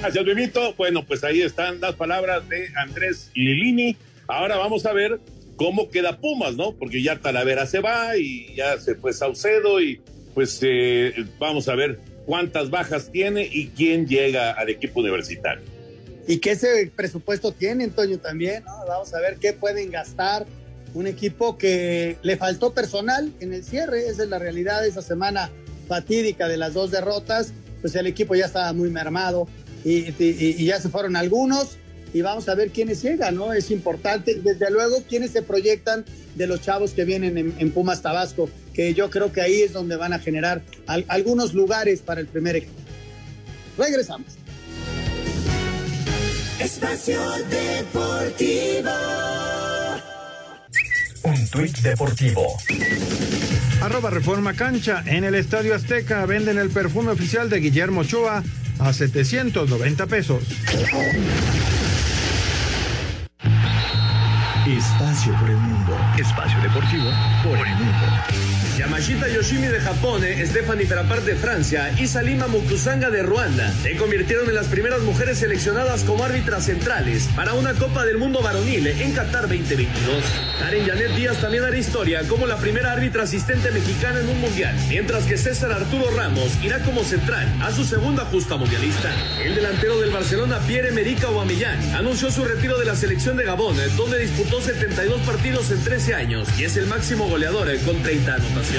Gracias, 0.01 0.25
Memito. 0.25 0.73
Bueno, 0.75 1.03
pues 1.05 1.23
ahí 1.23 1.41
están 1.41 1.81
las 1.81 1.95
palabras 1.95 2.47
de 2.47 2.69
Andrés 2.77 3.31
Lilini. 3.33 3.97
Ahora 4.27 4.55
vamos 4.55 4.85
a 4.85 4.93
ver 4.93 5.19
cómo 5.57 5.89
queda 5.89 6.17
Pumas, 6.17 6.55
¿no? 6.55 6.71
Porque 6.71 7.01
ya 7.01 7.17
Talavera 7.17 7.65
se 7.65 7.79
va 7.79 8.15
y 8.15 8.53
ya 8.55 8.79
se 8.79 8.95
fue 8.95 9.11
Saucedo 9.11 9.81
y 9.81 9.99
pues 10.33 10.59
eh, 10.61 11.13
vamos 11.37 11.67
a 11.67 11.75
ver 11.75 11.99
cuántas 12.25 12.69
bajas 12.69 13.11
tiene 13.11 13.49
y 13.51 13.67
quién 13.67 14.07
llega 14.07 14.51
al 14.51 14.69
equipo 14.69 15.01
universitario. 15.01 15.78
Y 16.29 16.37
qué 16.37 16.51
ese 16.51 16.91
presupuesto 16.95 17.51
tiene, 17.53 17.85
Antonio, 17.85 18.19
también, 18.19 18.63
¿no? 18.63 18.85
Vamos 18.87 19.11
a 19.15 19.19
ver 19.19 19.37
qué 19.37 19.51
pueden 19.51 19.89
gastar 19.89 20.45
un 20.93 21.07
equipo 21.07 21.57
que 21.57 22.17
le 22.21 22.37
faltó 22.37 22.71
personal 22.71 23.33
en 23.39 23.51
el 23.51 23.63
cierre, 23.63 24.07
esa 24.07 24.21
es 24.21 24.29
la 24.29 24.37
realidad. 24.37 24.85
Esa 24.85 25.01
semana 25.01 25.49
fatídica 25.87 26.47
de 26.47 26.57
las 26.57 26.75
dos 26.75 26.91
derrotas, 26.91 27.51
pues 27.81 27.95
el 27.95 28.05
equipo 28.05 28.35
ya 28.35 28.45
estaba 28.45 28.71
muy 28.73 28.91
mermado 28.91 29.47
y, 29.83 30.13
ya 30.63 30.79
se 30.79 30.89
fueron 30.89 31.15
algunos 31.15 31.77
y 32.13 32.21
vamos 32.21 32.47
a 32.47 32.53
ver 32.53 32.69
quiénes 32.69 33.01
llegan, 33.01 33.33
¿no? 33.33 33.51
Es 33.51 33.71
importante, 33.71 34.35
desde 34.35 34.69
luego, 34.69 34.97
quiénes 35.09 35.31
se 35.31 35.41
proyectan 35.41 36.05
de 36.35 36.45
los 36.45 36.61
chavos 36.61 36.91
que 36.91 37.05
vienen 37.05 37.55
en, 37.57 37.71
Pumas 37.71 38.03
Tabasco, 38.03 38.51
que 38.75 38.93
yo 38.93 39.09
creo 39.09 39.31
que 39.33 39.41
ahí 39.41 39.63
es 39.63 39.73
donde 39.73 39.95
van 39.95 40.13
a 40.13 40.19
generar 40.19 40.61
al- 40.85 41.05
algunos 41.07 41.55
lugares 41.55 42.01
para 42.01 42.21
el 42.21 42.27
primer 42.27 42.55
equipo. 42.55 42.73
Regresamos. 43.79 44.37
Espacio 46.59 47.21
Deportivo. 47.49 48.91
Un 51.23 51.49
tuit 51.49 51.77
deportivo. 51.79 52.57
Arroba 53.81 54.09
Reforma 54.09 54.53
Cancha. 54.53 55.01
En 55.05 55.23
el 55.23 55.35
Estadio 55.35 55.73
Azteca 55.73 56.25
venden 56.25 56.57
el 56.57 56.69
perfume 56.69 57.11
oficial 57.11 57.49
de 57.49 57.61
Guillermo 57.61 58.01
Ochoa 58.01 58.43
a 58.77 58.91
790 58.91 60.07
pesos. 60.07 60.43
Espacio 64.67 65.33
por 65.39 65.49
el 65.49 65.57
mundo. 65.57 65.97
Espacio 66.17 66.61
deportivo 66.61 67.09
por 67.41 67.57
el 67.65 67.75
mundo. 67.75 67.88
Yamashita 68.79 69.27
Yoshimi 69.27 69.67
de 69.67 69.81
Japón, 69.81 70.23
eh, 70.23 70.45
Stephanie 70.47 70.87
Frappart 70.87 71.25
de 71.25 71.35
Francia 71.35 71.91
y 71.97 72.07
Salima 72.07 72.47
Mukusanga 72.47 73.09
de 73.09 73.23
Ruanda 73.23 73.73
se 73.83 73.97
convirtieron 73.97 74.47
en 74.47 74.55
las 74.55 74.67
primeras 74.67 75.01
mujeres 75.01 75.39
seleccionadas 75.39 76.05
como 76.05 76.23
árbitras 76.23 76.63
centrales 76.63 77.27
para 77.35 77.55
una 77.55 77.73
Copa 77.73 78.05
del 78.05 78.17
Mundo 78.17 78.41
varonil 78.41 78.87
eh, 78.87 79.03
en 79.03 79.11
Qatar 79.11 79.49
2022. 79.49 80.23
Karen 80.59 80.87
Janet 80.87 81.13
Díaz 81.13 81.41
también 81.41 81.65
hará 81.65 81.77
historia 81.77 82.21
como 82.29 82.47
la 82.47 82.55
primera 82.55 82.93
árbitra 82.93 83.23
asistente 83.23 83.69
mexicana 83.71 84.21
en 84.21 84.29
un 84.29 84.39
mundial, 84.39 84.73
mientras 84.87 85.25
que 85.25 85.37
César 85.37 85.73
Arturo 85.73 86.09
Ramos 86.15 86.49
irá 86.63 86.79
como 86.79 87.03
central 87.03 87.53
a 87.61 87.73
su 87.73 87.83
segunda 87.83 88.23
justa 88.23 88.55
mundialista. 88.55 89.11
El 89.43 89.55
delantero 89.55 89.99
del 89.99 90.11
Barcelona, 90.11 90.59
Pierre-Emerick 90.65 91.21
Aubameyang, 91.25 91.95
anunció 91.95 92.31
su 92.31 92.45
retiro 92.45 92.79
de 92.79 92.85
la 92.85 92.95
selección 92.95 93.35
de 93.35 93.43
Gabón, 93.43 93.77
eh, 93.77 93.89
donde 93.97 94.19
disputó 94.19 94.61
72 94.61 95.19
partidos 95.23 95.69
en 95.71 95.83
13 95.83 96.15
años 96.15 96.47
y 96.57 96.63
es 96.63 96.77
el 96.77 96.85
máximo 96.85 97.27
goleador 97.27 97.69
eh, 97.69 97.77
con 97.85 98.01
30 98.01 98.35
anotaciones. 98.35 98.69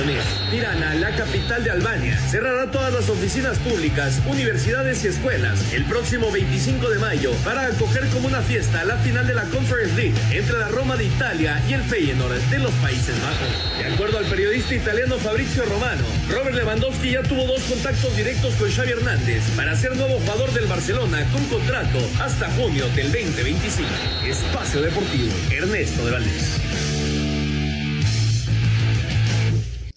Tirana, 0.50 0.94
la 0.94 1.10
capital 1.14 1.62
de 1.62 1.70
Albania, 1.70 2.18
cerrará 2.18 2.70
todas 2.70 2.92
las 2.92 3.10
oficinas 3.10 3.58
públicas, 3.58 4.20
universidades 4.26 5.04
y 5.04 5.08
escuelas 5.08 5.74
el 5.74 5.84
próximo 5.84 6.30
25 6.32 6.88
de 6.88 6.98
mayo 6.98 7.32
para 7.44 7.66
acoger 7.66 8.06
como 8.08 8.28
una 8.28 8.40
fiesta 8.40 8.82
la 8.84 8.96
final 8.96 9.26
de 9.26 9.34
la 9.34 9.44
Conference 9.44 9.94
League 9.94 10.14
entre 10.30 10.58
la 10.58 10.68
Roma 10.68 10.96
de 10.96 11.04
Italia 11.04 11.62
y 11.68 11.74
el 11.74 11.82
Feyenoord 11.82 12.40
de 12.50 12.58
los 12.60 12.72
Países 12.74 13.14
Bajos. 13.20 13.78
De 13.78 13.92
acuerdo 13.92 14.18
al 14.18 14.24
periodista 14.24 14.74
italiano 14.74 15.18
Fabrizio 15.18 15.64
Romano, 15.66 16.04
Robert 16.30 16.56
Lewandowski 16.56 17.10
ya 17.10 17.22
tuvo 17.22 17.44
dos 17.44 17.62
contactos 17.64 18.16
directos 18.16 18.54
con 18.54 18.70
Xavi 18.70 18.92
Hernández 18.92 19.42
para 19.54 19.76
ser 19.76 19.96
nuevo 19.96 20.18
jugador 20.20 20.50
del 20.52 20.66
Barcelona 20.66 21.26
con 21.30 21.44
contrato 21.46 21.98
hasta 22.20 22.50
junio 22.52 22.86
del 22.96 23.12
2025. 23.12 23.88
Espacio 24.24 24.80
Deportivo, 24.80 25.32
Ernesto 25.50 26.06
de 26.06 26.12
Valdés. 26.12 26.69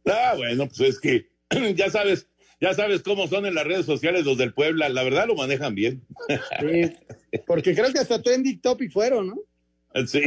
Ah, 0.06 0.34
bueno, 0.36 0.68
pues 0.68 0.80
es 0.80 1.00
que 1.00 1.28
ya 1.74 1.90
sabes, 1.90 2.28
ya 2.60 2.74
sabes 2.74 3.02
cómo 3.02 3.28
son 3.28 3.46
en 3.46 3.54
las 3.54 3.66
redes 3.66 3.86
sociales 3.86 4.24
los 4.24 4.38
del 4.38 4.52
Puebla. 4.52 4.88
La 4.88 5.02
verdad 5.02 5.26
lo 5.26 5.34
manejan 5.34 5.74
bien. 5.74 6.02
Sí, 6.60 6.92
porque 7.46 7.74
creo 7.74 7.92
que 7.92 8.00
hasta 8.00 8.22
trending 8.22 8.60
topic 8.60 8.92
fueron, 8.92 9.28
¿no? 9.28 9.36
Sí, 10.06 10.22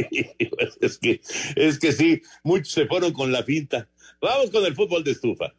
pues 0.50 0.76
es 0.80 0.98
que, 0.98 1.20
es 1.56 1.78
que 1.78 1.92
sí, 1.92 2.22
muchos 2.42 2.72
se 2.72 2.86
fueron 2.86 3.12
con 3.12 3.32
la 3.32 3.42
finta. 3.42 3.88
Vamos 4.20 4.50
con 4.50 4.64
el 4.64 4.74
fútbol 4.74 5.04
de 5.04 5.12
estufa. 5.12 5.54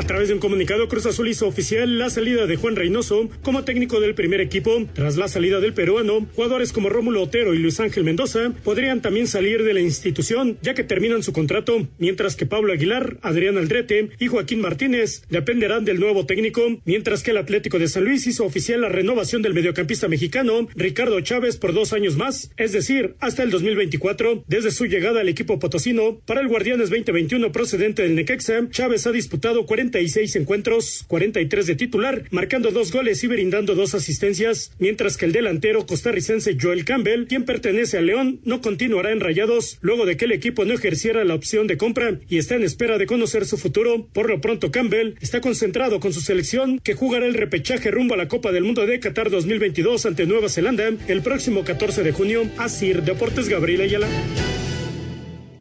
A 0.00 0.02
través 0.02 0.28
de 0.28 0.34
un 0.34 0.40
comunicado, 0.40 0.88
Cruz 0.88 1.04
Azul 1.04 1.28
hizo 1.28 1.46
oficial 1.46 1.98
la 1.98 2.08
salida 2.08 2.46
de 2.46 2.56
Juan 2.56 2.74
Reynoso 2.74 3.28
como 3.42 3.64
técnico 3.64 4.00
del 4.00 4.14
primer 4.14 4.40
equipo. 4.40 4.86
Tras 4.94 5.18
la 5.18 5.28
salida 5.28 5.60
del 5.60 5.74
peruano, 5.74 6.26
jugadores 6.34 6.72
como 6.72 6.88
Rómulo 6.88 7.22
Otero 7.22 7.52
y 7.52 7.58
Luis 7.58 7.80
Ángel 7.80 8.04
Mendoza 8.04 8.50
podrían 8.64 9.02
también 9.02 9.26
salir 9.26 9.62
de 9.62 9.74
la 9.74 9.80
institución, 9.80 10.56
ya 10.62 10.72
que 10.72 10.84
terminan 10.84 11.22
su 11.22 11.34
contrato, 11.34 11.86
mientras 11.98 12.34
que 12.34 12.46
Pablo 12.46 12.72
Aguilar, 12.72 13.18
Adrián 13.20 13.58
Aldrete 13.58 14.08
y 14.18 14.28
Joaquín 14.28 14.62
Martínez 14.62 15.22
dependerán 15.28 15.84
del 15.84 16.00
nuevo 16.00 16.24
técnico, 16.24 16.62
mientras 16.86 17.22
que 17.22 17.32
el 17.32 17.36
Atlético 17.36 17.78
de 17.78 17.88
San 17.88 18.04
Luis 18.04 18.26
hizo 18.26 18.46
oficial 18.46 18.80
la 18.80 18.88
renovación 18.88 19.42
del 19.42 19.52
mediocampista 19.52 20.08
mexicano 20.08 20.66
Ricardo 20.76 21.20
Chávez 21.20 21.58
por 21.58 21.74
dos 21.74 21.92
años 21.92 22.16
más, 22.16 22.52
es 22.56 22.72
decir, 22.72 23.16
hasta 23.20 23.42
el 23.42 23.50
2024. 23.50 24.44
Desde 24.46 24.70
su 24.70 24.86
llegada 24.86 25.20
al 25.20 25.28
equipo 25.28 25.58
potosino, 25.58 26.20
para 26.24 26.40
el 26.40 26.48
Guardianes 26.48 26.88
2021 26.88 27.52
procedente 27.52 28.00
del 28.00 28.14
Necaxa, 28.14 28.66
Chávez 28.70 29.06
ha 29.06 29.12
disputado 29.12 29.66
46 29.90 30.36
encuentros, 30.36 31.04
43 31.08 31.66
de 31.66 31.74
titular, 31.74 32.22
marcando 32.30 32.70
dos 32.70 32.92
goles 32.92 33.24
y 33.24 33.26
brindando 33.26 33.74
dos 33.74 33.94
asistencias, 33.94 34.70
mientras 34.78 35.16
que 35.16 35.26
el 35.26 35.32
delantero 35.32 35.84
costarricense 35.84 36.56
Joel 36.60 36.84
Campbell, 36.84 37.26
quien 37.26 37.44
pertenece 37.44 37.98
a 37.98 38.00
León, 38.00 38.40
no 38.44 38.60
continuará 38.60 39.10
en 39.10 39.18
Rayados 39.18 39.78
luego 39.80 40.06
de 40.06 40.16
que 40.16 40.26
el 40.26 40.32
equipo 40.32 40.64
no 40.64 40.74
ejerciera 40.74 41.24
la 41.24 41.34
opción 41.34 41.66
de 41.66 41.76
compra 41.76 42.20
y 42.28 42.38
está 42.38 42.54
en 42.54 42.62
espera 42.62 42.98
de 42.98 43.06
conocer 43.06 43.46
su 43.46 43.58
futuro. 43.58 44.06
Por 44.12 44.28
lo 44.28 44.40
pronto, 44.40 44.70
Campbell 44.70 45.14
está 45.20 45.40
concentrado 45.40 45.98
con 45.98 46.12
su 46.12 46.20
selección 46.20 46.78
que 46.78 46.94
jugará 46.94 47.26
el 47.26 47.34
repechaje 47.34 47.90
rumbo 47.90 48.14
a 48.14 48.18
la 48.18 48.28
Copa 48.28 48.52
del 48.52 48.62
Mundo 48.62 48.86
de 48.86 49.00
Qatar 49.00 49.28
2022 49.28 50.06
ante 50.06 50.26
Nueva 50.26 50.48
Zelanda 50.48 50.92
el 51.08 51.22
próximo 51.22 51.64
14 51.64 52.04
de 52.04 52.12
junio. 52.12 52.48
Asir 52.58 53.02
Deportes 53.02 53.48
Gabriel 53.48 53.80
Ayala. 53.80 54.08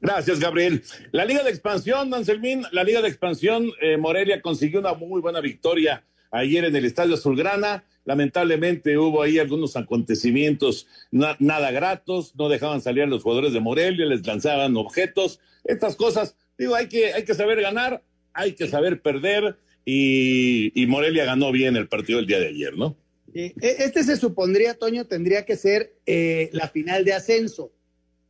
Gracias, 0.02 0.40
Gabriel. 0.40 0.82
La 1.12 1.26
Liga 1.26 1.44
de 1.44 1.50
Expansión, 1.50 2.14
Anselmín, 2.14 2.64
la 2.72 2.84
Liga 2.84 3.02
de 3.02 3.10
Expansión, 3.10 3.70
eh, 3.82 3.98
Morelia 3.98 4.42
consiguió 4.42 4.80
una 4.80 4.94
muy 4.94 5.22
buena 5.22 5.42
victoria 5.42 6.04
ayer 6.32 6.64
en 6.66 6.76
el 6.76 6.86
Estadio 6.86 7.16
Azulgrana. 7.16 7.84
Lamentablemente 8.06 8.98
hubo 8.98 9.22
ahí 9.22 9.40
algunos 9.40 9.76
acontecimientos 9.76 10.88
na- 11.12 11.36
nada 11.40 11.72
gratos, 11.72 12.34
no 12.36 12.48
dejaban 12.50 12.82
salir 12.82 13.04
a 13.04 13.08
los 13.08 13.24
jugadores 13.24 13.52
de 13.54 13.60
Morelia, 13.60 14.06
les 14.06 14.26
lanzaban 14.26 14.78
objetos, 14.78 15.40
estas 15.66 15.96
cosas. 15.96 16.36
Digo, 16.58 16.76
hay 16.76 16.88
que, 16.88 17.14
hay 17.14 17.24
que 17.26 17.34
saber 17.34 17.62
ganar, 17.62 18.02
hay 18.34 18.54
que 18.54 18.68
saber 18.68 19.02
perder 19.02 19.58
y, 19.86 20.86
Morelia 20.88 21.26
ganó 21.26 21.52
bien 21.52 21.76
el 21.76 21.88
partido 21.88 22.20
el 22.20 22.26
día 22.28 22.40
de 22.40 22.48
ayer, 22.48 22.78
¿no? 22.78 22.96
Sí, 23.34 23.54
e- 23.62 23.76
Este 23.80 24.04
se 24.04 24.16
supondría, 24.18 24.76
Toño, 24.76 25.06
tendría 25.06 25.46
que 25.46 25.56
ser 25.58 25.94
eh, 26.06 26.50
la 26.54 26.68
final 26.70 27.04
de 27.06 27.14
ascenso, 27.14 27.72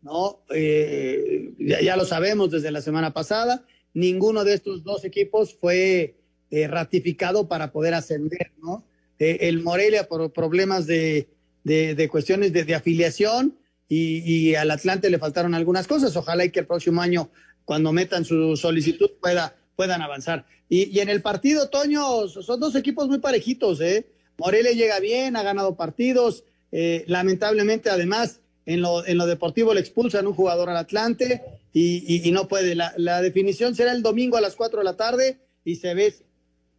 ¿no? 0.02 0.44
Eh, 0.54 1.52
ya, 1.60 1.82
ya 1.82 1.98
lo 1.98 2.06
sabemos 2.06 2.52
desde 2.52 2.72
la 2.72 2.82
semana 2.82 3.14
pasada, 3.14 3.66
ninguno 3.94 4.44
de 4.44 4.54
estos 4.54 4.84
dos 4.84 5.04
equipos 5.06 5.56
fue 5.60 6.16
eh, 6.52 6.68
ratificado 6.68 7.48
para 7.48 7.72
poder 7.72 7.94
ascender, 7.94 8.52
¿no? 8.62 8.86
Eh, 9.20 9.38
el 9.50 9.62
Morelia 9.62 10.08
por 10.08 10.32
problemas 10.32 10.88
de, 10.88 11.28
de- 11.64 12.08
cuestiones 12.10 12.54
de, 12.54 12.64
de 12.64 12.76
afiliación 12.76 13.58
y, 13.90 14.20
y 14.26 14.56
al 14.56 14.72
Atlante 14.72 15.10
le 15.10 15.20
faltaron 15.20 15.54
algunas 15.54 15.88
cosas, 15.88 16.16
ojalá 16.16 16.46
y 16.46 16.52
que 16.52 16.62
el 16.62 16.68
próximo 16.68 17.02
año, 17.02 17.30
cuando 17.66 17.92
metan 17.92 18.24
su 18.24 18.56
solicitud, 18.56 19.12
pueda, 19.22 19.58
puedan 19.76 20.02
avanzar. 20.02 20.46
Y, 20.70 20.96
y 20.96 21.00
en 21.02 21.10
el 21.10 21.22
partido, 21.22 21.70
Toño, 21.70 22.28
son 22.30 22.60
dos 22.60 22.76
equipos 22.76 23.08
muy 23.10 23.20
parejitos, 23.20 23.82
¿eh? 23.82 24.08
Morelia 24.38 24.72
llega 24.72 25.00
bien, 25.00 25.36
ha 25.36 25.44
ganado 25.44 25.76
partidos. 25.76 26.46
eh, 26.72 27.04
lamentablemente, 27.08 27.90
además, 27.90 28.40
en 28.70 28.82
lo, 28.82 29.06
en 29.06 29.18
lo 29.18 29.26
deportivo 29.26 29.74
le 29.74 29.80
expulsan 29.80 30.28
un 30.28 30.34
jugador 30.34 30.70
al 30.70 30.78
Atlante 30.78 31.42
y, 31.74 32.30
no 32.32 32.48
puede. 32.48 32.76
La, 32.76 33.22
definición 33.22 33.74
será 33.76 33.94
el 33.94 34.04
domingo 34.04 34.38
a 34.38 34.42
las 34.42 34.56
4 34.56 34.80
de 34.80 34.86
la 34.86 34.96
tarde 34.96 35.40
y 35.66 35.76
se 35.76 35.96
ve 35.96 36.14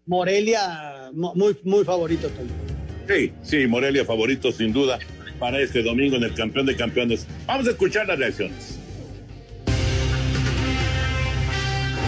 Morelia 0.07 1.11
muy, 1.12 1.57
muy 1.64 1.84
favorito. 1.84 2.30
Sí, 3.09 3.32
sí, 3.43 3.66
Morelia 3.66 4.05
favorito 4.05 4.53
sin 4.53 4.72
duda 4.72 5.01
para 5.41 5.61
este 5.61 5.82
domingo 5.82 6.16
en 6.16 6.22
el 6.22 6.34
campeón 6.34 6.66
de 6.66 6.76
campeones. 6.76 7.26
Vamos 7.47 7.66
a 7.66 7.70
escuchar 7.70 8.07
las 8.07 8.20
reacciones. 8.20 8.79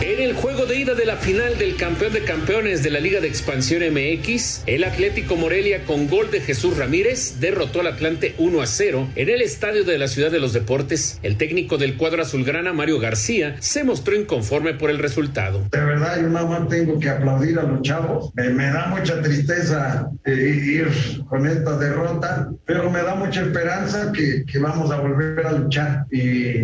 En 0.04 0.20
el 0.20 0.34
juego 0.34 0.66
de 0.66 0.80
ida 0.80 0.94
de 0.94 1.06
la 1.06 1.14
final 1.14 1.58
del 1.58 1.76
campeón 1.76 2.12
de 2.12 2.24
campeones 2.24 2.82
de 2.82 2.90
la 2.90 2.98
Liga 2.98 3.20
de 3.20 3.28
Expansión 3.28 3.82
MX, 3.94 4.64
el 4.66 4.82
Atlético 4.82 5.36
Morelia 5.36 5.84
con 5.84 6.08
gol 6.08 6.28
de 6.32 6.40
Jesús 6.40 6.76
Ramírez 6.76 7.38
derrotó 7.38 7.82
al 7.82 7.86
Atlante 7.86 8.34
1 8.38 8.62
a 8.62 8.66
0 8.66 9.10
en 9.14 9.28
el 9.28 9.40
estadio 9.42 9.84
de 9.84 9.98
la 9.98 10.08
Ciudad 10.08 10.32
de 10.32 10.40
los 10.40 10.52
Deportes. 10.54 11.20
El 11.22 11.36
técnico 11.36 11.78
del 11.78 11.96
cuadro 11.96 12.22
azulgrana, 12.22 12.72
Mario 12.72 12.98
García, 12.98 13.54
se 13.60 13.84
mostró 13.84 14.16
inconforme 14.16 14.74
por 14.74 14.90
el 14.90 14.98
resultado. 14.98 15.68
De 15.70 15.78
verdad, 15.80 16.20
yo 16.20 16.28
nada 16.30 16.46
más 16.46 16.68
tengo 16.68 16.98
que 16.98 17.08
aplaudir 17.08 17.60
a 17.60 17.62
los 17.62 17.82
chavos. 17.82 18.32
me 18.34 18.72
da 18.72 18.88
mucha 18.88 19.22
tristeza 19.22 20.10
eh, 20.24 20.32
ir 20.32 20.88
con 21.28 21.46
esta 21.46 21.78
derrota, 21.78 22.50
pero 22.66 22.90
me 22.90 23.04
da 23.04 23.14
mucha 23.14 23.42
esperanza 23.42 24.10
que, 24.12 24.44
vamos 24.58 24.90
a 24.90 24.98
volver 24.98 25.46
a 25.46 25.52
luchar 25.52 26.06
y, 26.10 26.60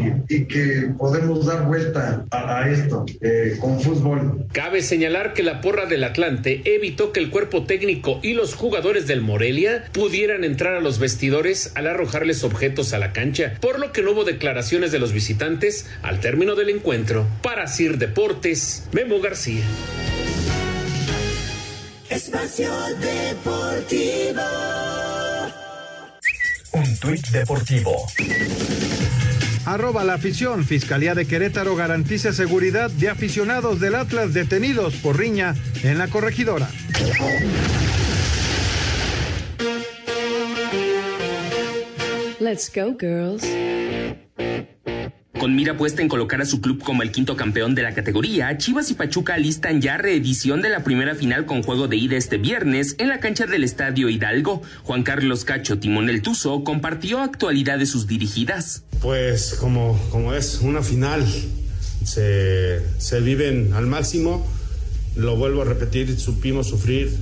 que 0.46 0.90
podemos 0.98 1.46
dar 1.46 1.66
vuelta 1.66 2.24
a 2.32 2.68
esto. 2.68 3.06
Eh, 3.28 3.58
con 3.60 3.78
fútbol. 3.78 4.46
Cabe 4.52 4.80
señalar 4.80 5.34
que 5.34 5.42
la 5.42 5.60
porra 5.60 5.84
del 5.84 6.02
Atlante 6.04 6.62
evitó 6.64 7.12
que 7.12 7.20
el 7.20 7.28
cuerpo 7.28 7.64
técnico 7.64 8.20
y 8.22 8.32
los 8.32 8.54
jugadores 8.54 9.06
del 9.06 9.20
Morelia 9.20 9.84
pudieran 9.92 10.44
entrar 10.44 10.74
a 10.74 10.80
los 10.80 10.98
vestidores 10.98 11.72
al 11.74 11.88
arrojarles 11.88 12.42
objetos 12.42 12.94
a 12.94 12.98
la 12.98 13.12
cancha, 13.12 13.54
por 13.60 13.78
lo 13.78 13.92
que 13.92 14.02
no 14.02 14.12
hubo 14.12 14.24
declaraciones 14.24 14.92
de 14.92 14.98
los 14.98 15.12
visitantes 15.12 15.86
al 16.02 16.20
término 16.20 16.54
del 16.54 16.70
encuentro. 16.70 17.26
Para 17.42 17.66
Sir 17.66 17.98
Deportes, 17.98 18.88
Memo 18.92 19.20
García. 19.20 19.62
Espacio 22.08 22.70
Deportivo. 23.00 24.42
Un 26.72 26.96
tuit 26.98 27.26
deportivo. 27.28 28.06
Arroba 29.68 30.02
la 30.02 30.14
afición. 30.14 30.64
Fiscalía 30.64 31.14
de 31.14 31.26
Querétaro 31.26 31.76
garantiza 31.76 32.32
seguridad 32.32 32.90
de 32.90 33.10
aficionados 33.10 33.80
del 33.80 33.96
Atlas 33.96 34.32
detenidos 34.32 34.94
por 34.96 35.18
riña 35.18 35.54
en 35.82 35.98
la 35.98 36.08
corregidora. 36.08 36.70
Let's 42.40 42.72
go, 42.74 42.96
girls. 42.98 43.44
Con 45.38 45.54
mira 45.54 45.76
puesta 45.76 46.02
en 46.02 46.08
colocar 46.08 46.40
a 46.40 46.44
su 46.44 46.60
club 46.60 46.82
como 46.82 47.04
el 47.04 47.12
quinto 47.12 47.36
campeón 47.36 47.76
de 47.76 47.82
la 47.82 47.94
categoría, 47.94 48.58
Chivas 48.58 48.90
y 48.90 48.94
Pachuca 48.94 49.38
listan 49.38 49.80
ya 49.80 49.96
reedición 49.96 50.62
de 50.62 50.68
la 50.68 50.82
primera 50.82 51.14
final 51.14 51.46
con 51.46 51.62
juego 51.62 51.86
de 51.86 51.96
ida 51.96 52.16
este 52.16 52.38
viernes 52.38 52.96
en 52.98 53.08
la 53.08 53.20
cancha 53.20 53.46
del 53.46 53.62
Estadio 53.62 54.08
Hidalgo. 54.08 54.62
Juan 54.82 55.04
Carlos 55.04 55.44
Cacho 55.44 55.78
Timón 55.78 56.10
El 56.10 56.22
Tuzo 56.22 56.64
compartió 56.64 57.20
actualidad 57.20 57.78
de 57.78 57.86
sus 57.86 58.08
dirigidas. 58.08 58.82
Pues 59.00 59.54
como, 59.54 59.96
como 60.10 60.34
es 60.34 60.58
una 60.60 60.82
final, 60.82 61.24
se, 62.04 62.80
se 62.98 63.20
viven 63.20 63.74
al 63.74 63.86
máximo, 63.86 64.44
lo 65.14 65.36
vuelvo 65.36 65.62
a 65.62 65.66
repetir, 65.66 66.18
supimos 66.18 66.66
sufrir, 66.66 67.16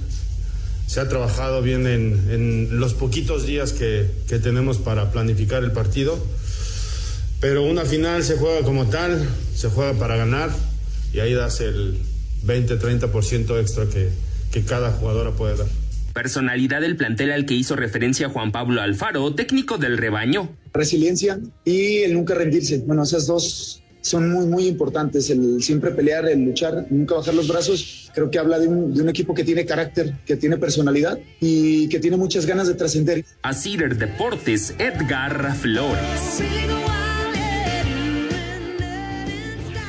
se 0.86 1.00
ha 1.00 1.08
trabajado 1.08 1.60
bien 1.60 1.86
en, 1.86 2.30
en 2.30 2.80
los 2.80 2.94
poquitos 2.94 3.46
días 3.46 3.74
que, 3.74 4.10
que 4.26 4.38
tenemos 4.38 4.78
para 4.78 5.12
planificar 5.12 5.62
el 5.62 5.72
partido 5.72 6.18
pero 7.40 7.62
una 7.64 7.84
final 7.84 8.22
se 8.22 8.36
juega 8.36 8.62
como 8.62 8.86
tal, 8.86 9.26
se 9.54 9.68
juega 9.68 9.92
para 9.94 10.16
ganar 10.16 10.50
y 11.12 11.20
ahí 11.20 11.34
das 11.34 11.60
el 11.60 11.98
20-30% 12.46 13.60
extra 13.60 13.86
que, 13.86 14.10
que 14.52 14.62
cada 14.62 14.92
jugadora 14.92 15.32
puede 15.32 15.56
dar. 15.56 15.66
Personalidad 16.12 16.80
del 16.80 16.96
plantel 16.96 17.30
al 17.30 17.44
que 17.44 17.54
hizo 17.54 17.76
referencia 17.76 18.30
Juan 18.30 18.50
Pablo 18.50 18.80
Alfaro, 18.80 19.34
técnico 19.34 19.76
del 19.76 19.98
rebaño. 19.98 20.48
Resiliencia 20.72 21.38
y 21.64 21.98
el 21.98 22.14
nunca 22.14 22.34
rendirse. 22.34 22.78
Bueno, 22.78 23.02
esas 23.02 23.26
dos 23.26 23.82
son 24.00 24.30
muy, 24.30 24.46
muy 24.46 24.66
importantes. 24.66 25.28
El 25.28 25.62
siempre 25.62 25.90
pelear, 25.90 26.26
el 26.28 26.42
luchar, 26.42 26.86
nunca 26.88 27.16
bajar 27.16 27.34
los 27.34 27.48
brazos. 27.48 28.10
Creo 28.14 28.30
que 28.30 28.38
habla 28.38 28.58
de 28.58 28.68
un, 28.68 28.94
de 28.94 29.02
un 29.02 29.08
equipo 29.10 29.34
que 29.34 29.44
tiene 29.44 29.66
carácter, 29.66 30.14
que 30.24 30.36
tiene 30.36 30.56
personalidad 30.56 31.18
y 31.38 31.88
que 31.88 31.98
tiene 31.98 32.16
muchas 32.16 32.46
ganas 32.46 32.66
de 32.66 32.74
trascender. 32.74 33.24
A 33.42 33.52
Cider 33.52 33.98
Deportes, 33.98 34.74
Edgar 34.78 35.54
Flores. 35.54 36.42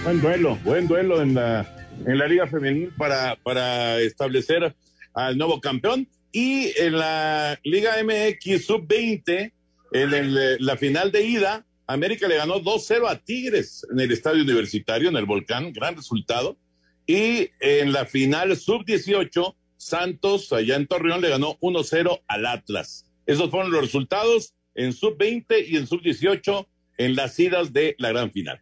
Buen 0.08 0.22
duelo, 0.22 0.58
buen 0.64 0.88
duelo 0.88 1.22
en 1.22 1.34
la, 1.34 1.68
en 2.06 2.18
la 2.18 2.30
Liga 2.30 2.48
Femenil 2.48 2.94
para, 2.98 3.36
para 3.44 4.00
establecer 4.00 4.74
al 5.14 5.38
nuevo 5.38 5.60
campeón. 5.60 6.08
Y 6.32 6.72
en 6.78 6.98
la 6.98 7.60
Liga 7.66 7.96
MX 8.02 8.68
Sub-20, 8.68 9.52
en 9.92 10.66
la 10.66 10.78
final 10.78 11.12
de 11.12 11.26
ida, 11.26 11.66
América 11.88 12.26
le 12.30 12.38
ganó 12.38 12.62
2-0 12.62 13.06
a 13.06 13.18
Tigres 13.18 13.86
en 13.92 14.00
el 14.00 14.10
estadio 14.14 14.44
universitario, 14.44 15.10
en 15.10 15.18
el 15.18 15.26
Volcán, 15.26 15.74
gran 15.74 15.98
resultado. 15.98 16.58
Y 17.06 17.50
en 17.60 17.92
la 17.92 18.06
final 18.06 18.56
Sub-18, 18.56 19.56
Santos, 19.76 20.54
allá 20.54 20.78
en 20.78 20.88
Torreón, 20.88 21.20
le 21.20 21.28
ganó 21.28 21.58
1-0 21.60 22.22
al 22.30 22.46
Atlas. 22.46 23.12
Esos 23.26 23.52
fueron 23.52 23.74
los 23.74 23.82
resultados 23.82 24.54
en 24.74 24.94
Sub-20 24.94 25.68
y 25.68 25.76
en 25.76 25.86
Sub-18 25.86 26.66
en 26.98 27.16
las 27.18 27.38
idas 27.38 27.74
de 27.74 27.98
la 28.00 28.08
gran 28.08 28.32
final. 28.32 28.62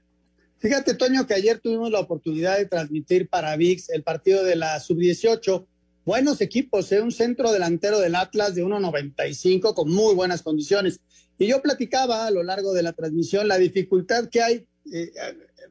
Fíjate, 0.59 0.93
Toño, 0.95 1.27
que 1.27 1.33
ayer 1.33 1.59
tuvimos 1.59 1.91
la 1.91 1.99
oportunidad 1.99 2.57
de 2.57 2.65
transmitir 2.65 3.27
para 3.29 3.55
VIX 3.55 3.89
el 3.89 4.03
partido 4.03 4.43
de 4.43 4.55
la 4.55 4.79
sub-18. 4.79 5.65
Buenos 6.05 6.39
equipos, 6.41 6.91
¿eh? 6.91 7.01
un 7.01 7.11
centro 7.11 7.51
delantero 7.51 7.99
del 7.99 8.15
Atlas 8.15 8.55
de 8.55 8.63
1.95 8.63 9.73
con 9.73 9.91
muy 9.91 10.15
buenas 10.15 10.41
condiciones. 10.43 10.99
Y 11.37 11.47
yo 11.47 11.61
platicaba 11.61 12.25
a 12.25 12.31
lo 12.31 12.43
largo 12.43 12.73
de 12.73 12.83
la 12.83 12.93
transmisión 12.93 13.47
la 13.47 13.57
dificultad 13.57 14.29
que 14.29 14.41
hay. 14.41 14.67
Eh, 14.91 15.11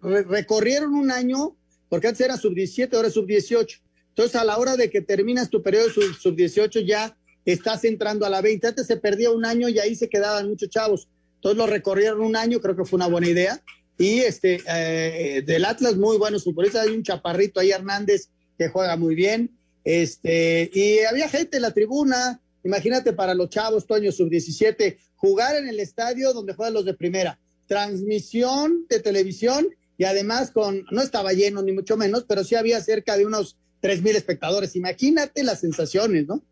recorrieron 0.03 0.95
un 0.95 1.11
año, 1.11 1.57
porque 1.89 2.09
antes 2.09 2.20
era 2.20 2.37
sub-17, 2.37 2.95
ahora 2.95 3.09
es 3.09 3.14
sub-18. 3.14 3.80
Entonces, 4.11 4.37
a 4.37 4.45
la 4.45 4.59
hora 4.59 4.76
de 4.76 4.91
que 4.91 5.01
terminas 5.01 5.51
tu 5.51 5.62
periodo 5.62 5.89
sub-18, 5.89 6.87
ya 6.87 7.16
estás 7.45 7.85
entrando 7.85 8.26
a 8.26 8.30
la 8.30 8.41
20. 8.41 8.66
Antes 8.66 8.87
se 8.87 8.97
perdía 8.97 9.30
un 9.30 9.45
año 9.45 9.68
y 9.68 9.78
ahí 9.78 9.95
se 9.95 10.09
quedaban 10.09 10.49
muchos 10.49 10.68
chavos. 10.68 11.09
Entonces 11.37 11.59
lo 11.59 11.66
recorrieron 11.66 12.20
un 12.20 12.37
año, 12.37 12.61
creo 12.61 12.76
que 12.76 12.85
fue 12.85 12.97
una 12.97 13.07
buena 13.07 13.28
idea. 13.28 13.62
Y 13.99 14.20
este, 14.20 14.61
eh, 14.66 15.42
del 15.42 15.64
Atlas, 15.64 15.97
muy 15.97 16.16
buenos 16.16 16.45
futbolistas. 16.45 16.86
Hay 16.86 16.95
un 16.95 17.03
chaparrito 17.03 17.61
ahí, 17.61 17.70
Hernández, 17.70 18.28
que 18.59 18.68
juega 18.68 18.97
muy 18.97 19.14
bien. 19.14 19.57
Este, 19.84 20.70
y 20.72 21.01
había 21.01 21.28
gente 21.28 21.57
en 21.57 21.62
la 21.62 21.72
tribuna. 21.72 22.40
Imagínate 22.64 23.12
para 23.12 23.34
los 23.34 23.51
chavos, 23.51 23.86
Toño, 23.86 24.11
sub-17, 24.11 24.97
jugar 25.16 25.57
en 25.57 25.68
el 25.68 25.80
estadio 25.80 26.32
donde 26.32 26.55
juegan 26.55 26.74
los 26.74 26.84
de 26.84 26.95
primera. 26.95 27.38
Transmisión 27.66 28.86
de 28.88 29.01
televisión 29.01 29.68
y 29.97 30.05
además 30.05 30.51
con, 30.51 30.84
no 30.90 31.03
estaba 31.03 31.32
lleno 31.32 31.62
ni 31.62 31.72
mucho 31.72 31.97
menos, 31.97 32.24
pero 32.24 32.42
sí 32.45 32.55
había 32.57 32.80
cerca 32.80 33.16
de 33.16 33.26
unos 33.26 33.57
tres 33.80 34.03
mil 34.03 34.16
espectadores. 34.16 34.76
Imagínate 34.76 35.45
las 35.45 35.61
sensaciones, 35.61 36.26
¿no? 36.26 36.42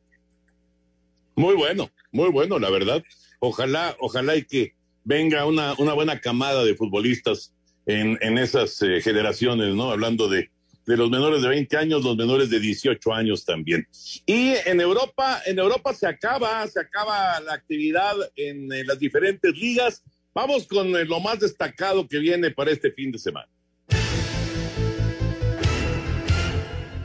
Muy 1.34 1.54
bueno, 1.54 1.90
muy 2.12 2.30
bueno, 2.30 2.58
la 2.58 2.70
verdad. 2.70 3.02
Ojalá, 3.40 3.96
ojalá 3.98 4.36
y 4.36 4.44
que 4.44 4.74
venga 5.04 5.46
una, 5.46 5.74
una 5.78 5.92
buena 5.92 6.20
camada 6.20 6.64
de 6.64 6.74
futbolistas 6.74 7.52
en, 7.86 8.18
en 8.20 8.38
esas 8.38 8.80
eh, 8.82 9.00
generaciones, 9.00 9.74
¿no? 9.74 9.90
Hablando 9.90 10.28
de, 10.28 10.50
de 10.86 10.96
los 10.96 11.10
menores 11.10 11.42
de 11.42 11.48
20 11.48 11.76
años, 11.76 12.04
los 12.04 12.16
menores 12.16 12.50
de 12.50 12.60
18 12.60 13.12
años 13.12 13.44
también. 13.44 13.86
Y 14.26 14.54
en 14.66 14.80
Europa, 14.80 15.40
en 15.46 15.58
Europa 15.58 15.94
se 15.94 16.06
acaba, 16.06 16.66
se 16.66 16.80
acaba 16.80 17.40
la 17.40 17.54
actividad 17.54 18.14
en, 18.36 18.68
las 18.86 18.98
diferentes 18.98 19.52
ligas. 19.56 20.02
Vamos 20.34 20.66
con 20.66 20.96
eh, 20.96 21.04
lo 21.04 21.20
más 21.20 21.40
destacado 21.40 22.06
que 22.08 22.18
viene 22.18 22.50
para 22.50 22.70
este 22.70 22.90
fin 22.90 23.12
de 23.12 23.18
semana. 23.18 23.48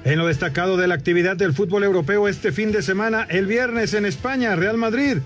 En 0.06 0.18
lo 0.18 0.28
destacado 0.28 0.78
de 0.78 0.88
la 0.88 0.96
actividad 0.96 1.36
del 1.36 1.54
fútbol 1.54 1.84
europeo 1.84 2.30
este 2.30 2.54
fin 2.54 2.72
de 2.72 2.82
semana, 2.82 3.28
el 3.30 3.46
viernes 3.46 3.94
en 3.94 4.06
España, 4.06 4.56
Real 4.56 4.78
Madrid 4.78 5.18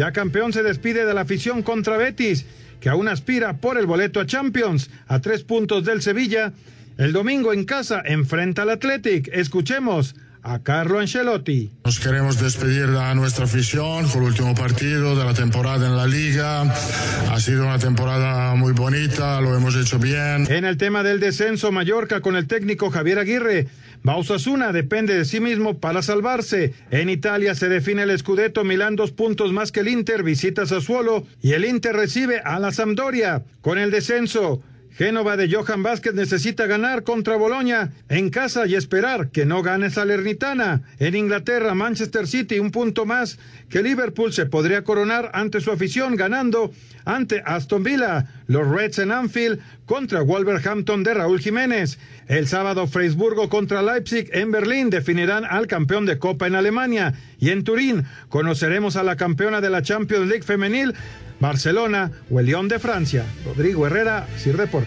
ya 0.00 0.12
campeón 0.12 0.54
se 0.54 0.62
despide 0.62 1.04
de 1.04 1.12
la 1.12 1.20
afición 1.20 1.62
contra 1.62 1.98
Betis, 1.98 2.46
que 2.80 2.88
aún 2.88 3.06
aspira 3.06 3.58
por 3.58 3.76
el 3.76 3.84
boleto 3.84 4.18
a 4.18 4.24
Champions, 4.24 4.88
a 5.06 5.20
tres 5.20 5.42
puntos 5.42 5.84
del 5.84 6.00
Sevilla. 6.00 6.54
El 6.96 7.12
domingo 7.12 7.52
en 7.52 7.66
casa 7.66 8.02
enfrenta 8.06 8.62
al 8.62 8.70
Athletic. 8.70 9.28
Escuchemos 9.30 10.14
a 10.42 10.60
Carlo 10.60 11.00
Ancelotti. 11.00 11.70
Nos 11.84 12.00
queremos 12.00 12.40
despedir 12.40 12.88
a 12.96 13.14
nuestra 13.14 13.44
afición 13.44 14.08
con 14.08 14.22
el 14.22 14.28
último 14.28 14.54
partido 14.54 15.14
de 15.16 15.22
la 15.22 15.34
temporada 15.34 15.86
en 15.86 15.94
la 15.94 16.06
liga. 16.06 16.62
Ha 16.62 17.38
sido 17.38 17.66
una 17.66 17.78
temporada 17.78 18.54
muy 18.54 18.72
bonita, 18.72 19.38
lo 19.42 19.54
hemos 19.54 19.76
hecho 19.76 19.98
bien. 19.98 20.46
En 20.50 20.64
el 20.64 20.78
tema 20.78 21.02
del 21.02 21.20
descenso, 21.20 21.72
Mallorca 21.72 22.22
con 22.22 22.36
el 22.36 22.46
técnico 22.46 22.90
Javier 22.90 23.18
Aguirre 23.18 23.68
Bausasuna 24.02 24.72
depende 24.72 25.14
de 25.14 25.24
sí 25.24 25.40
mismo 25.40 25.78
para 25.78 26.02
salvarse. 26.02 26.72
En 26.90 27.10
Italia 27.10 27.54
se 27.54 27.68
define 27.68 28.02
el 28.02 28.18
Scudetto 28.18 28.64
Milán 28.64 28.96
dos 28.96 29.12
puntos 29.12 29.52
más 29.52 29.72
que 29.72 29.80
el 29.80 29.88
Inter, 29.88 30.22
visita 30.22 30.64
Sassuolo 30.64 31.26
y 31.42 31.52
el 31.52 31.64
Inter 31.64 31.94
recibe 31.94 32.40
a 32.40 32.58
la 32.58 32.72
Sampdoria. 32.72 33.44
Con 33.60 33.78
el 33.78 33.90
descenso, 33.90 34.62
Génova 34.96 35.36
de 35.36 35.48
Johan 35.48 35.82
Vázquez 35.82 36.14
necesita 36.14 36.66
ganar 36.66 37.04
contra 37.04 37.36
Boloña 37.36 37.92
en 38.08 38.30
casa 38.30 38.66
y 38.66 38.74
esperar 38.74 39.30
que 39.30 39.46
no 39.46 39.62
gane 39.62 39.90
Salernitana. 39.90 40.82
En 40.98 41.14
Inglaterra, 41.14 41.74
Manchester 41.74 42.26
City 42.26 42.58
un 42.58 42.70
punto 42.70 43.06
más 43.06 43.38
que 43.68 43.82
Liverpool 43.82 44.32
se 44.32 44.46
podría 44.46 44.84
coronar 44.84 45.30
ante 45.32 45.60
su 45.60 45.70
afición 45.70 46.16
ganando 46.16 46.72
ante 47.04 47.42
Aston 47.44 47.82
Villa. 47.82 48.26
Los 48.46 48.68
Reds 48.68 48.98
en 48.98 49.12
Anfield 49.12 49.60
contra 49.86 50.22
Wolverhampton 50.22 51.02
de 51.02 51.14
Raúl 51.14 51.40
Jiménez. 51.40 51.98
El 52.26 52.46
sábado, 52.46 52.86
Freisburgo 52.86 53.48
contra 53.48 53.82
Leipzig 53.82 54.28
en 54.32 54.50
Berlín 54.50 54.90
definirán 54.90 55.44
al 55.44 55.66
campeón 55.66 56.06
de 56.06 56.18
Copa 56.18 56.46
en 56.46 56.54
Alemania. 56.54 57.14
Y 57.38 57.50
en 57.50 57.64
Turín 57.64 58.04
conoceremos 58.28 58.96
a 58.96 59.02
la 59.02 59.16
campeona 59.16 59.60
de 59.60 59.70
la 59.70 59.82
Champions 59.82 60.28
League 60.28 60.42
femenil 60.42 60.94
Barcelona 61.40 62.12
o 62.30 62.38
el 62.38 62.46
León 62.46 62.68
de 62.68 62.78
Francia. 62.78 63.24
Rodrigo 63.44 63.86
Herrera, 63.86 64.28
Sir 64.36 64.56
Deport. 64.56 64.86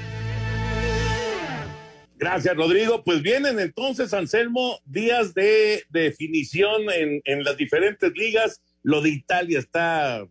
Gracias, 2.17 2.55
Rodrigo. 2.55 3.03
Pues 3.03 3.21
vienen 3.21 3.59
entonces, 3.59 4.13
Anselmo, 4.13 4.79
días 4.85 5.33
de 5.33 5.83
definición 5.89 6.83
en, 6.95 7.21
en 7.25 7.43
las 7.43 7.57
diferentes 7.57 8.13
ligas. 8.15 8.61
Lo 8.83 9.01
de 9.01 9.09
Italia 9.09 9.59
está 9.59 10.25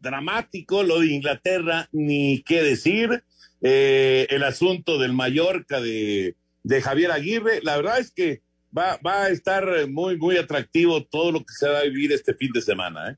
dramático, 0.00 0.82
lo 0.82 1.00
de 1.00 1.06
Inglaterra, 1.06 1.88
ni 1.92 2.42
qué 2.42 2.62
decir. 2.62 3.22
Eh, 3.62 4.26
el 4.30 4.42
asunto 4.44 4.98
del 4.98 5.12
Mallorca 5.12 5.80
de, 5.80 6.36
de 6.64 6.82
Javier 6.82 7.12
Aguirre, 7.12 7.60
la 7.62 7.76
verdad 7.76 7.98
es 7.98 8.12
que 8.12 8.42
va, 8.76 8.98
va 9.04 9.24
a 9.24 9.28
estar 9.30 9.88
muy, 9.88 10.16
muy 10.18 10.36
atractivo 10.36 11.04
todo 11.04 11.32
lo 11.32 11.40
que 11.40 11.54
se 11.58 11.68
va 11.68 11.78
a 11.78 11.84
vivir 11.84 12.12
este 12.12 12.34
fin 12.34 12.50
de 12.52 12.62
semana. 12.62 13.10
¿eh? 13.10 13.16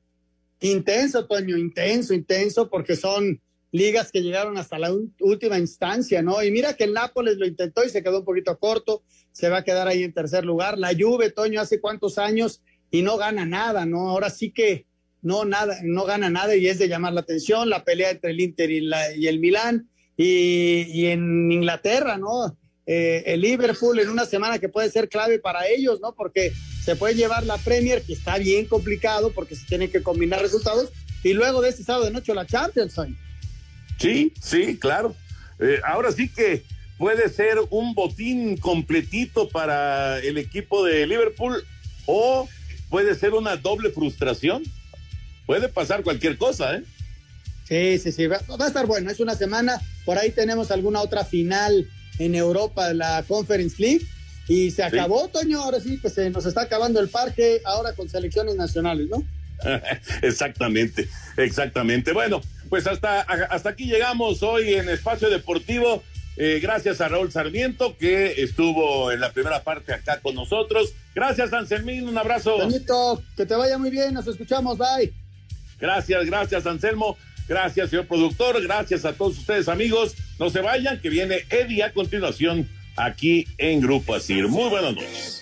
Intenso, 0.61 1.27
Toño, 1.27 1.57
intenso, 1.57 2.13
intenso, 2.13 2.69
porque 2.69 2.95
son 2.95 3.41
ligas 3.71 4.11
que 4.11 4.21
llegaron 4.21 4.57
hasta 4.57 4.77
la 4.77 4.93
última 5.19 5.57
instancia, 5.57 6.21
¿no? 6.21 6.43
Y 6.43 6.51
mira 6.51 6.75
que 6.75 6.83
el 6.83 6.93
Nápoles 6.93 7.37
lo 7.37 7.45
intentó 7.45 7.83
y 7.83 7.89
se 7.89 8.03
quedó 8.03 8.19
un 8.19 8.25
poquito 8.25 8.57
corto, 8.59 9.03
se 9.31 9.49
va 9.49 9.57
a 9.57 9.63
quedar 9.63 9.87
ahí 9.87 10.03
en 10.03 10.13
tercer 10.13 10.45
lugar. 10.45 10.77
La 10.77 10.91
Juve, 10.97 11.31
Toño, 11.31 11.61
hace 11.61 11.79
cuántos 11.79 12.17
años 12.17 12.61
y 12.91 13.01
no 13.01 13.17
gana 13.17 13.45
nada, 13.45 13.85
¿no? 13.85 14.09
Ahora 14.09 14.29
sí 14.29 14.51
que 14.51 14.85
no 15.21 15.45
nada, 15.45 15.77
no 15.83 16.03
gana 16.03 16.29
nada 16.29 16.55
y 16.55 16.67
es 16.67 16.79
de 16.79 16.87
llamar 16.87 17.13
la 17.13 17.21
atención 17.21 17.69
la 17.69 17.83
pelea 17.83 18.11
entre 18.11 18.31
el 18.31 18.39
Inter 18.41 18.71
y, 18.71 18.81
la, 18.81 19.15
y 19.15 19.27
el 19.27 19.39
Milán 19.39 19.87
y, 20.17 20.83
y 20.91 21.05
en 21.07 21.51
Inglaterra, 21.51 22.17
¿no? 22.17 22.57
Eh, 22.85 23.23
el 23.27 23.41
Liverpool 23.41 23.99
en 23.99 24.09
una 24.09 24.25
semana 24.25 24.59
que 24.59 24.67
puede 24.67 24.89
ser 24.89 25.07
clave 25.07 25.39
para 25.39 25.67
ellos, 25.67 26.01
¿no? 26.01 26.13
Porque 26.13 26.51
se 26.83 26.95
puede 26.95 27.15
llevar 27.15 27.45
la 27.45 27.57
Premier, 27.57 28.01
que 28.01 28.13
está 28.13 28.37
bien 28.37 28.65
complicado 28.65 29.31
porque 29.31 29.55
se 29.55 29.65
tienen 29.65 29.91
que 29.91 30.01
combinar 30.01 30.41
resultados, 30.41 30.89
y 31.23 31.33
luego 31.33 31.61
de 31.61 31.69
este 31.69 31.83
sábado 31.83 32.05
de 32.05 32.11
noche 32.11 32.33
la 32.33 32.45
Champions. 32.45 32.95
Sí, 33.99 34.33
sí, 34.41 34.77
claro. 34.79 35.15
Eh, 35.59 35.79
ahora 35.85 36.11
sí 36.11 36.27
que 36.27 36.63
puede 36.97 37.29
ser 37.29 37.57
un 37.69 37.93
botín 37.93 38.57
completito 38.57 39.47
para 39.49 40.19
el 40.19 40.37
equipo 40.37 40.83
de 40.83 41.05
Liverpool 41.05 41.63
o 42.07 42.49
puede 42.89 43.13
ser 43.15 43.33
una 43.33 43.57
doble 43.57 43.91
frustración. 43.91 44.63
Puede 45.45 45.69
pasar 45.69 46.03
cualquier 46.03 46.37
cosa, 46.37 46.75
¿eh? 46.75 46.83
Sí, 47.67 47.99
sí, 47.99 48.11
sí, 48.11 48.27
va, 48.27 48.39
va 48.59 48.65
a 48.65 48.67
estar 48.67 48.85
bueno. 48.87 49.11
Es 49.11 49.19
una 49.19 49.35
semana, 49.35 49.79
por 50.05 50.17
ahí 50.17 50.31
tenemos 50.31 50.71
alguna 50.71 51.01
otra 51.01 51.23
final 51.23 51.87
en 52.19 52.35
Europa, 52.35 52.93
la 52.93 53.23
Conference 53.27 53.75
League 53.79 54.05
y 54.51 54.69
se 54.69 54.83
acabó, 54.83 55.29
Toño, 55.29 55.63
ahora 55.63 55.79
sí 55.79 55.97
que 55.97 56.09
se 56.09 56.29
nos 56.29 56.45
está 56.45 56.63
acabando 56.63 56.99
el 56.99 57.07
parque, 57.07 57.61
ahora 57.63 57.93
con 57.93 58.09
selecciones 58.09 58.57
nacionales, 58.57 59.07
¿no? 59.07 59.23
exactamente, 60.21 61.07
exactamente. 61.37 62.11
Bueno, 62.11 62.41
pues 62.67 62.85
hasta, 62.85 63.21
hasta 63.21 63.69
aquí 63.69 63.85
llegamos 63.85 64.43
hoy 64.43 64.73
en 64.73 64.89
Espacio 64.89 65.29
Deportivo. 65.29 66.03
Eh, 66.35 66.59
gracias 66.61 66.99
a 66.99 67.07
Raúl 67.07 67.31
Sarmiento 67.31 67.95
que 67.97 68.43
estuvo 68.43 69.13
en 69.13 69.21
la 69.21 69.31
primera 69.31 69.63
parte 69.63 69.93
acá 69.93 70.19
con 70.19 70.35
nosotros. 70.35 70.95
Gracias, 71.15 71.53
Anselmín, 71.53 72.09
un 72.09 72.17
abrazo. 72.17 72.57
Toñito, 72.57 73.23
que 73.37 73.45
te 73.45 73.55
vaya 73.55 73.77
muy 73.77 73.89
bien, 73.89 74.13
nos 74.13 74.27
escuchamos, 74.27 74.77
bye. 74.77 75.13
Gracias, 75.79 76.25
gracias, 76.25 76.65
Anselmo. 76.67 77.17
Gracias, 77.47 77.89
señor 77.89 78.05
productor. 78.05 78.61
Gracias 78.61 79.05
a 79.05 79.13
todos 79.13 79.37
ustedes, 79.37 79.69
amigos. 79.69 80.13
No 80.39 80.49
se 80.49 80.59
vayan, 80.59 80.99
que 80.99 81.07
viene 81.07 81.45
Eddie 81.49 81.83
a 81.83 81.93
continuación 81.93 82.67
aquí 82.95 83.47
en 83.57 83.81
Grupo 83.81 84.15
Asir. 84.15 84.47
Muy 84.47 84.69
buenas 84.69 84.95
noches. 84.95 85.41